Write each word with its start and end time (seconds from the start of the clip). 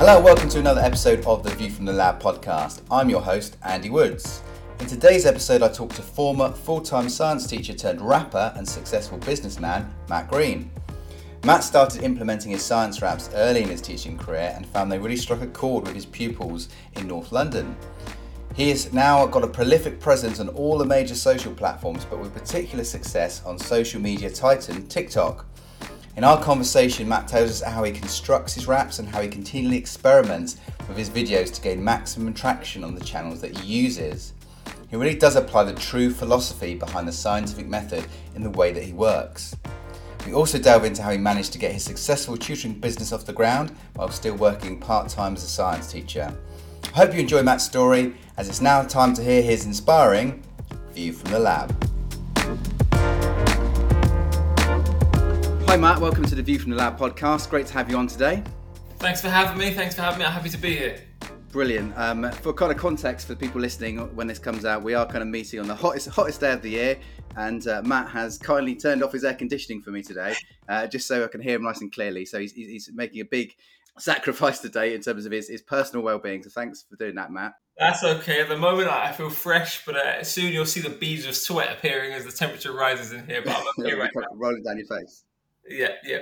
Hello, 0.00 0.18
welcome 0.18 0.48
to 0.48 0.58
another 0.58 0.80
episode 0.80 1.22
of 1.26 1.42
the 1.42 1.50
View 1.50 1.68
from 1.68 1.84
the 1.84 1.92
Lab 1.92 2.22
podcast. 2.22 2.80
I'm 2.90 3.10
your 3.10 3.20
host, 3.20 3.58
Andy 3.62 3.90
Woods. 3.90 4.40
In 4.78 4.86
today's 4.86 5.26
episode, 5.26 5.62
I 5.62 5.68
talk 5.68 5.92
to 5.92 6.00
former 6.00 6.52
full 6.52 6.80
time 6.80 7.10
science 7.10 7.46
teacher 7.46 7.74
turned 7.74 8.00
rapper 8.00 8.50
and 8.56 8.66
successful 8.66 9.18
businessman, 9.18 9.92
Matt 10.08 10.30
Green. 10.30 10.70
Matt 11.44 11.64
started 11.64 12.02
implementing 12.02 12.50
his 12.50 12.64
science 12.64 13.02
raps 13.02 13.28
early 13.34 13.62
in 13.62 13.68
his 13.68 13.82
teaching 13.82 14.16
career 14.16 14.54
and 14.56 14.64
found 14.64 14.90
they 14.90 14.98
really 14.98 15.18
struck 15.18 15.42
a 15.42 15.46
chord 15.48 15.84
with 15.84 15.94
his 15.94 16.06
pupils 16.06 16.70
in 16.94 17.06
North 17.06 17.30
London. 17.30 17.76
He 18.54 18.70
has 18.70 18.94
now 18.94 19.26
got 19.26 19.44
a 19.44 19.48
prolific 19.48 20.00
presence 20.00 20.40
on 20.40 20.48
all 20.48 20.78
the 20.78 20.86
major 20.86 21.14
social 21.14 21.52
platforms, 21.52 22.06
but 22.06 22.18
with 22.18 22.32
particular 22.32 22.84
success 22.84 23.44
on 23.44 23.58
social 23.58 24.00
media 24.00 24.30
titan 24.30 24.86
TikTok. 24.86 25.44
In 26.16 26.24
our 26.24 26.42
conversation, 26.42 27.08
Matt 27.08 27.28
tells 27.28 27.50
us 27.50 27.62
how 27.62 27.84
he 27.84 27.92
constructs 27.92 28.52
his 28.52 28.66
raps 28.66 28.98
and 28.98 29.08
how 29.08 29.22
he 29.22 29.28
continually 29.28 29.76
experiments 29.76 30.56
with 30.88 30.96
his 30.96 31.08
videos 31.08 31.54
to 31.54 31.60
gain 31.60 31.82
maximum 31.82 32.34
traction 32.34 32.82
on 32.82 32.94
the 32.94 33.04
channels 33.04 33.40
that 33.40 33.56
he 33.56 33.82
uses. 33.82 34.34
He 34.90 34.96
really 34.96 35.14
does 35.14 35.36
apply 35.36 35.64
the 35.64 35.74
true 35.74 36.10
philosophy 36.10 36.74
behind 36.74 37.06
the 37.06 37.12
scientific 37.12 37.68
method 37.68 38.04
in 38.34 38.42
the 38.42 38.50
way 38.50 38.72
that 38.72 38.82
he 38.82 38.92
works. 38.92 39.56
We 40.26 40.34
also 40.34 40.58
delve 40.58 40.84
into 40.84 41.02
how 41.02 41.12
he 41.12 41.18
managed 41.18 41.52
to 41.52 41.58
get 41.58 41.72
his 41.72 41.84
successful 41.84 42.36
tutoring 42.36 42.74
business 42.74 43.12
off 43.12 43.24
the 43.24 43.32
ground 43.32 43.74
while 43.94 44.10
still 44.10 44.34
working 44.34 44.78
part 44.78 45.08
time 45.08 45.34
as 45.34 45.44
a 45.44 45.48
science 45.48 45.90
teacher. 45.90 46.36
I 46.92 46.96
hope 46.96 47.14
you 47.14 47.20
enjoy 47.20 47.42
Matt's 47.42 47.64
story, 47.64 48.14
as 48.36 48.48
it's 48.48 48.60
now 48.60 48.82
time 48.82 49.14
to 49.14 49.22
hear 49.22 49.42
his 49.42 49.64
inspiring 49.64 50.42
view 50.92 51.12
from 51.12 51.30
the 51.30 51.38
lab. 51.38 51.89
Hi, 55.70 55.76
Matt. 55.76 56.00
Welcome 56.00 56.24
to 56.24 56.34
the 56.34 56.42
View 56.42 56.58
from 56.58 56.72
the 56.72 56.76
Lab 56.76 56.98
podcast. 56.98 57.48
Great 57.48 57.64
to 57.68 57.74
have 57.74 57.88
you 57.88 57.96
on 57.96 58.08
today. 58.08 58.42
Thanks 58.98 59.20
for 59.20 59.28
having 59.28 59.56
me. 59.56 59.72
Thanks 59.72 59.94
for 59.94 60.02
having 60.02 60.18
me. 60.18 60.24
I'm 60.24 60.32
happy 60.32 60.48
to 60.48 60.58
be 60.58 60.74
here. 60.74 61.00
Brilliant. 61.52 61.96
Um, 61.96 62.28
for 62.28 62.52
kind 62.52 62.72
of 62.72 62.76
context 62.76 63.28
for 63.28 63.34
the 63.34 63.38
people 63.38 63.60
listening, 63.60 63.98
when 64.16 64.26
this 64.26 64.40
comes 64.40 64.64
out, 64.64 64.82
we 64.82 64.94
are 64.94 65.06
kind 65.06 65.22
of 65.22 65.28
meeting 65.28 65.60
on 65.60 65.68
the 65.68 65.74
hottest 65.76 66.08
hottest 66.08 66.40
day 66.40 66.50
of 66.50 66.62
the 66.62 66.70
year, 66.70 66.98
and 67.36 67.68
uh, 67.68 67.82
Matt 67.84 68.08
has 68.08 68.36
kindly 68.36 68.74
turned 68.74 69.04
off 69.04 69.12
his 69.12 69.22
air 69.22 69.34
conditioning 69.34 69.80
for 69.80 69.92
me 69.92 70.02
today, 70.02 70.34
uh, 70.68 70.88
just 70.88 71.06
so 71.06 71.22
I 71.22 71.28
can 71.28 71.40
hear 71.40 71.54
him 71.54 71.62
nice 71.62 71.80
and 71.80 71.92
clearly. 71.92 72.24
So 72.24 72.40
he's, 72.40 72.50
he's 72.50 72.90
making 72.92 73.20
a 73.20 73.24
big 73.24 73.54
sacrifice 73.96 74.58
today 74.58 74.92
in 74.96 75.00
terms 75.02 75.24
of 75.24 75.30
his, 75.30 75.48
his 75.48 75.62
personal 75.62 76.04
well-being. 76.04 76.42
So 76.42 76.50
thanks 76.50 76.82
for 76.90 76.96
doing 76.96 77.14
that, 77.14 77.30
Matt. 77.30 77.52
That's 77.78 78.02
okay. 78.02 78.40
At 78.40 78.48
the 78.48 78.58
moment, 78.58 78.88
I 78.88 79.12
feel 79.12 79.30
fresh, 79.30 79.86
but 79.86 79.94
uh, 79.94 80.24
soon 80.24 80.52
you'll 80.52 80.66
see 80.66 80.80
the 80.80 80.90
beads 80.90 81.26
of 81.26 81.36
sweat 81.36 81.70
appearing 81.70 82.12
as 82.12 82.24
the 82.24 82.32
temperature 82.32 82.72
rises 82.72 83.12
in 83.12 83.24
here. 83.28 83.42
But 83.44 83.54
I'm 83.56 83.66
okay 83.86 83.94
right 84.00 84.10
now. 84.16 84.26
Rolling 84.34 84.64
down 84.64 84.76
your 84.76 84.88
face. 84.88 85.22
Yeah, 85.68 85.94
yeah. 86.04 86.20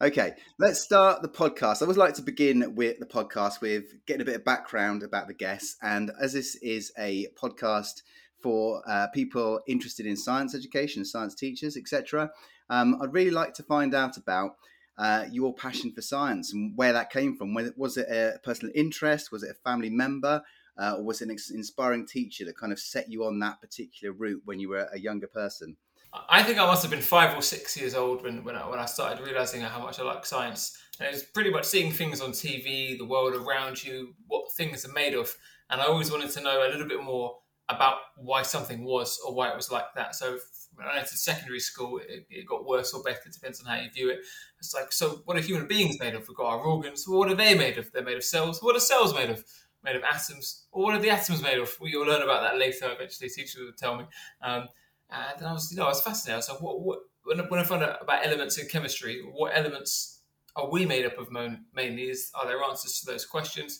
Okay, 0.00 0.34
let's 0.60 0.80
start 0.80 1.22
the 1.22 1.28
podcast. 1.28 1.82
I 1.82 1.86
always 1.86 1.96
like 1.96 2.14
to 2.14 2.22
begin 2.22 2.76
with 2.76 3.00
the 3.00 3.06
podcast 3.06 3.60
with 3.60 3.94
getting 4.06 4.22
a 4.22 4.24
bit 4.24 4.36
of 4.36 4.44
background 4.44 5.02
about 5.02 5.26
the 5.26 5.34
guests. 5.34 5.76
And 5.82 6.12
as 6.20 6.32
this 6.32 6.54
is 6.56 6.92
a 6.96 7.26
podcast 7.40 8.02
for 8.40 8.82
uh, 8.88 9.08
people 9.08 9.60
interested 9.66 10.06
in 10.06 10.16
science 10.16 10.54
education, 10.54 11.04
science 11.04 11.34
teachers, 11.34 11.76
etc., 11.76 12.30
um, 12.70 12.96
I'd 13.02 13.12
really 13.12 13.32
like 13.32 13.54
to 13.54 13.64
find 13.64 13.92
out 13.92 14.16
about 14.16 14.52
uh, 14.98 15.24
your 15.32 15.52
passion 15.52 15.92
for 15.92 16.02
science 16.02 16.52
and 16.52 16.76
where 16.76 16.92
that 16.92 17.10
came 17.10 17.36
from. 17.36 17.54
Was 17.76 17.96
it 17.96 18.08
a 18.08 18.38
personal 18.44 18.72
interest? 18.76 19.32
Was 19.32 19.42
it 19.42 19.50
a 19.50 19.68
family 19.68 19.90
member? 19.90 20.42
Uh, 20.78 20.94
or 20.96 21.02
was 21.02 21.20
it 21.20 21.28
an 21.28 21.36
inspiring 21.54 22.06
teacher 22.06 22.44
that 22.44 22.56
kind 22.56 22.72
of 22.72 22.78
set 22.78 23.10
you 23.10 23.24
on 23.24 23.40
that 23.40 23.60
particular 23.60 24.12
route 24.12 24.42
when 24.44 24.60
you 24.60 24.68
were 24.68 24.88
a 24.92 25.00
younger 25.00 25.26
person? 25.26 25.76
I 26.12 26.42
think 26.42 26.58
I 26.58 26.66
must 26.66 26.82
have 26.82 26.90
been 26.90 27.00
five 27.00 27.36
or 27.36 27.42
six 27.42 27.76
years 27.76 27.94
old 27.94 28.22
when, 28.22 28.42
when, 28.44 28.56
I, 28.56 28.68
when 28.68 28.78
I 28.78 28.86
started 28.86 29.24
realizing 29.24 29.60
how 29.60 29.82
much 29.82 30.00
I 30.00 30.04
like 30.04 30.24
science. 30.24 30.78
And 30.98 31.08
it 31.08 31.12
was 31.12 31.22
pretty 31.22 31.50
much 31.50 31.64
seeing 31.64 31.92
things 31.92 32.20
on 32.20 32.30
TV, 32.30 32.96
the 32.96 33.04
world 33.04 33.34
around 33.34 33.84
you, 33.84 34.14
what 34.26 34.50
things 34.52 34.84
are 34.84 34.92
made 34.92 35.14
of. 35.14 35.34
And 35.70 35.80
I 35.80 35.84
always 35.84 36.10
wanted 36.10 36.30
to 36.30 36.40
know 36.40 36.66
a 36.66 36.70
little 36.70 36.88
bit 36.88 37.02
more 37.02 37.36
about 37.68 37.98
why 38.16 38.42
something 38.42 38.84
was 38.84 39.20
or 39.26 39.34
why 39.34 39.50
it 39.50 39.56
was 39.56 39.70
like 39.70 39.92
that. 39.94 40.14
So 40.14 40.38
when 40.74 40.86
I 40.86 40.94
entered 40.94 41.18
secondary 41.18 41.60
school, 41.60 41.98
it, 41.98 42.26
it, 42.30 42.46
got 42.46 42.66
worse 42.66 42.94
or 42.94 43.02
better, 43.02 43.28
depends 43.30 43.60
on 43.60 43.66
how 43.66 43.80
you 43.80 43.90
view 43.90 44.10
it. 44.10 44.20
It's 44.58 44.74
like, 44.74 44.92
so 44.92 45.22
what 45.26 45.36
are 45.36 45.40
human 45.40 45.66
beings 45.66 46.00
made 46.00 46.14
of? 46.14 46.26
We've 46.26 46.36
got 46.36 46.46
our 46.46 46.60
organs. 46.60 47.06
Well, 47.06 47.18
what 47.18 47.30
are 47.30 47.34
they 47.34 47.54
made 47.54 47.76
of? 47.76 47.92
They're 47.92 48.02
made 48.02 48.16
of 48.16 48.24
cells. 48.24 48.62
What 48.62 48.76
are 48.76 48.80
cells 48.80 49.14
made 49.14 49.30
of? 49.30 49.44
Made 49.84 49.96
of 49.96 50.02
atoms. 50.02 50.66
Or 50.72 50.84
what 50.84 50.94
are 50.94 51.00
the 51.00 51.10
atoms 51.10 51.42
made 51.42 51.58
of? 51.58 51.70
We 51.80 51.96
will 51.96 52.06
learn 52.06 52.22
about 52.22 52.42
that 52.42 52.58
later. 52.58 52.90
Eventually, 52.90 53.28
teachers 53.28 53.60
will 53.60 53.72
tell 53.76 53.96
me. 53.96 54.04
Um, 54.40 54.68
and 55.10 55.46
I 55.46 55.52
was, 55.52 55.70
you 55.70 55.78
know, 55.78 55.84
I 55.84 55.88
was 55.88 56.02
fascinated. 56.02 56.34
I 56.34 56.36
was 56.36 56.50
like, 56.50 56.60
what, 56.60 56.80
what, 56.80 56.98
when, 57.24 57.38
when 57.48 57.60
I 57.60 57.64
found 57.64 57.82
out 57.82 58.02
about 58.02 58.26
elements 58.26 58.58
in 58.58 58.68
chemistry, 58.68 59.22
what 59.32 59.52
elements 59.56 60.20
are 60.56 60.68
we 60.68 60.86
made 60.86 61.06
up 61.06 61.18
of 61.18 61.30
mainly? 61.30 62.10
Is, 62.10 62.30
are 62.34 62.46
there 62.46 62.62
answers 62.62 63.00
to 63.00 63.06
those 63.06 63.24
questions? 63.24 63.78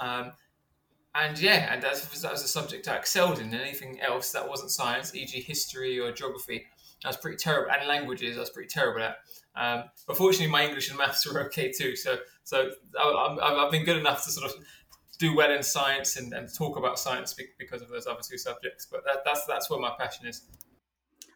Um, 0.00 0.32
and 1.14 1.38
yeah, 1.38 1.72
and 1.72 1.82
that 1.82 1.92
was, 1.92 2.22
that 2.22 2.32
was 2.32 2.42
a 2.42 2.48
subject 2.48 2.88
I 2.88 2.96
excelled 2.96 3.38
in. 3.38 3.54
Anything 3.54 4.00
else 4.00 4.32
that 4.32 4.48
wasn't 4.48 4.70
science, 4.70 5.14
e.g., 5.14 5.40
history 5.40 6.00
or 6.00 6.10
geography, 6.10 6.64
I 7.04 7.08
was 7.08 7.16
pretty 7.16 7.36
terrible. 7.36 7.70
And 7.70 7.86
languages, 7.86 8.36
I 8.36 8.40
was 8.40 8.50
pretty 8.50 8.68
terrible 8.68 9.02
at. 9.02 9.16
Um, 9.56 9.84
but 10.08 10.16
fortunately, 10.16 10.50
my 10.50 10.64
English 10.64 10.88
and 10.88 10.98
maths 10.98 11.24
were 11.32 11.40
okay 11.46 11.70
too. 11.70 11.94
So, 11.94 12.16
so 12.42 12.70
I, 12.98 13.60
have 13.62 13.70
been 13.70 13.84
good 13.84 13.98
enough 13.98 14.24
to 14.24 14.30
sort 14.32 14.50
of 14.50 14.56
do 15.18 15.36
well 15.36 15.50
in 15.50 15.62
science 15.62 16.16
and, 16.16 16.32
and 16.32 16.52
talk 16.52 16.76
about 16.76 16.98
science 16.98 17.34
because 17.58 17.82
of 17.82 17.88
those 17.88 18.06
other 18.06 18.20
two 18.28 18.38
subjects. 18.38 18.86
But 18.90 19.04
that, 19.04 19.18
that's 19.24 19.46
that's 19.46 19.70
where 19.70 19.78
my 19.78 19.92
passion 19.98 20.26
is. 20.26 20.42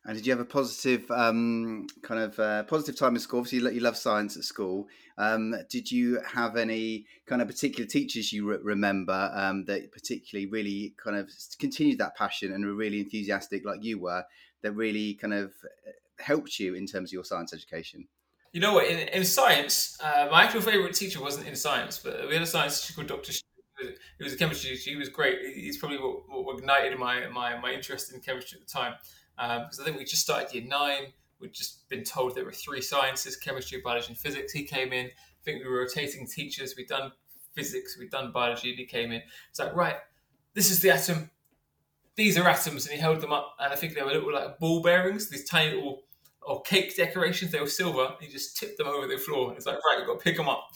And 0.09 0.17
did 0.17 0.27
you 0.27 0.33
have 0.33 0.41
a 0.41 0.47
positive 0.47 1.09
um, 1.11 1.87
kind 2.01 2.19
of 2.19 2.39
uh, 2.39 2.63
positive 2.63 2.97
time 2.97 3.15
in 3.15 3.21
school? 3.21 3.41
Obviously, 3.41 3.59
you, 3.59 3.71
you 3.75 3.81
love 3.81 3.95
science 3.95 4.39
at 4.39 4.43
school. 4.43 4.89
Um, 5.19 5.55
did 5.69 5.93
you 5.93 6.19
have 6.23 6.57
any 6.57 7.05
kind 7.27 7.43
of 7.43 7.47
particular 7.47 7.87
teachers 7.87 8.33
you 8.33 8.51
re- 8.51 8.59
remember 8.63 9.31
um, 9.35 9.67
that 9.67 9.93
particularly 9.93 10.47
really 10.47 10.95
kind 10.97 11.15
of 11.15 11.29
continued 11.59 11.99
that 11.99 12.17
passion 12.17 12.53
and 12.53 12.65
were 12.65 12.73
really 12.73 13.01
enthusiastic, 13.01 13.67
like 13.67 13.85
you 13.85 13.99
were, 13.99 14.25
that 14.63 14.73
really 14.73 15.13
kind 15.13 15.35
of 15.35 15.53
uh, 15.63 15.91
helped 16.21 16.59
you 16.59 16.73
in 16.73 16.87
terms 16.87 17.11
of 17.11 17.13
your 17.13 17.25
science 17.25 17.53
education? 17.53 18.09
You 18.55 18.63
know 18.63 18.73
what? 18.73 18.87
In, 18.87 19.09
in 19.09 19.27
science, 19.27 19.99
uh, 20.03 20.29
my 20.31 20.45
actual 20.45 20.63
favorite 20.63 20.95
teacher 20.95 21.21
wasn't 21.21 21.49
in 21.49 21.55
science, 21.55 22.01
but 22.03 22.27
we 22.29 22.33
had 22.33 22.43
a 22.43 22.47
science 22.47 22.81
teacher 22.81 22.95
called 22.95 23.09
Dr. 23.09 23.33
He 23.79 24.25
was 24.25 24.33
a 24.33 24.39
chemistry 24.39 24.71
teacher. 24.71 24.91
He 24.91 24.97
was 24.97 25.11
great. 25.11 25.39
He's 25.55 25.77
probably 25.77 25.99
what, 25.99 26.23
what 26.29 26.59
ignited 26.59 26.99
my, 26.99 27.29
my, 27.29 27.61
my 27.61 27.73
interest 27.73 28.15
in 28.15 28.21
chemistry 28.21 28.59
at 28.59 28.67
the 28.67 28.73
time 28.73 28.95
um, 29.39 29.63
because 29.63 29.81
I 29.81 29.85
think 29.85 29.99
we 29.99 30.05
just 30.05 30.23
started 30.23 30.53
year 30.55 30.65
nine. 30.67 31.13
We'd 31.41 31.55
just 31.55 31.89
been 31.89 32.03
told 32.03 32.35
there 32.35 32.45
were 32.45 32.53
three 32.53 32.83
sciences: 32.83 33.37
chemistry, 33.37 33.81
biology, 33.85 34.09
and 34.09 34.19
physics. 34.19 34.53
He 34.53 34.65
came 34.65 34.93
in. 34.93 35.07
I 35.07 35.43
think 35.45 35.63
we 35.63 35.71
were 35.71 35.79
rotating 35.79 36.27
teachers. 36.27 36.75
We'd 36.77 36.89
done 36.89 37.13
physics, 37.55 37.99
we'd 37.99 38.11
done 38.11 38.33
biology, 38.33 38.71
and 38.71 38.79
he 38.79 38.87
came 38.87 39.11
in. 39.11 39.23
It's 39.51 39.59
like, 39.59 39.75
right, 39.75 39.97
this 40.55 40.71
is 40.71 40.81
the 40.81 40.91
atom. 40.91 41.31
These 42.15 42.39
are 42.39 42.49
atoms, 42.49 42.87
and 42.87 42.95
he 42.95 43.01
held 43.01 43.21
them 43.21 43.33
up, 43.33 43.55
and 43.61 43.73
I 43.73 43.77
think 43.77 43.95
they 43.95 44.03
were 44.03 44.13
little 44.13 44.33
like 44.33 44.59
ball 44.59 44.83
bearings, 44.83 45.29
these 45.29 45.49
tiny 45.49 45.75
little 45.75 46.03
or 46.43 46.63
cake 46.63 46.97
decorations. 46.97 47.53
They 47.53 47.61
were 47.61 47.67
silver. 47.67 48.15
He 48.21 48.29
just 48.29 48.57
tipped 48.57 48.79
them 48.79 48.87
over 48.87 49.07
the 49.07 49.19
floor. 49.19 49.55
It's 49.55 49.67
like, 49.67 49.77
right, 49.77 49.99
we've 49.99 50.07
got 50.07 50.15
to 50.15 50.25
pick 50.25 50.37
them 50.37 50.49
up. 50.49 50.69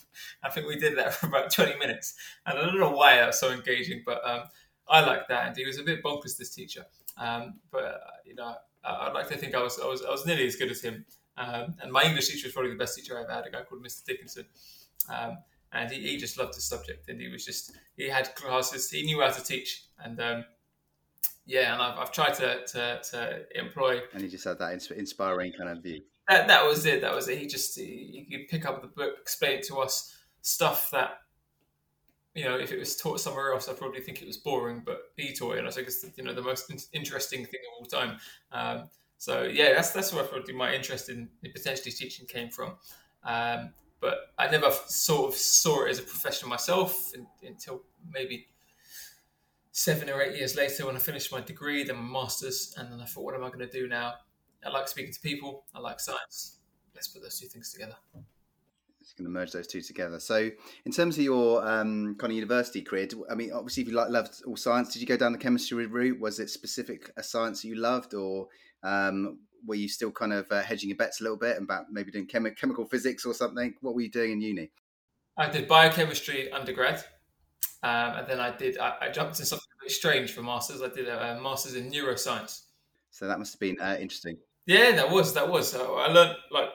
I 0.43 0.51
think 0.51 0.67
we 0.67 0.77
did 0.77 0.99
that 0.99 1.15
for 1.19 1.27
about 1.27 1.51
20 1.51 1.79
minutes. 1.79 2.15
And 2.45 2.59
I 2.59 2.63
don't 2.63 2.79
know 2.79 2.91
why 2.91 3.17
that 3.17 3.29
was 3.29 3.41
so 3.41 3.51
engaging, 3.51 4.03
but 4.05 4.21
um, 4.29 4.43
I 4.89 5.01
liked 5.01 5.29
that. 5.31 5.47
And 5.47 5.57
he 5.57 5.65
was 5.65 5.79
a 5.79 5.83
bit 5.83 6.03
bonkers, 6.03 6.37
this 6.37 6.55
teacher. 6.55 6.85
Um, 7.19 7.55
but 7.71 7.85
uh, 7.85 7.99
you 8.25 8.35
know, 8.35 8.55
I'd 8.85 9.13
like 9.13 9.29
to 9.29 9.37
think 9.37 9.55
I 9.55 9.63
was 9.63 9.79
I 9.81 9.87
was, 9.87 10.03
I 10.03 10.11
was 10.11 10.27
nearly 10.27 10.47
as 10.47 10.57
good 10.57 10.71
as 10.71 10.81
him. 10.83 11.05
Um, 11.37 11.75
and 11.83 11.91
my 11.91 12.03
English 12.03 12.29
teacher 12.29 12.47
was 12.47 12.53
probably 12.53 12.73
the 12.73 12.79
best 12.79 12.97
teacher 12.97 13.19
I 13.19 13.23
ever 13.23 13.33
had. 13.33 13.47
A 13.47 13.51
guy 13.51 13.63
called 13.63 13.83
Mr. 13.83 14.05
Dickinson, 14.05 14.45
um, 15.09 15.39
and 15.73 15.91
he, 15.91 16.01
he, 16.03 16.17
just 16.19 16.39
loved 16.39 16.55
the 16.55 16.61
subject. 16.61 17.09
And 17.09 17.19
he 17.21 17.29
was 17.29 17.45
just 17.45 17.73
he 17.97 18.09
had 18.09 18.35
classes. 18.35 18.91
He 18.91 19.03
knew 19.03 19.21
how 19.21 19.31
to 19.31 19.43
teach. 19.43 19.85
And 19.99 20.21
um, 20.21 20.45
yeah, 21.47 21.73
and 21.73 21.83
I've, 21.83 21.99
I've 21.99 22.13
tried 22.13 22.35
to, 22.35 22.65
to, 22.67 23.01
to 23.11 23.45
employ. 23.59 24.01
And 24.13 24.23
he 24.23 24.29
just 24.29 24.45
had 24.45 24.59
that 24.59 24.73
inspiring 24.91 25.53
kind 25.53 25.71
of 25.71 25.83
view. 25.83 26.03
That, 26.29 26.49
that 26.49 26.67
was 26.67 26.87
it. 26.87 27.01
That 27.01 27.15
was 27.15 27.29
it. 27.29 27.39
He 27.39 27.47
just 27.47 27.77
he, 27.79 28.27
he 28.29 28.37
could 28.37 28.49
pick 28.49 28.67
up 28.67 28.81
the 28.83 28.89
book, 28.89 29.15
explain 29.21 29.63
to 29.63 29.79
us 29.79 30.17
stuff 30.43 30.91
that 30.93 31.19
you 32.35 32.45
know, 32.45 32.57
if 32.57 32.73
it 32.73 32.79
was 32.79 32.97
taught 32.97 33.21
somewhere 33.21 33.53
else, 33.53 33.69
I'd 33.69 33.77
probably 33.77 34.01
think 34.01 34.23
it 34.23 34.27
was 34.27 34.39
boring, 34.39 34.83
but 34.85 35.13
he 35.17 35.35
taught 35.35 35.57
it, 35.57 35.59
and 35.59 35.69
I 35.69 35.71
think 35.71 35.87
it's 35.87 36.05
you 36.17 36.25
know 36.25 36.33
the 36.33 36.43
most 36.43 36.73
interesting 36.93 37.45
thing 37.45 37.61
of 37.69 37.81
all 37.81 37.87
time. 37.87 38.19
Um, 38.51 38.89
so 39.19 39.43
yeah, 39.43 39.75
that's 39.75 39.91
that's 39.91 40.13
where 40.13 40.25
probably 40.25 40.55
my 40.55 40.75
interest 40.75 41.09
in, 41.09 41.29
in 41.43 41.53
potentially 41.53 41.93
teaching 41.93 42.27
came 42.27 42.49
from. 42.49 42.77
Um, 43.25 43.75
but 44.01 44.33
I 44.39 44.51
never 44.51 44.71
sort 44.87 45.33
of 45.33 45.39
saw 45.39 45.85
it 45.85 45.91
as 45.91 45.99
a 45.99 46.03
profession 46.03 46.49
myself 46.49 47.13
in, 47.15 47.27
until 47.47 47.83
maybe 48.11 48.49
seven 49.71 50.11
or 50.11 50.21
eight 50.21 50.37
years 50.37 50.57
later 50.57 50.87
when 50.87 50.97
I 50.97 50.99
finished 50.99 51.31
my 51.31 51.41
degree, 51.41 51.85
then 51.85 51.97
my 51.97 52.21
masters, 52.21 52.75
and 52.77 52.93
then 52.93 53.01
I 53.01 53.05
thought, 53.05 53.25
what 53.25 53.35
am 53.35 53.45
I 53.45 53.49
going 53.49 53.61
to 53.61 53.71
do 53.71 53.87
now? 53.87 54.15
I 54.65 54.71
like 54.71 54.89
speaking 54.89 55.13
to 55.13 55.21
people. 55.21 55.65
I 55.75 55.81
like 55.81 56.01
science. 56.01 56.59
Let's 56.95 57.09
put 57.09 57.23
those 57.23 57.39
two 57.39 57.47
things 57.47 57.73
together 57.73 57.97
going 59.17 59.25
to 59.27 59.31
merge 59.31 59.53
those 59.53 59.67
two 59.67 59.81
together. 59.81 60.21
So, 60.21 60.51
in 60.85 60.93
terms 60.93 61.17
of 61.19 61.25
your 61.25 61.67
um, 61.67 62.17
kind 62.19 62.31
of 62.31 62.37
university 62.37 62.83
career, 62.83 63.09
I 63.31 63.35
mean, 63.35 63.53
obviously, 63.53 63.83
if 63.83 63.89
you 63.89 63.95
loved 63.95 64.43
all 64.47 64.57
science, 64.57 64.93
did 64.93 65.01
you 65.01 65.07
go 65.07 65.17
down 65.17 65.33
the 65.33 65.39
chemistry 65.39 65.87
route? 65.87 66.21
Was 66.21 66.39
it 66.39 66.51
specific 66.51 67.11
a 67.17 67.23
science 67.23 67.65
you 67.65 67.75
loved, 67.75 68.15
or 68.15 68.49
um, 68.83 69.39
were 69.67 69.75
you 69.75 69.89
still 69.89 70.11
kind 70.11 70.33
of 70.33 70.51
uh, 70.51 70.63
hedging 70.63 70.91
your 70.91 70.97
bets 70.97 71.21
a 71.21 71.25
little 71.25 71.39
bit 71.39 71.59
about 71.59 71.87
maybe 71.91 72.11
doing 72.11 72.27
chemi- 72.27 72.57
chemical 72.57 72.87
physics 72.87 73.25
or 73.25 73.35
something? 73.35 73.75
What 73.81 73.95
were 73.95 74.03
you 74.03 74.11
doing 74.11 74.33
in 74.33 74.41
uni? 74.41 74.71
I 75.37 75.49
did 75.49 75.67
biochemistry 75.67 76.53
undergrad, 76.53 77.03
um, 77.83 78.19
and 78.19 78.27
then 78.27 78.41
I 78.41 78.55
did. 78.57 78.79
I, 78.79 78.95
I, 79.01 79.09
jumped 79.11 79.35
into 79.35 79.47
something 79.47 79.67
a 79.81 79.85
bit 79.85 79.93
strange 79.93 80.33
for 80.33 80.43
masters. 80.43 80.83
I 80.83 80.89
did 80.89 81.09
a, 81.09 81.39
a 81.39 81.41
master's 81.41 81.75
in 81.75 81.91
neuroscience. 81.91 82.63
So 83.11 83.27
that 83.27 83.39
must 83.39 83.55
have 83.55 83.61
been 83.61 83.81
uh, 83.81 83.97
interesting. 83.99 84.37
Yeah, 84.67 84.93
that 84.93 85.11
was 85.11 85.35
that 85.35 85.49
was. 85.49 85.75
Uh, 85.75 85.93
I 85.95 86.09
learned 86.09 86.37
like 86.51 86.69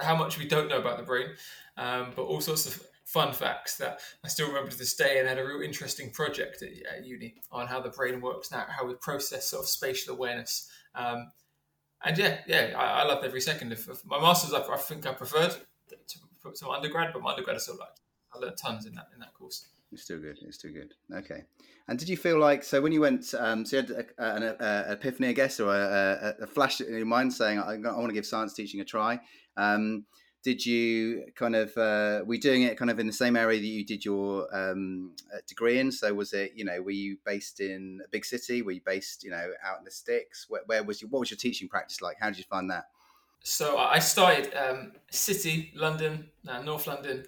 how 0.00 0.16
much 0.16 0.38
we 0.38 0.46
don't 0.46 0.68
know 0.68 0.78
about 0.78 0.98
the 0.98 1.04
brain, 1.04 1.28
um, 1.76 2.12
but 2.14 2.22
all 2.22 2.40
sorts 2.40 2.66
of 2.66 2.82
fun 3.04 3.32
facts 3.32 3.76
that 3.76 4.00
I 4.24 4.28
still 4.28 4.48
remember 4.48 4.70
to 4.70 4.78
this 4.78 4.94
day, 4.94 5.18
and 5.18 5.28
had 5.28 5.38
a 5.38 5.44
real 5.44 5.60
interesting 5.60 6.10
project 6.10 6.62
at, 6.62 6.98
at 6.98 7.04
uni 7.04 7.34
on 7.50 7.66
how 7.66 7.80
the 7.80 7.90
brain 7.90 8.20
works 8.20 8.50
now, 8.50 8.64
how 8.68 8.86
we 8.86 8.94
process 8.94 9.46
sort 9.46 9.62
of 9.62 9.68
spatial 9.68 10.14
awareness. 10.14 10.70
Um, 10.94 11.30
and 12.04 12.16
yeah, 12.18 12.38
yeah, 12.46 12.72
I, 12.76 13.02
I 13.02 13.04
loved 13.04 13.24
every 13.24 13.40
second 13.40 13.72
of, 13.72 13.88
of 13.88 14.04
my 14.06 14.20
masters. 14.20 14.52
I, 14.52 14.60
I, 14.60 14.76
think 14.76 15.06
I 15.06 15.12
preferred 15.12 15.54
to, 15.88 15.96
to 16.52 16.66
my 16.66 16.76
undergrad, 16.76 17.10
but 17.12 17.22
my 17.22 17.30
undergrad 17.30 17.56
I 17.56 17.60
still 17.60 17.76
liked. 17.78 18.00
I 18.34 18.38
learned 18.38 18.56
tons 18.56 18.86
in 18.86 18.94
that 18.94 19.08
in 19.14 19.20
that 19.20 19.34
course. 19.34 19.66
It's 19.92 20.02
still 20.02 20.18
good. 20.18 20.38
It's 20.42 20.58
still 20.58 20.72
good. 20.72 20.94
Okay. 21.12 21.44
And 21.88 21.98
did 21.98 22.08
you 22.08 22.16
feel 22.16 22.38
like 22.38 22.64
so 22.64 22.80
when 22.80 22.92
you 22.92 23.00
went? 23.00 23.34
Um, 23.38 23.66
so 23.66 23.78
you 23.78 23.82
had 23.82 24.06
an 24.18 24.56
epiphany, 24.90 25.28
I 25.28 25.32
guess, 25.32 25.60
or 25.60 25.74
a, 25.74 26.34
a, 26.40 26.46
flash 26.46 26.80
in 26.80 26.94
your 26.94 27.04
mind 27.04 27.32
saying, 27.32 27.58
"I, 27.58 27.74
I 27.74 27.76
want 27.76 28.08
to 28.08 28.14
give 28.14 28.24
science 28.24 28.54
teaching 28.54 28.80
a 28.80 28.84
try." 28.84 29.20
Um, 29.56 30.06
did 30.42 30.64
you 30.64 31.24
kind 31.36 31.54
of 31.54 31.76
uh, 31.76 32.24
were 32.26 32.36
doing 32.36 32.62
it 32.62 32.76
kind 32.76 32.90
of 32.90 32.98
in 32.98 33.06
the 33.06 33.12
same 33.12 33.36
area 33.36 33.60
that 33.60 33.66
you 33.66 33.84
did 33.84 34.04
your 34.04 34.48
um, 34.54 35.12
uh, 35.32 35.38
degree 35.46 35.78
in? 35.78 35.92
So 35.92 36.14
was 36.14 36.32
it 36.32 36.52
you 36.54 36.64
know 36.64 36.80
were 36.80 36.90
you 36.90 37.18
based 37.24 37.60
in 37.60 38.00
a 38.04 38.08
big 38.08 38.24
city? 38.24 38.62
Were 38.62 38.72
you 38.72 38.80
based 38.84 39.24
you 39.24 39.30
know 39.30 39.50
out 39.64 39.78
in 39.78 39.84
the 39.84 39.90
sticks? 39.90 40.46
Where, 40.48 40.62
where 40.66 40.82
was 40.82 41.02
you? 41.02 41.08
What 41.08 41.20
was 41.20 41.30
your 41.30 41.38
teaching 41.38 41.68
practice 41.68 42.00
like? 42.00 42.16
How 42.20 42.28
did 42.28 42.38
you 42.38 42.44
find 42.44 42.70
that? 42.70 42.86
So 43.44 43.76
I 43.76 43.98
started 43.98 44.54
um, 44.54 44.92
City, 45.10 45.72
London, 45.74 46.28
uh, 46.46 46.62
North 46.62 46.86
London 46.86 47.24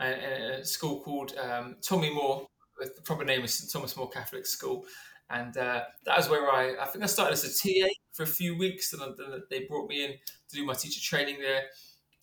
a, 0.00 0.60
a 0.60 0.64
school 0.64 1.00
called 1.00 1.34
um, 1.36 1.76
Tommy 1.82 2.12
Moore. 2.12 2.46
The 2.78 3.02
proper 3.02 3.24
name 3.24 3.42
is 3.42 3.54
St 3.54 3.72
Thomas 3.72 3.96
More 3.96 4.08
Catholic 4.08 4.46
School, 4.46 4.84
and 5.30 5.56
uh, 5.56 5.82
that 6.04 6.16
was 6.16 6.28
where 6.28 6.48
I 6.50 6.76
I 6.80 6.86
think 6.86 7.02
I 7.02 7.08
started 7.08 7.32
as 7.32 7.44
a 7.44 7.48
TA 7.48 7.88
for 8.12 8.22
a 8.22 8.26
few 8.26 8.56
weeks, 8.56 8.92
and 8.92 9.02
then 9.02 9.42
they 9.50 9.64
brought 9.64 9.88
me 9.88 10.04
in 10.04 10.10
to 10.12 10.56
do 10.56 10.64
my 10.64 10.74
teacher 10.74 11.00
training 11.00 11.40
there. 11.40 11.64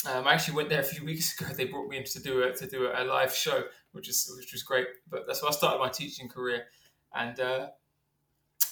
Um, 0.10 0.28
I 0.28 0.34
actually 0.34 0.56
went 0.56 0.70
there 0.70 0.80
a 0.80 0.84
few 0.84 1.06
weeks 1.06 1.40
ago. 1.40 1.54
They 1.54 1.66
brought 1.66 1.90
me 1.90 1.98
in 1.98 2.04
to 2.06 2.22
do 2.22 2.44
a 2.44 2.54
to 2.54 2.68
do 2.68 2.90
a 2.96 3.04
live 3.04 3.34
show, 3.34 3.64
which 3.92 4.08
is 4.08 4.32
which 4.38 4.54
was 4.54 4.64
great. 4.64 4.88
But 5.10 5.28
that's 5.28 5.42
where 5.42 5.50
I 5.50 5.54
started 5.54 5.80
my 5.80 5.90
teaching 5.90 6.30
career, 6.30 6.66
and 7.14 7.38
uh, 7.40 7.68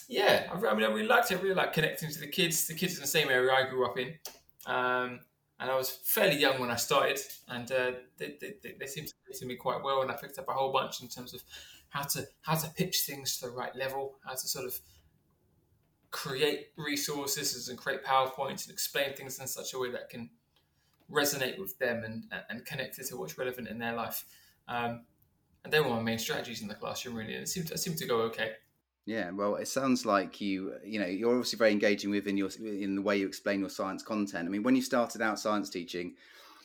yeah, 0.07 0.49
I, 0.51 0.67
I, 0.67 0.73
mean, 0.73 0.83
I 0.83 0.87
really 0.87 1.07
liked 1.07 1.31
it. 1.31 1.39
I 1.39 1.41
really 1.41 1.55
like 1.55 1.73
connecting 1.73 2.09
to 2.09 2.19
the 2.19 2.27
kids. 2.27 2.67
The 2.67 2.75
kids 2.75 2.95
in 2.95 3.01
the 3.01 3.07
same 3.07 3.29
area 3.29 3.51
I 3.51 3.69
grew 3.69 3.85
up 3.85 3.97
in. 3.97 4.13
Um, 4.65 5.19
and 5.59 5.69
I 5.69 5.75
was 5.75 5.89
fairly 5.89 6.37
young 6.37 6.59
when 6.59 6.71
I 6.71 6.75
started, 6.75 7.19
and 7.47 7.71
uh, 7.71 7.91
they, 8.17 8.35
they, 8.39 8.75
they, 8.79 8.87
seemed 8.87 9.07
to 9.07 9.13
fit 9.39 9.47
me 9.47 9.55
quite 9.55 9.83
well, 9.83 10.01
and 10.01 10.11
I 10.11 10.15
picked 10.15 10.37
up 10.39 10.49
a 10.49 10.53
whole 10.53 10.71
bunch 10.71 11.01
in 11.01 11.07
terms 11.07 11.33
of 11.33 11.43
how 11.89 12.03
to 12.03 12.25
how 12.41 12.55
to 12.55 12.69
pitch 12.69 13.01
things 13.01 13.37
to 13.37 13.47
the 13.47 13.51
right 13.51 13.75
level, 13.75 14.15
how 14.25 14.33
to 14.33 14.47
sort 14.47 14.65
of 14.65 14.79
create 16.11 16.67
resources 16.77 17.69
and 17.69 17.77
create 17.77 18.03
PowerPoints 18.03 18.65
and 18.65 18.71
explain 18.71 19.13
things 19.15 19.39
in 19.39 19.47
such 19.47 19.73
a 19.73 19.79
way 19.79 19.91
that 19.91 20.09
can 20.09 20.29
resonate 21.11 21.59
with 21.59 21.77
them 21.79 22.03
and, 22.03 22.25
and 22.49 22.65
connect 22.65 22.99
it 22.99 23.07
to 23.07 23.17
what's 23.17 23.37
relevant 23.37 23.67
in 23.67 23.79
their 23.79 23.93
life. 23.93 24.25
Um, 24.67 25.05
and 25.63 25.73
they 25.73 25.79
were 25.79 25.89
my 25.89 26.01
main 26.01 26.19
strategies 26.19 26.61
in 26.61 26.67
the 26.67 26.75
classroom, 26.75 27.15
really, 27.15 27.33
and 27.33 27.43
it 27.43 27.49
seemed 27.49 27.67
to, 27.67 27.73
it 27.73 27.79
seemed 27.79 27.97
to 27.97 28.05
go 28.05 28.21
okay. 28.21 28.53
Yeah, 29.05 29.31
well, 29.31 29.55
it 29.55 29.67
sounds 29.67 30.05
like 30.05 30.39
you, 30.39 30.75
you 30.85 30.99
know, 30.99 31.05
you're 31.05 31.31
obviously 31.31 31.57
very 31.57 31.71
engaging 31.71 32.09
within 32.09 32.37
your 32.37 32.49
in 32.63 32.95
the 32.95 33.01
way 33.01 33.17
you 33.17 33.27
explain 33.27 33.59
your 33.59 33.69
science 33.69 34.01
content. 34.01 34.47
I 34.47 34.49
mean, 34.49 34.63
when 34.63 34.77
you 34.77 34.81
started 34.81 35.21
out 35.21 35.39
science 35.39 35.69
teaching, 35.69 36.15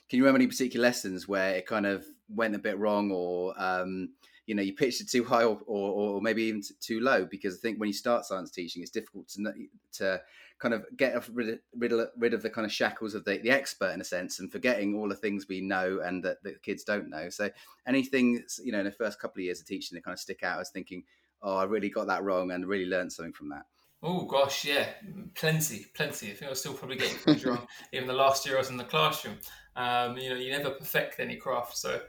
can 0.09 0.19
you 0.19 0.23
remember 0.23 0.39
any 0.39 0.47
particular 0.47 0.85
lessons 0.87 1.27
where 1.27 1.57
it 1.57 1.67
kind 1.67 1.85
of 1.85 2.07
went 2.29 2.55
a 2.55 2.61
bit 2.61 2.79
wrong, 2.79 3.11
or 3.11 3.55
um, 3.61 4.11
you 4.47 4.55
know, 4.55 4.63
you 4.63 4.73
pitched 4.73 5.01
it 5.01 5.11
too 5.11 5.25
high, 5.25 5.43
or, 5.43 5.59
or, 5.67 6.15
or 6.17 6.21
maybe 6.23 6.45
even 6.45 6.63
too 6.81 7.01
low? 7.01 7.25
Because 7.25 7.57
I 7.57 7.59
think 7.61 7.81
when 7.81 7.89
you 7.89 7.93
start 7.93 8.25
science 8.25 8.53
teaching, 8.53 8.83
it's 8.83 8.93
difficult 8.93 9.27
to 9.31 9.53
to 9.95 10.21
kind 10.61 10.75
of 10.75 10.87
get 10.97 11.29
rid 11.33 11.49
of, 11.49 11.59
rid 11.77 11.93
of, 11.93 12.09
rid 12.17 12.35
of 12.35 12.43
the 12.43 12.51
kind 12.51 12.65
of 12.65 12.73
shackles 12.73 13.15
of 13.15 13.25
the, 13.25 13.39
the 13.39 13.51
expert 13.51 13.91
in 13.91 14.01
a 14.01 14.05
sense, 14.05 14.39
and 14.39 14.53
forgetting 14.53 14.95
all 14.95 15.09
the 15.09 15.17
things 15.17 15.47
we 15.49 15.61
know 15.61 16.01
and 16.05 16.23
that 16.23 16.41
the 16.45 16.55
kids 16.63 16.85
don't 16.85 17.11
know. 17.11 17.31
So, 17.31 17.51
anything 17.85 18.45
you 18.63 18.71
know 18.71 18.79
in 18.79 18.85
the 18.85 18.93
first 18.93 19.21
couple 19.21 19.41
of 19.41 19.45
years 19.45 19.61
of 19.61 19.67
teaching 19.67 19.97
that 19.97 20.05
kind 20.05 20.15
of 20.15 20.21
stick 20.21 20.45
out 20.45 20.61
as 20.61 20.71
thinking 20.71 21.03
oh, 21.43 21.57
I 21.57 21.65
really 21.65 21.91
got 21.91 22.07
that 22.09 22.23
wrong 22.23 22.51
and 22.51 22.67
really 22.67 22.87
learned 22.87 23.13
something 23.13 23.33
from 23.33 23.49
that? 23.51 23.65
Oh 24.03 24.25
gosh, 24.27 24.65
yeah, 24.65 24.87
plenty, 25.35 25.87
plenty. 25.95 26.31
I 26.31 26.35
think 26.35 26.45
I 26.45 26.51
was 26.51 26.61
still 26.61 26.75
probably 26.75 26.97
getting 26.97 27.19
things 27.19 27.45
wrong 27.45 27.67
even 27.93 28.07
the 28.07 28.15
last 28.15 28.47
year 28.47 28.55
I 28.55 28.59
was 28.59 28.71
in 28.71 28.77
the 28.77 28.85
classroom. 28.85 29.37
Um, 29.75 30.17
you 30.17 30.31
know, 30.31 30.37
you 30.37 30.53
never 30.53 30.71
perfect 30.71 31.19
any 31.19 31.37
craft. 31.37 31.77
So, 31.77 32.01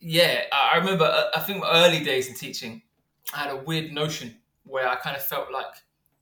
yeah, 0.00 0.44
I 0.52 0.78
remember. 0.78 1.04
Uh, 1.04 1.26
I 1.34 1.40
think 1.40 1.60
my 1.60 1.84
early 1.84 2.02
days 2.02 2.28
in 2.28 2.34
teaching, 2.34 2.82
I 3.34 3.38
had 3.40 3.50
a 3.50 3.56
weird 3.56 3.92
notion 3.92 4.36
where 4.64 4.88
I 4.88 4.96
kind 4.96 5.16
of 5.16 5.22
felt 5.22 5.52
like 5.52 5.74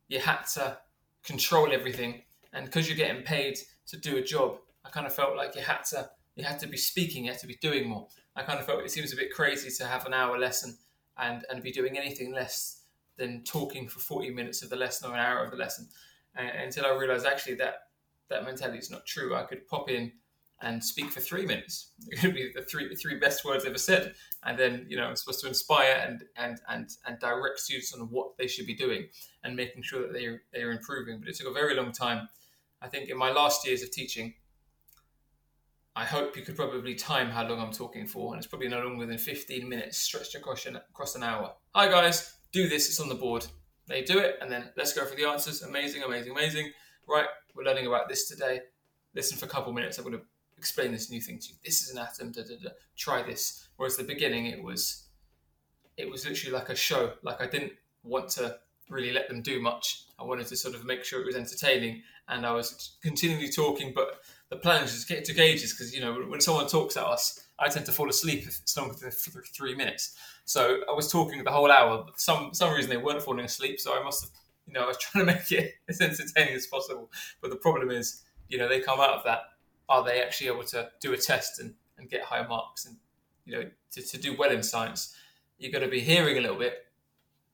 you 0.08 0.18
had 0.18 0.42
to 0.54 0.78
control 1.22 1.72
everything, 1.72 2.22
and 2.52 2.64
because 2.64 2.88
you're 2.88 2.96
getting 2.96 3.22
paid 3.22 3.56
to 3.86 3.96
do 3.96 4.16
a 4.16 4.22
job, 4.22 4.58
I 4.84 4.88
kind 4.90 5.06
of 5.06 5.14
felt 5.14 5.36
like 5.36 5.54
you 5.54 5.62
had 5.62 5.84
to 5.90 6.10
you 6.34 6.44
had 6.44 6.58
to 6.60 6.66
be 6.66 6.76
speaking, 6.76 7.24
you 7.24 7.30
had 7.30 7.40
to 7.40 7.46
be 7.46 7.56
doing 7.60 7.88
more. 7.88 8.08
I 8.34 8.42
kind 8.42 8.58
of 8.58 8.66
felt 8.66 8.82
it 8.82 8.90
seems 8.90 9.12
a 9.12 9.16
bit 9.16 9.32
crazy 9.32 9.70
to 9.78 9.86
have 9.86 10.06
an 10.06 10.14
hour 10.14 10.38
lesson 10.38 10.76
and 11.20 11.44
and 11.50 11.62
be 11.62 11.72
doing 11.72 11.98
anything 11.98 12.32
less 12.32 12.82
than 13.16 13.44
talking 13.44 13.88
for 13.88 14.00
40 14.00 14.30
minutes 14.30 14.62
of 14.62 14.70
the 14.70 14.76
lesson 14.76 15.10
or 15.10 15.14
an 15.14 15.20
hour 15.20 15.44
of 15.44 15.50
the 15.50 15.56
lesson 15.56 15.88
uh, 16.38 16.42
until 16.42 16.86
I 16.86 16.96
realized 16.96 17.26
actually 17.26 17.56
that 17.56 17.74
that 18.28 18.44
mentality 18.44 18.78
is 18.78 18.90
not 18.90 19.04
true. 19.06 19.34
I 19.34 19.42
could 19.42 19.66
pop 19.66 19.90
in 19.90 20.12
and 20.62 20.82
speak 20.82 21.10
for 21.10 21.20
three 21.20 21.46
minutes. 21.46 21.92
It 22.08 22.20
could 22.20 22.34
be 22.34 22.52
the 22.54 22.62
three 22.62 22.94
three 22.94 23.18
best 23.18 23.44
words 23.44 23.64
ever 23.64 23.78
said, 23.78 24.14
and 24.44 24.58
then 24.58 24.86
you 24.88 24.96
know 24.96 25.04
I'm 25.04 25.16
supposed 25.16 25.40
to 25.40 25.48
inspire 25.48 26.04
and 26.06 26.24
and 26.36 26.60
and 26.68 26.88
and 27.06 27.18
direct 27.18 27.58
students 27.60 27.92
on 27.94 28.00
what 28.10 28.36
they 28.38 28.46
should 28.46 28.66
be 28.66 28.74
doing 28.74 29.08
and 29.44 29.56
making 29.56 29.82
sure 29.82 30.02
that 30.02 30.12
they 30.12 30.38
they 30.52 30.62
are 30.62 30.72
improving. 30.72 31.18
But 31.20 31.28
it 31.28 31.36
took 31.36 31.48
a 31.48 31.52
very 31.52 31.74
long 31.74 31.92
time. 31.92 32.28
I 32.82 32.88
think 32.88 33.10
in 33.10 33.18
my 33.18 33.30
last 33.30 33.66
years 33.66 33.82
of 33.82 33.90
teaching, 33.90 34.34
I 35.96 36.04
hope 36.04 36.36
you 36.36 36.42
could 36.42 36.54
probably 36.54 36.94
time 36.94 37.30
how 37.30 37.46
long 37.48 37.58
I'm 37.60 37.72
talking 37.72 38.06
for, 38.06 38.32
and 38.32 38.38
it's 38.38 38.46
probably 38.46 38.68
no 38.68 38.80
longer 38.80 39.06
than 39.06 39.18
15 39.18 39.68
minutes 39.68 39.98
stretched 39.98 40.36
across 40.36 40.64
an, 40.66 40.76
across 40.76 41.16
an 41.16 41.24
hour. 41.24 41.52
Hi 41.74 41.88
guys, 41.88 42.36
do 42.52 42.68
this, 42.68 42.88
it's 42.88 43.00
on 43.00 43.08
the 43.08 43.16
board. 43.16 43.44
They 43.88 44.02
do 44.02 44.20
it, 44.20 44.38
and 44.40 44.50
then 44.50 44.70
let's 44.76 44.92
go 44.92 45.04
for 45.04 45.16
the 45.16 45.24
answers. 45.24 45.62
Amazing, 45.62 46.04
amazing, 46.04 46.30
amazing. 46.30 46.70
Right, 47.08 47.26
we're 47.56 47.64
learning 47.64 47.88
about 47.88 48.08
this 48.08 48.28
today. 48.28 48.60
Listen 49.16 49.36
for 49.36 49.46
a 49.46 49.48
couple 49.48 49.72
minutes, 49.72 49.98
I'm 49.98 50.04
going 50.04 50.16
to 50.16 50.24
explain 50.56 50.92
this 50.92 51.10
new 51.10 51.20
thing 51.20 51.40
to 51.40 51.48
you. 51.48 51.54
This 51.64 51.82
is 51.82 51.90
an 51.90 51.98
atom, 51.98 52.30
da, 52.30 52.42
da, 52.42 52.54
da. 52.62 52.70
try 52.96 53.24
this. 53.24 53.66
Whereas 53.76 53.96
the 53.96 54.04
beginning, 54.04 54.46
it 54.46 54.62
was, 54.62 55.08
it 55.96 56.08
was 56.08 56.24
literally 56.24 56.56
like 56.56 56.68
a 56.68 56.76
show. 56.76 57.14
Like 57.22 57.40
I 57.40 57.48
didn't 57.48 57.72
want 58.04 58.28
to 58.30 58.58
really 58.88 59.12
let 59.12 59.28
them 59.28 59.42
do 59.42 59.60
much. 59.60 60.04
I 60.20 60.22
wanted 60.22 60.46
to 60.48 60.56
sort 60.56 60.76
of 60.76 60.84
make 60.84 61.02
sure 61.02 61.20
it 61.20 61.26
was 61.26 61.34
entertaining, 61.34 62.02
and 62.28 62.46
I 62.46 62.52
was 62.52 62.96
continually 63.02 63.50
talking, 63.50 63.92
but 63.92 64.20
the 64.50 64.56
plan 64.56 64.82
is 64.82 65.04
get 65.04 65.24
to 65.24 65.32
gauges 65.32 65.72
because 65.72 65.94
you 65.94 66.00
know 66.00 66.12
when 66.28 66.40
someone 66.40 66.66
talks 66.66 66.96
at 66.96 67.04
us, 67.04 67.46
I 67.58 67.68
tend 67.68 67.86
to 67.86 67.92
fall 67.92 68.10
asleep 68.10 68.42
if 68.42 68.58
it's 68.60 68.76
longer 68.76 68.94
than 68.94 69.10
three 69.10 69.74
minutes. 69.74 70.16
So 70.44 70.80
I 70.88 70.92
was 70.92 71.10
talking 71.10 71.42
the 71.44 71.52
whole 71.52 71.70
hour. 71.70 72.02
But 72.04 72.20
some 72.20 72.52
some 72.52 72.74
reason 72.74 72.90
they 72.90 72.96
weren't 72.96 73.22
falling 73.22 73.44
asleep, 73.44 73.80
so 73.80 73.98
I 73.98 74.02
must 74.02 74.24
have 74.24 74.30
you 74.66 74.72
know 74.72 74.82
I 74.82 74.86
was 74.86 74.98
trying 75.00 75.24
to 75.26 75.32
make 75.32 75.50
it 75.52 75.74
as 75.88 76.00
entertaining 76.00 76.54
as 76.54 76.66
possible. 76.66 77.10
But 77.40 77.50
the 77.50 77.56
problem 77.56 77.90
is, 77.90 78.22
you 78.48 78.58
know, 78.58 78.68
they 78.68 78.80
come 78.80 79.00
out 79.00 79.10
of 79.10 79.24
that. 79.24 79.40
Are 79.88 80.04
they 80.04 80.22
actually 80.22 80.48
able 80.48 80.64
to 80.64 80.88
do 81.00 81.12
a 81.12 81.16
test 81.16 81.60
and, 81.60 81.74
and 81.98 82.08
get 82.08 82.22
higher 82.22 82.46
marks? 82.46 82.86
And 82.86 82.96
you 83.44 83.54
know, 83.54 83.70
to, 83.92 84.02
to 84.02 84.18
do 84.18 84.36
well 84.36 84.50
in 84.50 84.62
science, 84.62 85.14
you've 85.58 85.72
got 85.72 85.80
to 85.80 85.88
be 85.88 86.00
hearing 86.00 86.38
a 86.38 86.40
little 86.40 86.58
bit, 86.58 86.86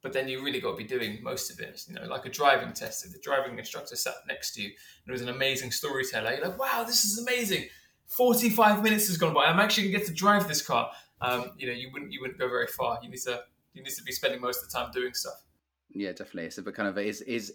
but 0.06 0.12
then 0.12 0.28
you 0.28 0.40
really 0.40 0.60
got 0.60 0.70
to 0.70 0.76
be 0.76 0.84
doing 0.84 1.18
most 1.20 1.50
of 1.50 1.58
it. 1.58 1.82
You 1.88 1.96
know, 1.96 2.06
like 2.06 2.24
a 2.26 2.30
driving 2.30 2.72
test. 2.72 3.04
If 3.04 3.10
the 3.10 3.18
driving 3.18 3.58
instructor 3.58 3.96
sat 3.96 4.14
next 4.28 4.54
to 4.54 4.62
you 4.62 4.68
and 4.68 5.08
it 5.08 5.10
was 5.10 5.20
an 5.20 5.30
amazing 5.30 5.72
storyteller, 5.72 6.30
you're 6.30 6.46
like, 6.46 6.56
wow, 6.60 6.84
this 6.86 7.04
is 7.04 7.18
amazing. 7.18 7.64
45 8.06 8.84
minutes 8.84 9.08
has 9.08 9.16
gone 9.16 9.34
by. 9.34 9.46
I'm 9.46 9.58
actually 9.58 9.88
gonna 9.88 9.98
get 9.98 10.06
to 10.06 10.14
drive 10.14 10.46
this 10.46 10.64
car. 10.64 10.92
Um, 11.20 11.50
you 11.58 11.66
know, 11.66 11.72
you 11.72 11.90
wouldn't 11.92 12.12
you 12.12 12.20
wouldn't 12.20 12.38
go 12.38 12.48
very 12.48 12.68
far. 12.68 13.00
You 13.02 13.08
need 13.08 13.18
to 13.22 13.42
you 13.74 13.82
need 13.82 13.94
to 13.94 14.02
be 14.04 14.12
spending 14.12 14.40
most 14.40 14.62
of 14.62 14.70
the 14.70 14.78
time 14.78 14.92
doing 14.92 15.12
stuff. 15.12 15.42
Yeah, 15.90 16.12
definitely. 16.12 16.50
So, 16.50 16.62
but 16.62 16.76
kind 16.76 16.88
of 16.88 16.96
is 16.98 17.20
is 17.22 17.54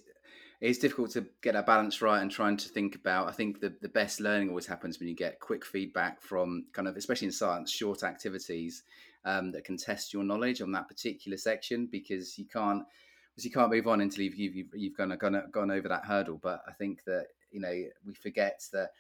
it's 0.60 0.78
difficult 0.78 1.12
to 1.12 1.26
get 1.42 1.54
that 1.54 1.66
balance 1.66 2.02
right 2.02 2.22
and 2.22 2.30
trying 2.30 2.58
to 2.58 2.68
think 2.68 2.96
about. 2.96 3.30
I 3.30 3.32
think 3.32 3.62
the 3.62 3.74
the 3.82 3.88
best 3.88 4.20
learning 4.20 4.50
always 4.50 4.68
happens 4.68 5.00
when 5.00 5.08
you 5.08 5.16
get 5.16 5.40
quick 5.40 5.64
feedback 5.64 6.22
from 6.22 6.66
kind 6.74 6.90
of, 6.90 6.98
especially 6.98 7.28
in 7.28 7.32
science, 7.32 7.72
short 7.72 8.04
activities 8.04 8.84
um, 9.26 9.52
that 9.52 9.64
can 9.64 9.78
test 9.78 10.14
your 10.14 10.24
knowledge 10.24 10.62
on 10.62 10.72
that 10.72 10.88
particular 10.88 11.38
section 11.38 11.88
because 11.92 12.38
you 12.38 12.46
can't 12.46 12.84
because 13.32 13.46
you 13.46 13.52
can't 13.52 13.72
move 13.72 13.88
on 13.88 14.02
until 14.02 14.24
you've 14.24 14.36
you've, 14.36 14.68
you've 14.74 14.98
gone, 14.98 15.16
gone 15.18 15.44
gone 15.52 15.72
over 15.72 15.88
that 15.88 16.06
hurdle. 16.06 16.40
But 16.42 16.64
I 16.68 16.74
think 16.74 17.04
that 17.06 17.28
you 17.52 17.60
know 17.60 17.74
we 18.06 18.14
forget 18.14 18.64
that 18.74 18.92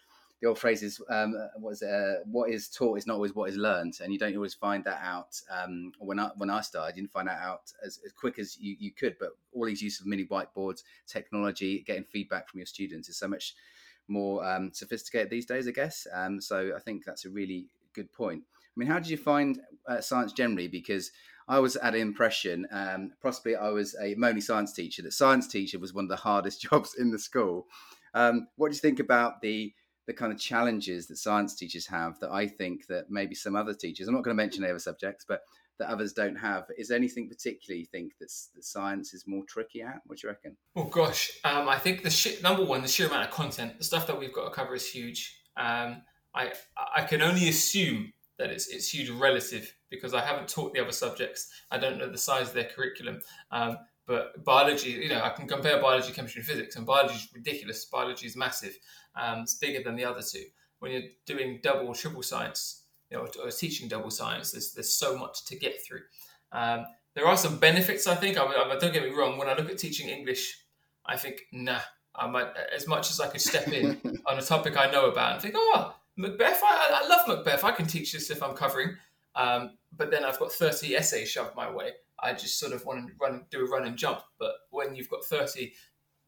the 0.41 0.47
old 0.47 0.57
phrase 0.57 0.81
is 0.81 0.99
um, 1.09 1.35
was 1.57 1.83
uh, 1.83 2.15
what 2.25 2.49
is 2.49 2.67
taught 2.67 2.97
is 2.97 3.05
not 3.05 3.15
always 3.15 3.35
what 3.35 3.49
is 3.49 3.57
learned, 3.57 3.99
and 4.01 4.11
you 4.11 4.17
don't 4.17 4.35
always 4.35 4.55
find 4.55 4.83
that 4.85 4.99
out. 5.03 5.39
Um, 5.51 5.91
when 5.99 6.19
I 6.19 6.29
when 6.35 6.49
I 6.49 6.61
started, 6.61 6.91
I 6.91 6.95
didn't 6.95 7.11
find 7.11 7.27
that 7.27 7.39
out 7.39 7.71
as, 7.85 7.99
as 8.03 8.11
quick 8.11 8.39
as 8.39 8.57
you, 8.59 8.75
you 8.79 8.91
could. 8.91 9.17
But 9.19 9.29
all 9.53 9.65
these 9.65 9.83
use 9.83 9.99
of 9.99 10.07
mini 10.07 10.25
whiteboards, 10.25 10.83
technology, 11.07 11.83
getting 11.85 12.03
feedback 12.03 12.49
from 12.49 12.59
your 12.59 12.65
students 12.65 13.07
is 13.07 13.17
so 13.17 13.27
much 13.27 13.53
more 14.07 14.43
um, 14.43 14.71
sophisticated 14.73 15.29
these 15.29 15.45
days, 15.45 15.67
I 15.67 15.71
guess. 15.71 16.07
Um, 16.11 16.41
so 16.41 16.73
I 16.75 16.79
think 16.79 17.05
that's 17.05 17.25
a 17.25 17.29
really 17.29 17.67
good 17.93 18.11
point. 18.11 18.43
Mean, 18.79 18.87
how 18.87 18.99
did 18.99 19.09
you 19.09 19.17
find 19.17 19.59
uh, 19.87 20.01
science 20.01 20.33
generally? 20.33 20.67
Because 20.67 21.11
I 21.47 21.59
was 21.59 21.75
at 21.77 21.95
an 21.95 22.01
impression, 22.01 22.67
um, 22.71 23.11
possibly 23.21 23.55
I 23.55 23.69
was 23.69 23.95
a 24.01 24.15
only 24.23 24.41
science 24.41 24.73
teacher, 24.73 25.01
that 25.01 25.13
science 25.13 25.47
teacher 25.47 25.79
was 25.79 25.93
one 25.93 26.05
of 26.05 26.09
the 26.09 26.15
hardest 26.15 26.61
jobs 26.69 26.95
in 26.97 27.11
the 27.11 27.19
school. 27.19 27.67
Um, 28.13 28.47
what 28.55 28.69
do 28.69 28.75
you 28.75 28.81
think 28.81 28.99
about 28.99 29.41
the 29.41 29.73
the 30.07 30.13
kind 30.13 30.33
of 30.33 30.39
challenges 30.39 31.07
that 31.07 31.17
science 31.17 31.55
teachers 31.55 31.85
have 31.85 32.19
that 32.19 32.31
I 32.31 32.47
think 32.47 32.87
that 32.87 33.05
maybe 33.09 33.35
some 33.35 33.55
other 33.55 33.73
teachers, 33.73 34.07
I'm 34.07 34.15
not 34.15 34.23
going 34.23 34.35
to 34.35 34.43
mention 34.43 34.63
any 34.63 34.71
other 34.71 34.79
subjects, 34.79 35.25
but 35.27 35.41
that 35.77 35.89
others 35.89 36.11
don't 36.11 36.35
have. 36.35 36.65
Is 36.77 36.87
there 36.87 36.97
anything 36.97 37.29
particularly 37.29 37.81
you 37.81 37.85
think 37.85 38.13
that's, 38.19 38.49
that 38.55 38.63
science 38.63 39.13
is 39.13 39.25
more 39.27 39.43
tricky 39.47 39.81
at? 39.81 40.01
What 40.05 40.19
do 40.19 40.27
you 40.27 40.31
reckon? 40.31 40.57
Oh 40.75 40.85
gosh, 40.85 41.39
um, 41.43 41.69
I 41.69 41.77
think 41.77 42.03
the 42.03 42.09
sh- 42.09 42.41
number 42.41 42.63
one, 42.63 42.81
the 42.81 42.87
sheer 42.87 43.07
amount 43.07 43.27
of 43.27 43.31
content, 43.31 43.77
the 43.77 43.83
stuff 43.83 44.07
that 44.07 44.19
we've 44.19 44.33
got 44.33 44.45
to 44.45 44.51
cover 44.51 44.75
is 44.75 44.89
huge. 44.89 45.39
Um, 45.57 46.03
I 46.33 46.53
I 46.95 47.03
can 47.03 47.21
only 47.21 47.49
assume 47.49 48.13
that 48.41 48.49
it's 48.49 48.67
it's 48.67 48.91
huge 48.91 49.09
relative 49.09 49.73
because 49.89 50.13
I 50.13 50.21
haven't 50.21 50.49
taught 50.49 50.73
the 50.73 50.81
other 50.81 50.91
subjects. 50.91 51.51
I 51.69 51.77
don't 51.77 51.99
know 51.99 52.09
the 52.09 52.17
size 52.17 52.49
of 52.49 52.53
their 52.55 52.65
curriculum. 52.75 53.21
Um, 53.51 53.77
but 54.07 54.43
biology, 54.43 54.89
you 54.89 55.09
know, 55.09 55.21
I 55.23 55.29
can 55.29 55.47
compare 55.47 55.79
biology, 55.79 56.11
chemistry, 56.11 56.39
and 56.39 56.47
physics, 56.47 56.75
and 56.75 56.85
biology 56.85 57.15
is 57.15 57.29
ridiculous. 57.33 57.85
Biology 57.85 58.25
is 58.25 58.35
massive. 58.35 58.77
Um, 59.15 59.41
it's 59.41 59.55
bigger 59.55 59.83
than 59.83 59.95
the 59.95 60.05
other 60.05 60.21
two. 60.21 60.43
When 60.79 60.91
you're 60.91 61.11
doing 61.27 61.59
double 61.61 61.87
or 61.87 61.95
triple 61.95 62.23
science, 62.23 62.85
you 63.11 63.17
know, 63.17 63.27
or, 63.43 63.51
teaching 63.51 63.87
double 63.87 64.09
science, 64.09 64.51
there's 64.51 64.73
there's 64.73 64.93
so 64.93 65.17
much 65.17 65.45
to 65.45 65.55
get 65.55 65.75
through. 65.85 66.01
Um, 66.51 66.85
there 67.13 67.27
are 67.27 67.37
some 67.37 67.59
benefits, 67.59 68.07
I 68.07 68.15
think. 68.15 68.37
I, 68.37 68.45
I, 68.45 68.77
don't 68.79 68.93
get 68.93 69.03
me 69.03 69.11
wrong. 69.11 69.37
When 69.37 69.49
I 69.49 69.53
look 69.53 69.69
at 69.69 69.77
teaching 69.77 70.09
English, 70.09 70.57
I 71.05 71.17
think, 71.17 71.41
nah, 71.51 71.79
I 72.15 72.27
might, 72.27 72.47
as 72.73 72.87
much 72.87 73.11
as 73.11 73.19
I 73.19 73.27
could 73.27 73.41
step 73.41 73.67
in 73.67 74.01
on 74.25 74.39
a 74.39 74.41
topic 74.41 74.77
I 74.77 74.89
know 74.89 75.09
about 75.09 75.33
and 75.33 75.41
think, 75.41 75.55
oh, 75.57 75.95
Macbeth, 76.17 76.61
I, 76.63 77.01
I 77.03 77.07
love 77.07 77.27
Macbeth. 77.27 77.63
I 77.63 77.71
can 77.71 77.87
teach 77.87 78.11
this 78.13 78.29
if 78.29 78.43
I'm 78.43 78.53
covering. 78.53 78.95
Um, 79.35 79.77
but 79.95 80.11
then 80.11 80.23
I've 80.23 80.39
got 80.39 80.51
30 80.51 80.95
essays 80.95 81.29
shoved 81.29 81.55
my 81.55 81.69
way. 81.69 81.91
I 82.19 82.33
just 82.33 82.59
sort 82.59 82.73
of 82.73 82.85
want 82.85 83.07
to 83.07 83.13
run, 83.19 83.45
do 83.49 83.65
a 83.65 83.69
run 83.69 83.85
and 83.85 83.97
jump. 83.97 84.21
But 84.39 84.53
when 84.69 84.95
you've 84.95 85.09
got 85.09 85.23
30 85.23 85.73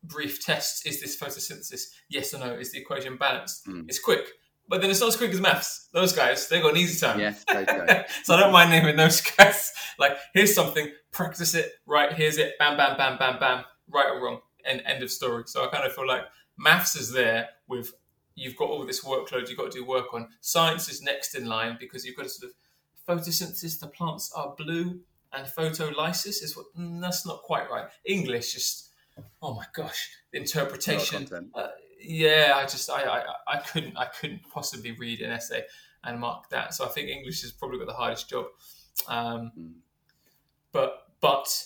brief 0.04 0.44
tests, 0.44 0.86
is 0.86 1.02
this 1.02 1.18
photosynthesis? 1.18 1.92
Yes 2.10 2.34
or 2.34 2.40
no? 2.40 2.54
Is 2.54 2.72
the 2.72 2.80
equation 2.80 3.18
balanced? 3.18 3.68
Mm. 3.68 3.86
It's 3.88 4.00
quick. 4.00 4.26
But 4.68 4.82
then 4.82 4.90
it's 4.90 5.02
not 5.02 5.10
as 5.10 5.18
quick 5.18 5.32
as 5.32 5.42
maths. 5.42 5.90
Those 5.92 6.14
guys, 6.14 6.48
they 6.48 6.62
got 6.62 6.72
an 6.72 6.78
easy 6.78 7.00
time. 7.06 7.20
Yeah, 7.20 7.34
okay. 7.50 8.06
so 8.24 8.36
I 8.36 8.40
don't 8.40 8.54
mind 8.54 8.72
naming 8.72 8.96
those 8.96 9.20
guys. 9.38 9.74
Like, 10.00 10.18
here's 10.34 10.56
something, 10.56 10.90
practice 11.12 11.54
it, 11.54 11.74
right? 11.86 12.14
Here's 12.14 12.38
it, 12.38 12.54
bam, 12.60 12.78
bam, 12.78 12.98
bam, 12.98 13.18
bam, 13.18 13.40
bam, 13.40 13.66
right 13.90 14.08
or 14.10 14.24
wrong, 14.24 14.40
and 14.66 14.82
end 14.86 15.04
of 15.04 15.12
story. 15.12 15.44
So 15.48 15.66
I 15.66 15.68
kind 15.68 15.86
of 15.86 15.94
feel 15.94 16.08
like 16.08 16.24
maths 16.58 16.96
is 16.96 17.12
there 17.12 17.50
with 17.68 17.94
you've 18.36 18.56
got 18.56 18.70
all 18.70 18.86
this 18.86 19.04
workload 19.04 19.48
you've 19.50 19.58
got 19.58 19.72
to 19.72 19.78
do 19.80 19.86
work 19.86 20.14
on. 20.14 20.30
Science 20.42 20.90
is 20.90 21.02
next 21.02 21.36
in 21.36 21.46
line 21.46 21.78
because 21.80 22.06
you've 22.06 22.16
got 22.16 22.24
to 22.24 22.30
sort 22.30 22.52
of 22.52 22.56
photosynthesis. 23.08 23.80
The 23.80 23.88
plants 23.88 24.32
are 24.36 24.56
blue, 24.58 25.02
and 25.32 25.48
photolysis 25.48 26.44
is 26.44 26.56
what 26.56 26.66
mm, 26.78 27.02
that's 27.02 27.26
not 27.26 27.42
quite 27.44 27.70
right. 27.70 27.86
English 28.06 28.54
just 28.54 28.90
oh 29.42 29.54
my 29.54 29.66
gosh, 29.74 30.10
interpretation. 30.32 31.28
Uh, 31.54 31.68
yeah, 32.00 32.54
I 32.56 32.64
just 32.64 32.90
I, 32.90 33.04
I 33.04 33.24
I 33.48 33.58
couldn't 33.60 33.98
I 33.98 34.06
couldn't 34.06 34.42
possibly 34.54 34.92
read 34.92 35.22
an 35.22 35.32
essay 35.32 35.64
and 36.04 36.20
mark 36.20 36.50
that. 36.50 36.74
So 36.74 36.86
I 36.86 36.90
think 36.90 37.10
English 37.10 37.42
has 37.42 37.52
probably 37.52 37.80
got 37.80 37.88
the 37.88 37.94
hardest 37.94 38.30
job. 38.30 38.46
Um, 39.08 39.52
mm. 39.58 39.72
But 40.72 41.08
but 41.22 41.66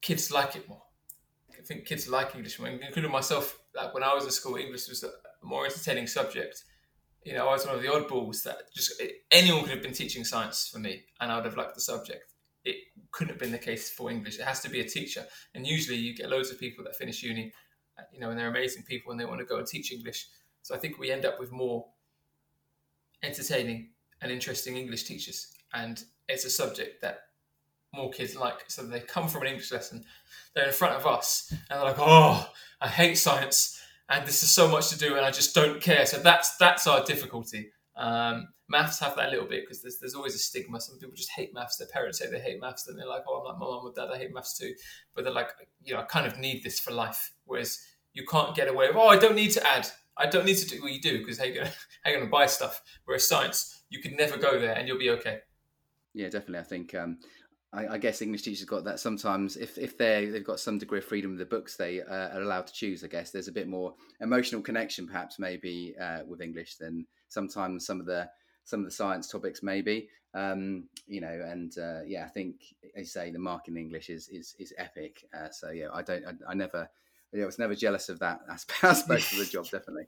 kids 0.00 0.30
like 0.30 0.56
it 0.56 0.68
more. 0.68 0.82
I 1.58 1.62
think 1.62 1.84
kids 1.84 2.08
like 2.08 2.34
English 2.34 2.58
more, 2.58 2.68
including 2.68 3.10
myself. 3.10 3.58
Like 3.74 3.94
when 3.94 4.02
I 4.02 4.14
was 4.14 4.26
at 4.26 4.32
school, 4.32 4.56
English 4.56 4.88
was 4.88 5.04
more 5.42 5.66
entertaining 5.66 6.06
subject. 6.06 6.64
You 7.24 7.34
know, 7.34 7.48
I 7.48 7.52
was 7.52 7.66
one 7.66 7.74
of 7.74 7.82
the 7.82 7.88
oddballs 7.88 8.42
that 8.44 8.72
just 8.74 9.02
anyone 9.30 9.62
could 9.62 9.72
have 9.72 9.82
been 9.82 9.92
teaching 9.92 10.24
science 10.24 10.68
for 10.72 10.78
me, 10.78 11.02
and 11.20 11.30
I 11.30 11.36
would 11.36 11.44
have 11.44 11.56
liked 11.56 11.74
the 11.74 11.80
subject. 11.80 12.32
It 12.64 12.76
couldn't 13.10 13.32
have 13.34 13.40
been 13.40 13.52
the 13.52 13.58
case 13.58 13.90
for 13.90 14.10
English. 14.10 14.38
It 14.38 14.44
has 14.44 14.60
to 14.62 14.70
be 14.70 14.80
a 14.80 14.84
teacher, 14.84 15.26
and 15.54 15.66
usually 15.66 15.98
you 15.98 16.14
get 16.14 16.30
loads 16.30 16.50
of 16.50 16.58
people 16.58 16.84
that 16.84 16.96
finish 16.96 17.22
uni 17.22 17.52
uh, 18.00 18.04
you 18.12 18.20
know, 18.20 18.30
and 18.30 18.38
they're 18.38 18.48
amazing 18.48 18.82
people 18.82 19.10
and 19.10 19.20
they 19.20 19.24
want 19.24 19.40
to 19.40 19.46
go 19.46 19.58
and 19.58 19.66
teach 19.66 19.92
English. 19.92 20.28
So 20.62 20.74
I 20.74 20.78
think 20.78 20.98
we 20.98 21.10
end 21.10 21.24
up 21.24 21.38
with 21.38 21.52
more 21.52 21.86
entertaining 23.22 23.90
and 24.22 24.30
interesting 24.30 24.76
English 24.76 25.04
teachers. 25.04 25.52
And 25.72 26.02
it's 26.28 26.44
a 26.44 26.50
subject 26.50 27.02
that 27.02 27.20
more 27.94 28.10
kids 28.10 28.36
like. 28.36 28.64
So 28.68 28.82
they 28.82 29.00
come 29.00 29.28
from 29.28 29.42
an 29.42 29.48
English 29.48 29.72
lesson, 29.72 30.04
they're 30.54 30.66
in 30.66 30.72
front 30.72 30.94
of 30.94 31.06
us, 31.06 31.48
and 31.50 31.60
they're 31.70 31.84
like, 31.84 31.98
"Oh, 31.98 32.48
I 32.80 32.88
hate 32.88 33.16
science, 33.16 33.79
and 34.10 34.26
this 34.26 34.42
is 34.42 34.50
so 34.50 34.68
much 34.68 34.90
to 34.90 34.98
do, 34.98 35.16
and 35.16 35.24
I 35.24 35.30
just 35.30 35.54
don't 35.54 35.80
care." 35.80 36.04
So 36.04 36.18
that's 36.18 36.56
that's 36.56 36.86
our 36.86 37.04
difficulty. 37.04 37.70
Um, 37.96 38.48
maths 38.68 38.98
have 39.00 39.16
that 39.16 39.30
little 39.30 39.46
bit 39.46 39.64
because 39.64 39.82
there's, 39.82 39.98
there's 39.98 40.14
always 40.14 40.34
a 40.34 40.38
stigma. 40.38 40.80
Some 40.80 40.98
people 40.98 41.14
just 41.14 41.30
hate 41.30 41.54
maths. 41.54 41.76
Their 41.76 41.88
parents 41.88 42.18
say 42.18 42.30
they 42.30 42.40
hate 42.40 42.60
maths, 42.60 42.88
and 42.88 42.98
they're 42.98 43.06
like, 43.06 43.22
"Oh, 43.28 43.38
I'm 43.38 43.44
like 43.44 43.58
my 43.58 43.66
mom 43.66 43.86
or 43.86 43.92
dad. 43.94 44.12
I 44.12 44.18
hate 44.18 44.34
maths 44.34 44.58
too." 44.58 44.74
But 45.14 45.24
they're 45.24 45.32
like, 45.32 45.50
you 45.82 45.94
know, 45.94 46.00
I 46.00 46.04
kind 46.04 46.26
of 46.26 46.38
need 46.38 46.62
this 46.62 46.80
for 46.80 46.90
life. 46.92 47.32
Whereas 47.44 47.80
you 48.12 48.24
can't 48.26 48.54
get 48.56 48.68
away 48.68 48.88
with, 48.88 48.96
oh, 48.96 49.08
I 49.08 49.18
don't 49.18 49.36
need 49.36 49.52
to 49.52 49.66
add. 49.66 49.88
I 50.16 50.26
don't 50.26 50.44
need 50.44 50.56
to 50.56 50.68
do 50.68 50.82
what 50.82 50.92
you 50.92 51.00
do 51.00 51.18
because 51.18 51.38
how 51.38 51.44
you 51.44 51.54
gonna 51.54 51.72
you 52.06 52.14
gonna 52.14 52.26
buy 52.26 52.46
stuff? 52.46 52.82
Whereas 53.04 53.28
science, 53.28 53.82
you 53.88 54.00
can 54.00 54.16
never 54.16 54.36
go 54.36 54.58
there 54.58 54.74
and 54.74 54.86
you'll 54.88 54.98
be 54.98 55.10
okay. 55.10 55.40
Yeah, 56.12 56.28
definitely. 56.28 56.58
I 56.58 56.64
think 56.64 56.94
um, 56.94 57.18
I, 57.72 57.86
I, 57.86 57.98
guess 57.98 58.20
English 58.20 58.42
teachers 58.42 58.64
got 58.64 58.84
that 58.84 58.98
sometimes 58.98 59.56
if 59.56 59.78
if 59.78 59.96
they 59.96 60.26
they've 60.26 60.44
got 60.44 60.58
some 60.58 60.78
degree 60.78 60.98
of 60.98 61.04
freedom 61.04 61.30
with 61.30 61.38
the 61.38 61.46
books 61.46 61.76
they 61.76 62.02
uh, 62.02 62.36
are 62.36 62.42
allowed 62.42 62.66
to 62.66 62.72
choose. 62.72 63.04
I 63.04 63.08
guess 63.08 63.30
there's 63.30 63.48
a 63.48 63.52
bit 63.52 63.68
more 63.68 63.94
emotional 64.20 64.60
connection 64.60 65.06
perhaps 65.06 65.38
maybe 65.38 65.94
uh, 66.00 66.20
with 66.26 66.40
English 66.40 66.76
than 66.76 67.06
sometimes 67.28 67.86
some 67.86 68.00
of 68.00 68.06
the 68.06 68.28
some 68.64 68.80
of 68.80 68.86
the 68.86 68.92
science 68.92 69.28
topics 69.28 69.62
maybe 69.62 70.08
um, 70.34 70.84
you 71.06 71.20
know 71.20 71.40
and 71.48 71.78
uh, 71.78 72.00
yeah 72.04 72.24
I 72.24 72.28
think 72.28 72.56
as 72.96 73.02
you 73.02 73.04
say 73.06 73.30
the 73.30 73.38
mark 73.38 73.68
in 73.68 73.76
English 73.76 74.10
is 74.10 74.28
is 74.28 74.56
is 74.58 74.74
epic. 74.76 75.24
Uh, 75.32 75.50
so 75.50 75.70
yeah, 75.70 75.88
I 75.92 76.02
don't 76.02 76.24
I, 76.26 76.32
I 76.50 76.54
never 76.54 76.88
yeah, 77.32 77.44
I 77.44 77.46
was 77.46 77.58
never 77.58 77.74
jealous 77.74 78.08
of 78.08 78.18
that 78.18 78.40
aspect 78.48 79.32
of 79.32 79.38
the 79.38 79.48
job, 79.50 79.64
definitely. 79.70 80.06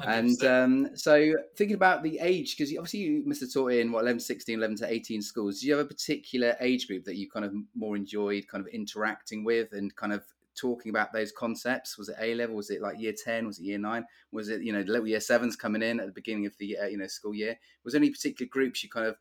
100%. 0.00 0.18
And 0.18 0.44
um, 0.44 0.96
so, 0.96 1.34
thinking 1.56 1.74
about 1.74 2.02
the 2.02 2.18
age, 2.20 2.56
because 2.56 2.72
obviously 2.76 3.00
you 3.00 3.22
must 3.26 3.40
have 3.40 3.52
taught 3.52 3.72
in 3.72 3.92
what 3.92 4.00
11 4.00 4.18
to 4.18 4.24
16, 4.24 4.58
11 4.58 4.76
to 4.78 4.92
18 4.92 5.22
schools. 5.22 5.60
Do 5.60 5.66
you 5.66 5.74
have 5.74 5.84
a 5.84 5.88
particular 5.88 6.56
age 6.60 6.86
group 6.86 7.04
that 7.04 7.16
you 7.16 7.28
kind 7.28 7.44
of 7.44 7.52
more 7.74 7.96
enjoyed 7.96 8.46
kind 8.48 8.64
of 8.64 8.72
interacting 8.72 9.44
with 9.44 9.72
and 9.72 9.94
kind 9.96 10.12
of 10.12 10.24
talking 10.58 10.90
about 10.90 11.12
those 11.12 11.32
concepts? 11.32 11.98
Was 11.98 12.08
it 12.08 12.16
A 12.20 12.34
level? 12.34 12.56
Was 12.56 12.70
it 12.70 12.80
like 12.80 12.98
year 12.98 13.12
10? 13.12 13.46
Was 13.46 13.58
it 13.58 13.64
year 13.64 13.78
nine? 13.78 14.04
Was 14.32 14.48
it, 14.48 14.62
you 14.62 14.72
know, 14.72 14.82
the 14.82 14.92
little 14.92 15.06
year 15.08 15.20
sevens 15.20 15.56
coming 15.56 15.82
in 15.82 16.00
at 16.00 16.06
the 16.06 16.12
beginning 16.12 16.46
of 16.46 16.56
the, 16.58 16.78
uh, 16.78 16.86
you 16.86 16.96
know, 16.96 17.06
school 17.06 17.34
year? 17.34 17.58
Was 17.84 17.92
there 17.92 18.00
any 18.00 18.10
particular 18.10 18.48
groups 18.48 18.82
you 18.82 18.88
kind 18.88 19.06
of 19.06 19.16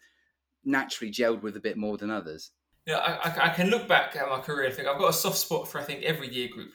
naturally 0.64 1.12
gelled 1.12 1.42
with 1.42 1.56
a 1.56 1.62
bit 1.62 1.78
more 1.78 1.98
than 1.98 2.12
others? 2.12 2.52
Yeah, 2.86 2.98
I, 2.98 3.48
I, 3.48 3.50
can 3.50 3.70
look 3.70 3.88
back 3.88 4.16
at 4.16 4.28
my 4.30 4.40
career 4.40 4.66
and 4.66 4.74
think 4.74 4.88
I've 4.88 4.98
got 4.98 5.10
a 5.10 5.14
soft 5.14 5.38
spot 5.38 5.68
for, 5.68 5.80
I 5.80 5.84
think, 5.84 6.04
every 6.04 6.34
year 6.34 6.48
group. 6.48 6.72